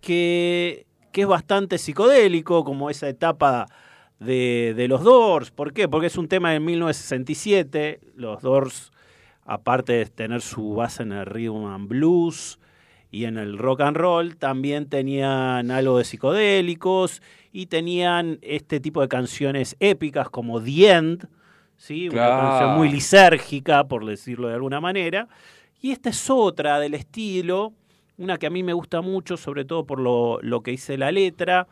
[0.00, 3.66] que, que es bastante psicodélico, como esa etapa
[4.18, 5.50] de, de los Doors.
[5.50, 5.88] ¿Por qué?
[5.88, 8.00] Porque es un tema de 1967.
[8.16, 8.92] Los Doors,
[9.44, 12.58] aparte de tener su base en el rhythm and blues
[13.14, 17.22] y en el rock and roll, también tenían algo de psicodélicos
[17.52, 21.28] y tenían este tipo de canciones épicas como The End,
[21.76, 22.08] ¿sí?
[22.08, 25.28] una canción muy lisérgica, por decirlo de alguna manera.
[25.80, 27.72] Y esta es otra del estilo,
[28.16, 31.12] una que a mí me gusta mucho, sobre todo por lo, lo que hice la
[31.12, 31.68] letra.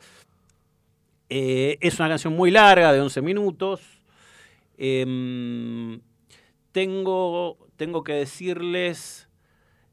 [1.29, 3.81] Eh, es una canción muy larga, de 11 minutos.
[4.79, 6.01] Em,
[6.71, 9.29] tengo, tengo que decirles,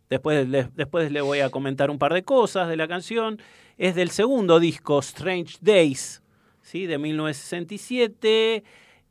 [0.10, 3.40] después les, después les voy a comentar un par de cosas de la canción.
[3.78, 6.22] Es del segundo disco, Strange Days,
[6.62, 6.86] ¿sí?
[6.86, 8.64] de 1967.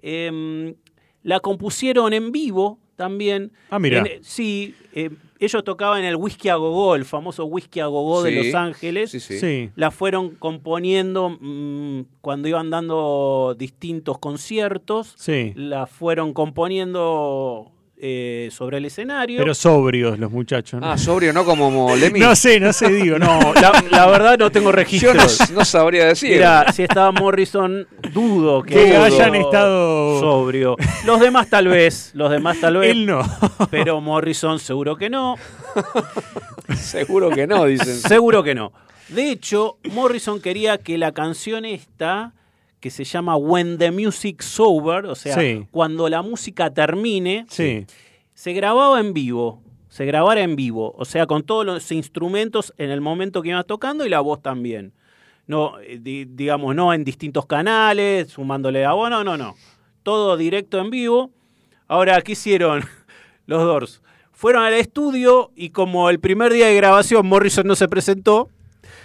[0.02, 0.74] Em,
[1.22, 3.52] la compusieron en vivo también.
[3.70, 3.98] Ah, mira.
[4.00, 5.10] En- sí, eh,
[5.40, 9.10] ellos tocaban en el Whisky a Gogó, el famoso Whisky a Gogó de Los Ángeles.
[9.12, 9.38] sí, sí.
[9.38, 9.70] Sí.
[9.76, 15.14] La fueron componiendo mm, cuando iban dando distintos conciertos.
[15.16, 15.52] Sí.
[15.54, 17.70] La fueron componiendo
[18.00, 19.38] eh, sobre el escenario.
[19.38, 20.80] Pero sobrios los muchachos.
[20.80, 20.90] ¿no?
[20.90, 22.20] Ah, sobrio, no como Lemmy.
[22.28, 23.52] No sé, no sé, digo, no.
[23.60, 25.14] La, la verdad no tengo Yo registro.
[25.14, 25.22] no,
[25.54, 26.30] no sabría decir.
[26.32, 30.76] Mira, si estaba Morrison, dudo que, Que haya hayan estado- sobrio.
[31.04, 32.90] Los demás tal vez, los demás tal vez.
[32.90, 33.20] Él no.
[33.70, 35.36] Pero Morrison seguro que no.
[36.76, 37.96] Seguro que no, dicen.
[37.96, 38.72] Seguro que no.
[39.08, 42.32] De hecho, Morrison quería que la canción esta,
[42.80, 45.66] que se llama When the Music Sober, o sea, Sí.
[45.70, 47.86] cuando la música termine, Sí.
[48.34, 49.62] se grababa en vivo.
[49.90, 53.66] se grabara en vivo, o sea, con todos los instrumentos en el momento que ibas
[53.66, 54.92] tocando y la voz también.
[55.46, 59.56] No, eh, di- digamos, no en distintos canales, sumándole a voz, no, no, no.
[60.02, 61.30] Todo directo en vivo.
[61.88, 62.82] Ahora, ¿qué hicieron
[63.46, 64.02] los Doors?
[64.30, 68.50] Fueron al estudio y como el primer día de grabación Morrison no se presentó,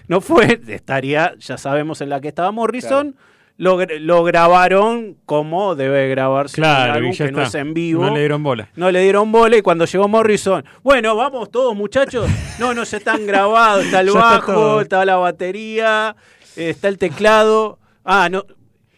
[0.09, 3.15] no fue, estaría, ya sabemos en la que estaba Morrison,
[3.57, 7.59] lo, gr- lo grabaron como debe grabarse un Claro, álbum y ya que no está.
[7.59, 8.03] es en vivo.
[8.05, 8.69] No le dieron bola.
[8.75, 12.27] No le dieron bola y cuando llegó Morrison, bueno, vamos todos muchachos.
[12.59, 16.15] No, no, ya están grabados, está el está bajo, está la batería,
[16.55, 17.79] eh, está el teclado.
[18.03, 18.43] Ah, no.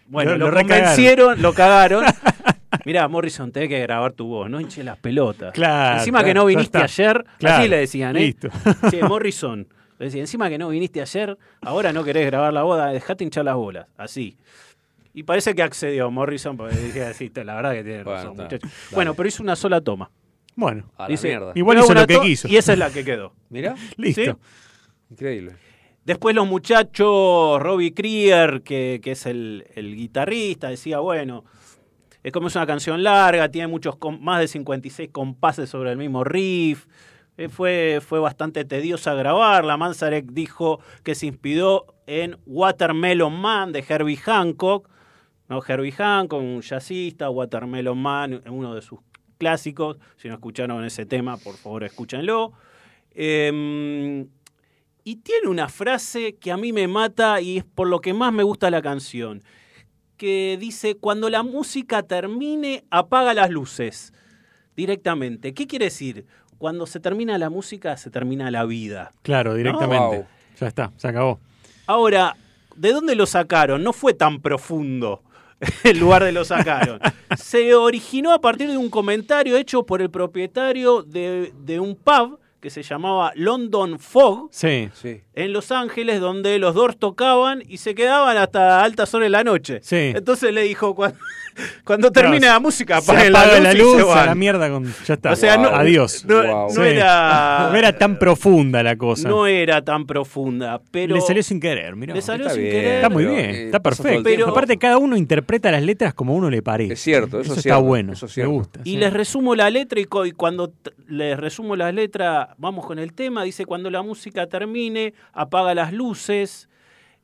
[0.08, 0.84] Bueno, Lo- lo, lo recagaron.
[0.86, 2.06] convencieron, lo cagaron.
[2.86, 5.54] Mirá, Morrison, tenés que grabar tu voz, no hinches las pelotas.
[5.54, 8.20] Claro, Encima que no viniste ayer, Claro, así le decían, ¿eh?
[8.20, 8.50] listo.
[8.92, 9.68] Che, Morrison,
[10.00, 13.46] le decían, encima que no viniste ayer, ahora no querés grabar la boda, dejate hinchar
[13.46, 14.38] las bolas, así.
[15.14, 18.44] Y parece que accedió Morrison, porque dije así, la verdad que tiene Bueno, razón, está,
[18.44, 18.68] muchacho.
[18.68, 18.76] dale.
[18.92, 20.12] Bueno, pero hizo una sola toma.
[20.58, 21.52] Bueno, A la Dice, mierda.
[21.56, 22.48] Igual "Grabo hizo una lo que to-", quiso.
[22.48, 23.34] Y esa es la que quedó.
[23.50, 24.22] Mirá, listo.
[24.22, 24.32] ¿Sí?
[25.12, 25.56] increíble.
[26.04, 31.44] Después los muchachos, Robbie Krieger, que, que es el, el guitarrista, decía, bueno,
[32.22, 36.24] es como es una canción larga, tiene muchos más de 56 compases sobre el mismo
[36.24, 36.86] riff.
[37.38, 39.78] Eh, fue, fue bastante tediosa grabarla.
[39.78, 44.90] Manzarek dijo que se inspiró en Watermelon Man de Herbie Hancock.
[45.50, 45.62] ¿no?
[45.66, 49.00] Herbie Hancock, un jazzista, Watermelon Man, uno de sus
[49.38, 49.98] clásicos.
[50.18, 52.54] Si no escucharon ese tema, por favor escúchenlo.
[53.12, 54.28] Em,
[55.04, 58.34] y tiene una frase que a mí me mata y es por lo que más
[58.34, 59.44] me gusta la canción,
[60.18, 64.14] que dice, cuando la música termine, apaga las luces
[64.76, 65.54] directamente.
[65.54, 66.26] ¿Qué quiere decir?
[66.58, 69.12] Cuando se termina la música, se termina la vida.
[69.22, 70.18] Claro, directamente.
[70.18, 70.26] Wow.
[70.60, 71.40] Ya está, se acabó.
[71.86, 72.36] Ahora,
[72.76, 73.84] ¿de dónde lo sacaron?
[73.84, 75.22] No fue tan profundo
[75.84, 77.00] el lugar de lo sacaron.
[77.38, 82.40] Se originó a partir de un comentario hecho por el propietario de, de un pub
[82.66, 84.90] que se llamaba London Fog Sí.
[85.00, 85.22] Sí.
[85.36, 89.44] en Los Ángeles, donde los Doors tocaban y se quedaban hasta altas horas de la
[89.44, 89.82] noche.
[89.84, 90.14] Sí.
[90.16, 91.16] Entonces le dijo, cuando,
[91.84, 94.26] cuando termine la música, apaga la y luz, se a van.
[94.26, 94.92] la mierda con.
[95.06, 95.34] Ya está.
[95.34, 96.26] O sea, no- Adiós.
[96.26, 96.68] No, Wow.
[96.70, 96.82] no Sí.
[96.82, 99.30] era, No era tan profunda la cosa.
[99.30, 101.14] no era tan profunda, pero...
[101.14, 102.16] Le salió sin querer, mirá.
[102.16, 102.96] Le salió Está sin bien, querer.
[102.96, 104.50] Está muy bien, eh, está perfecto.
[104.50, 106.94] Aparte, cada uno interpreta las letras como a uno le parece.
[106.94, 108.14] Es cierto, eso es está cierto, bueno.
[108.14, 108.52] eso es me cierto.
[108.52, 108.80] gusta.
[108.84, 108.98] Y sí.
[108.98, 110.72] les resumo la letra y, cuando
[111.08, 115.94] les resumo la letra, vamos con el tema, dice, cuando la música termine, apaga las
[115.94, 116.70] luces,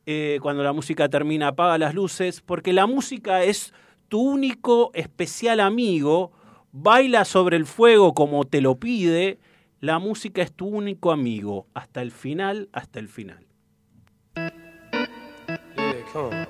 [0.08, 3.72] Eh, cuando la música termina, apaga las luces, porque la música es
[4.08, 6.32] tu único especial amigo,
[6.72, 9.38] baila sobre el fuego como te lo pide,
[9.80, 13.46] la música es tu único amigo, hasta el final, hasta el final.
[15.76, 16.48] Yeah,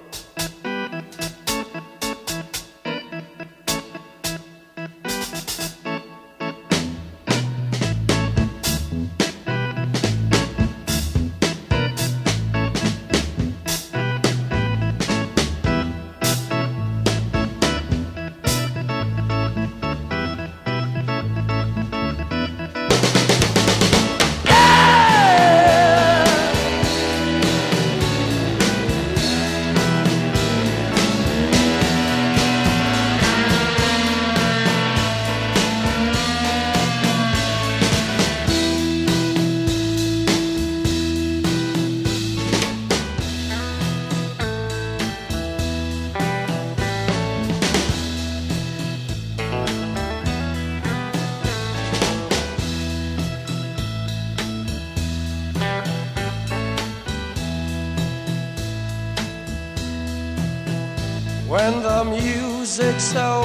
[63.01, 63.40] music's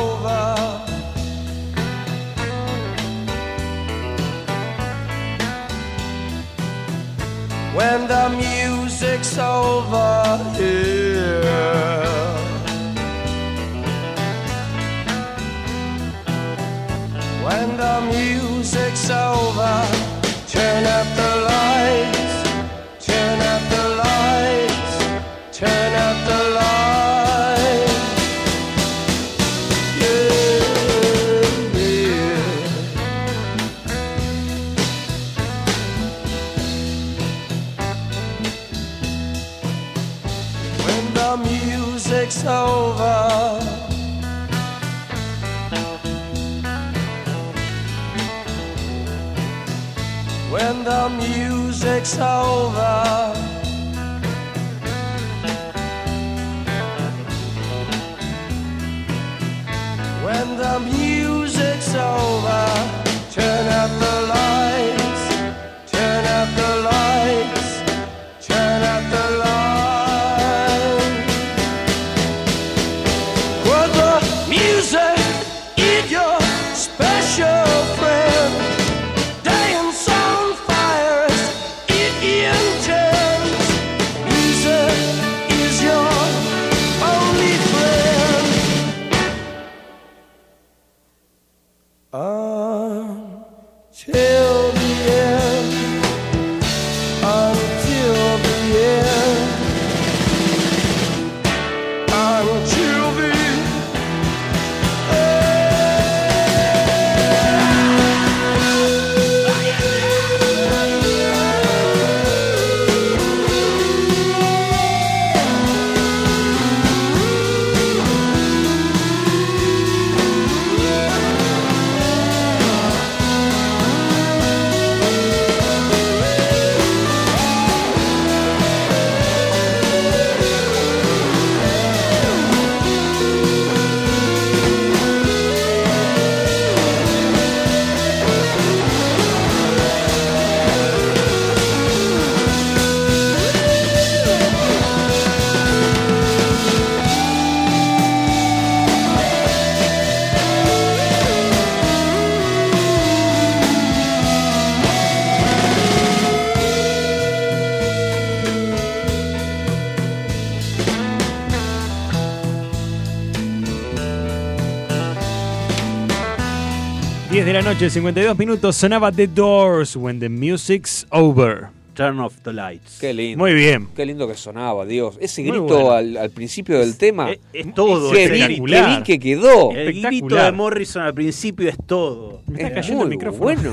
[167.67, 171.69] noche, 52 minutos, sonaba The Doors, When the Music's Over.
[171.95, 172.99] Turn off the lights.
[173.01, 173.43] Qué lindo.
[173.43, 173.89] Muy bien.
[173.97, 175.17] Qué lindo que sonaba, Dios.
[175.21, 175.91] Ese Muy grito bueno.
[175.91, 177.33] al, al principio del tema.
[177.33, 178.13] Es, es todo.
[178.13, 179.73] Qué bien, qué bien que quedó.
[179.73, 182.43] El grito de Morrison al principio es todo.
[182.47, 183.43] Me está Es cayendo el micrófono.
[183.45, 183.73] Bueno.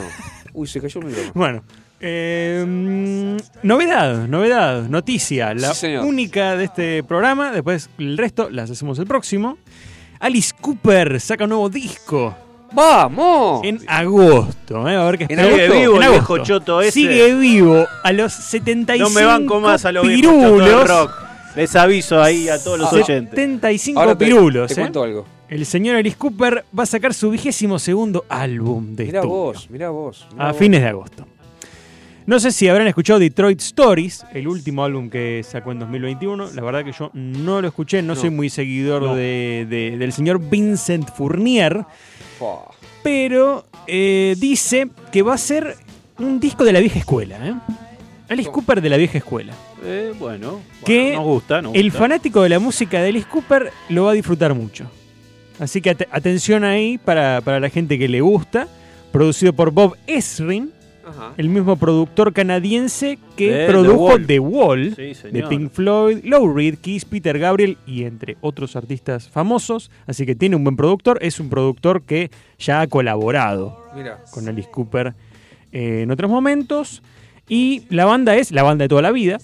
[0.53, 1.33] Uy, se cayó el micrófono.
[1.35, 1.63] Bueno,
[1.99, 5.53] eh, novedad, novedad, noticia.
[5.53, 7.51] La Sí, única de este programa.
[7.51, 9.57] Después el resto las hacemos el próximo.
[10.19, 12.35] Alice Cooper saca un nuevo disco.
[12.73, 13.61] ¡Vamos!
[13.63, 14.95] En agosto, ¿eh?
[14.95, 15.57] a ver qué ¿En agosto?
[15.57, 16.33] Sigue vivo En el agosto.
[16.33, 16.91] viejo choto ese.
[16.91, 20.87] Sigue vivo a los 75 No me banco más a los viejos chotos del pirulos.
[20.87, 21.11] rock.
[21.55, 23.29] Les aviso ahí a todos los Ah, oyentes.
[23.29, 24.67] 75 Ahora te, pirulos.
[24.67, 24.77] te ¿eh?
[24.77, 25.25] cuento algo.
[25.49, 29.35] El señor Alice Cooper va a sacar su vigésimo segundo álbum de Mirá estudio.
[29.35, 30.27] vos, mirá vos.
[30.33, 30.57] mirá a vos.
[30.57, 31.27] fines de agosto.
[32.25, 36.51] No sé si habrán escuchado Detroit Stories, el último álbum que sacó en 2021.
[36.53, 38.19] La verdad que yo no lo escuché, no, No.
[38.19, 39.15] soy muy seguidor No.
[39.15, 41.85] de- de- del señor Vincent Fournier,
[43.03, 45.75] pero eh, dice que va a ser
[46.19, 47.37] un disco de la vieja escuela.
[47.45, 47.53] ¿eh?
[48.29, 49.53] Alice Cooper de la vieja escuela.
[49.83, 53.71] Eh, bueno, bueno, Que nos gusta, nos El fanático de la música de Alice Cooper
[53.89, 54.89] lo va a disfrutar mucho.
[55.59, 58.67] Así que at- atención ahí para, para la gente que le gusta.
[59.11, 60.71] Producido por Bob Esrin,
[61.05, 61.33] Ajá.
[61.37, 65.43] el mismo productor canadiense que De produjo The The Wall, Sí, de.
[65.43, 69.91] Pink Floyd, Lou Reed, Kiss, Peter Gabriel y entre otros artistas famosos.
[70.07, 71.19] Así que tiene un buen productor.
[71.21, 74.23] Es un productor que ya ha colaborado Mirá.
[74.31, 75.13] con Alice Cooper
[75.71, 77.01] eh, en otros momentos.
[77.49, 79.37] Y la banda es la banda de toda la vida,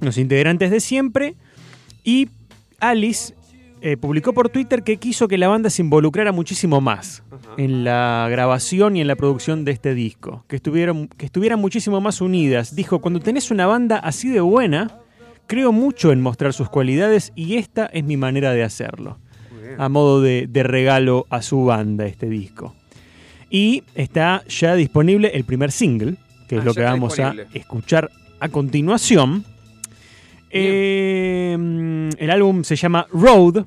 [0.00, 1.34] los integrantes de siempre.
[2.04, 2.28] Y
[2.80, 3.32] Alice
[3.86, 7.22] eh, publicó por Twitter que quiso que la banda se involucrara muchísimo más
[7.58, 12.00] en la grabación y en la producción de este disco, que estuvieran, que estuvieran muchísimo
[12.00, 12.74] más unidas.
[12.74, 15.00] Dijo, cuando tenés una banda así de buena,
[15.46, 19.18] creo mucho en mostrar sus cualidades y esta es mi manera de hacerlo
[19.76, 22.74] a modo de, de regalo a su banda este disco.
[23.50, 26.16] Y está ya disponible el primer single,
[26.48, 29.44] que Ah, es lo ya que vamos a escuchar a continuación.
[30.54, 33.66] Eh, el álbum se llama Road.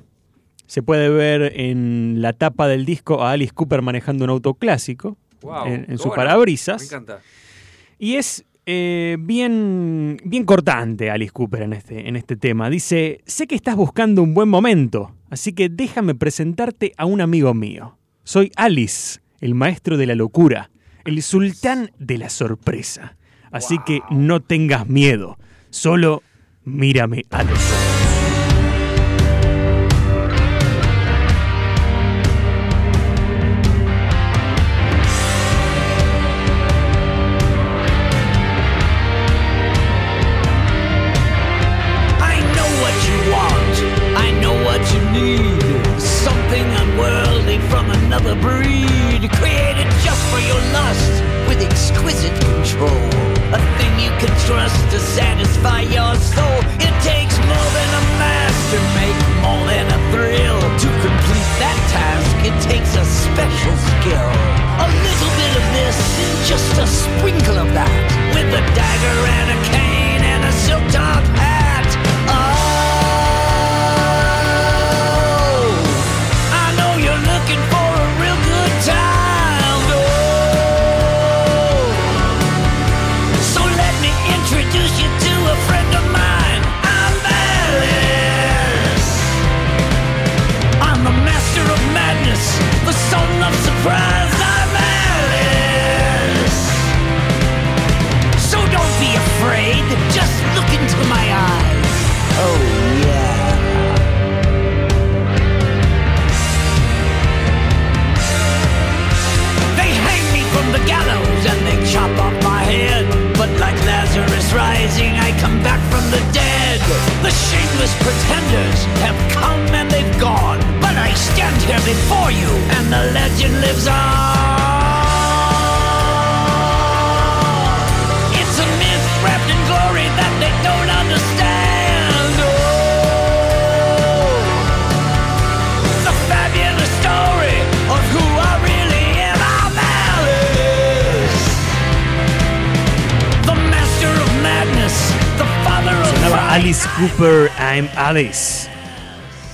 [0.66, 5.16] Se puede ver en la tapa del disco a Alice Cooper manejando un auto clásico
[5.40, 6.82] Wow, en, en su parabrisas.
[6.82, 7.20] Me encanta.
[7.98, 12.68] Y es eh, bien, bien cortante Alice Cooper en este, en este tema.
[12.68, 17.54] Dice, sé que estás buscando un buen momento, así que déjame presentarte a un amigo
[17.54, 17.96] mío.
[18.24, 20.70] Soy Alice, el maestro de la locura,
[21.06, 23.16] el sultán de la sorpresa.
[23.50, 25.38] Así que no tengas miedo,
[25.70, 26.22] solo
[26.68, 27.97] mírame a los ojos.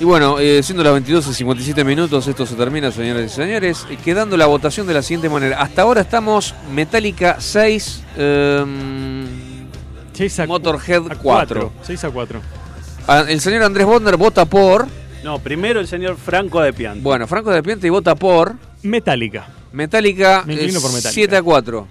[0.01, 3.87] Y bueno, eh, siendo las 22 y 57 minutos, esto se termina, señores y señores,
[3.91, 5.61] y quedando la votación de la siguiente manera.
[5.61, 9.27] Hasta ahora estamos Metallica 6, em,
[10.49, 11.73] Motorhead 4.
[11.83, 12.41] 6 a 4.
[13.07, 14.87] Ah, El señor Andrés Bonder vota por...
[15.23, 17.01] No, primero el señor Franco de Piante.
[17.01, 18.55] Bueno, Franco de Piente y vota por...
[18.83, 19.47] Metallica.
[19.73, 21.13] Metallica, Me inclino eh, por Metallica.
[21.15, 21.89] 7 a 4.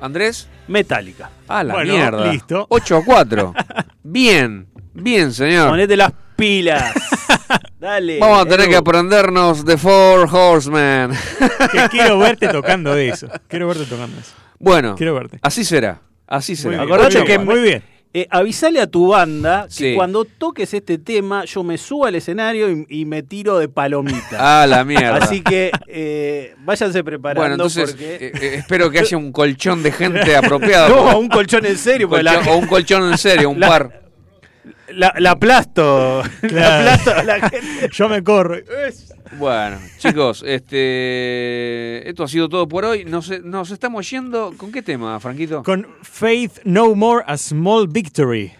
[0.00, 0.48] ¿Andrés?
[0.68, 1.30] Metallica.
[1.46, 2.32] Ah, la Bueno, mierda.
[2.32, 2.66] listo.
[2.68, 3.54] 8 a 4.
[4.02, 4.66] bien,
[5.02, 5.70] bien, señor.
[5.70, 6.92] Ponete las pilas.
[7.80, 8.18] Dale.
[8.18, 8.70] Vamos a tener Edu.
[8.70, 11.10] que aprendernos The Four Horsemen.
[11.72, 13.28] Que quiero verte tocando de eso.
[13.48, 14.32] Quiero verte tocando eso.
[14.58, 15.38] bueno, Quiero verte.
[15.42, 16.00] así será.
[16.26, 16.70] Así será.
[16.70, 17.82] bien, Acordate muy que bien, muy bien.
[18.14, 19.94] Eh, avisale a tu banda que Sí.
[19.94, 24.62] cuando toques este tema yo me subo al escenario y, y me tiro de palomita.
[24.62, 25.18] Ah, la mierda.
[25.18, 28.14] Así que eh, váyanse preparando bueno, entonces porque...
[28.16, 30.88] eh, eh, espero que haya un colchón de gente apropiada.
[30.88, 34.07] No, un colchón en serio, Colchón- la- o un colchón en serio, un La- par.
[34.92, 36.22] La, la aplasto.
[36.42, 37.88] La aplasto a la gente.
[37.92, 38.56] Yo me corro.
[39.38, 43.04] Bueno, chicos, este, esto ha sido todo por hoy.
[43.04, 44.54] Nos, nos estamos yendo.
[44.56, 45.62] ¿Con qué tema, Franquito?
[45.62, 48.52] Con Faith No More a Small Victory.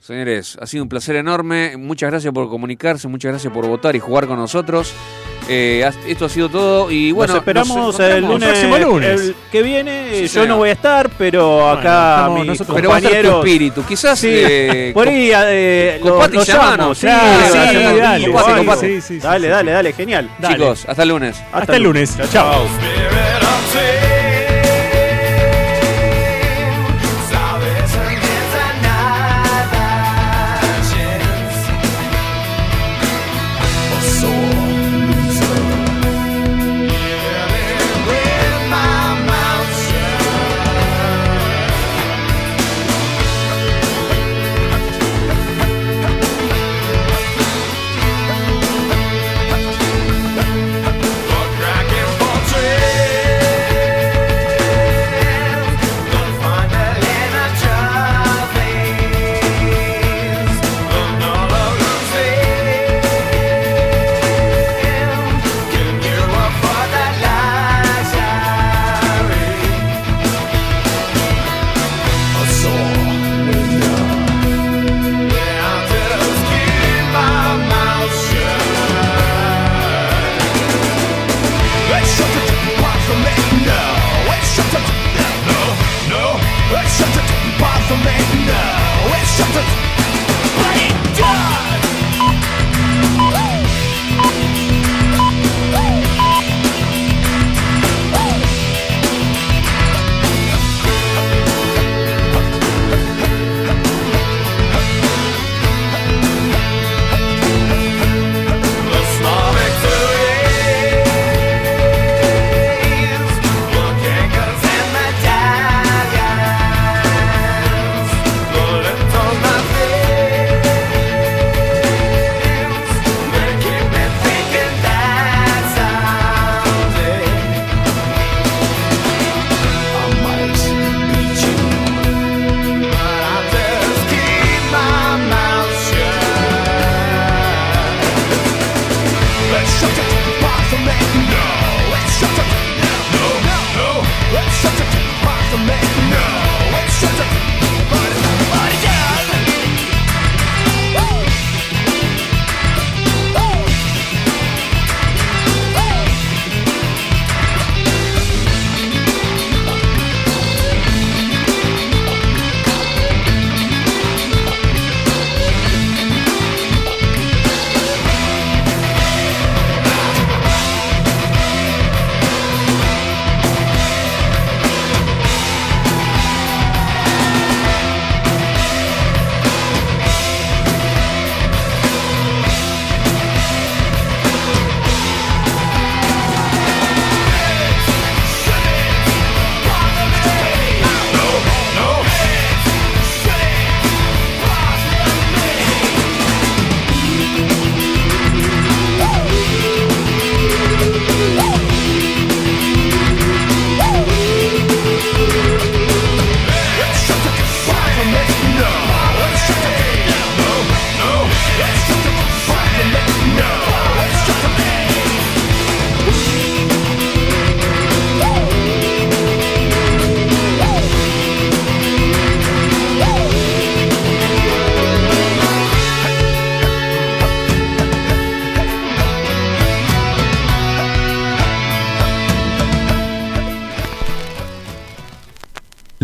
[0.00, 1.76] Señores, ha sido un placer enorme.
[1.76, 4.94] Muchas gracias por comunicarse, muchas gracias por votar y jugar con nosotros.
[5.48, 9.20] Eh, esto ha sido todo y bueno, Nos esperamos nos el lunes, próximo lunes.
[9.20, 10.08] el que viene.
[10.12, 10.48] Sí, yo señor.
[10.48, 12.58] no voy a estar, pero acá mis.
[12.62, 13.38] Pero va a estar tu compañeros...
[13.46, 13.82] espíritu.
[13.84, 18.76] Quizás Sí, eh, por ahí eh, lo, lo llamo, sí, dale, dale, dale, sí, dale,
[18.76, 19.50] sí, sí, sí, dale, sí.
[19.50, 20.30] dale, dale, genial.
[20.38, 20.56] Dale.
[20.56, 21.36] chicos, hasta el lunes.
[21.52, 22.16] Hasta, el lunes.
[22.32, 22.62] Chao.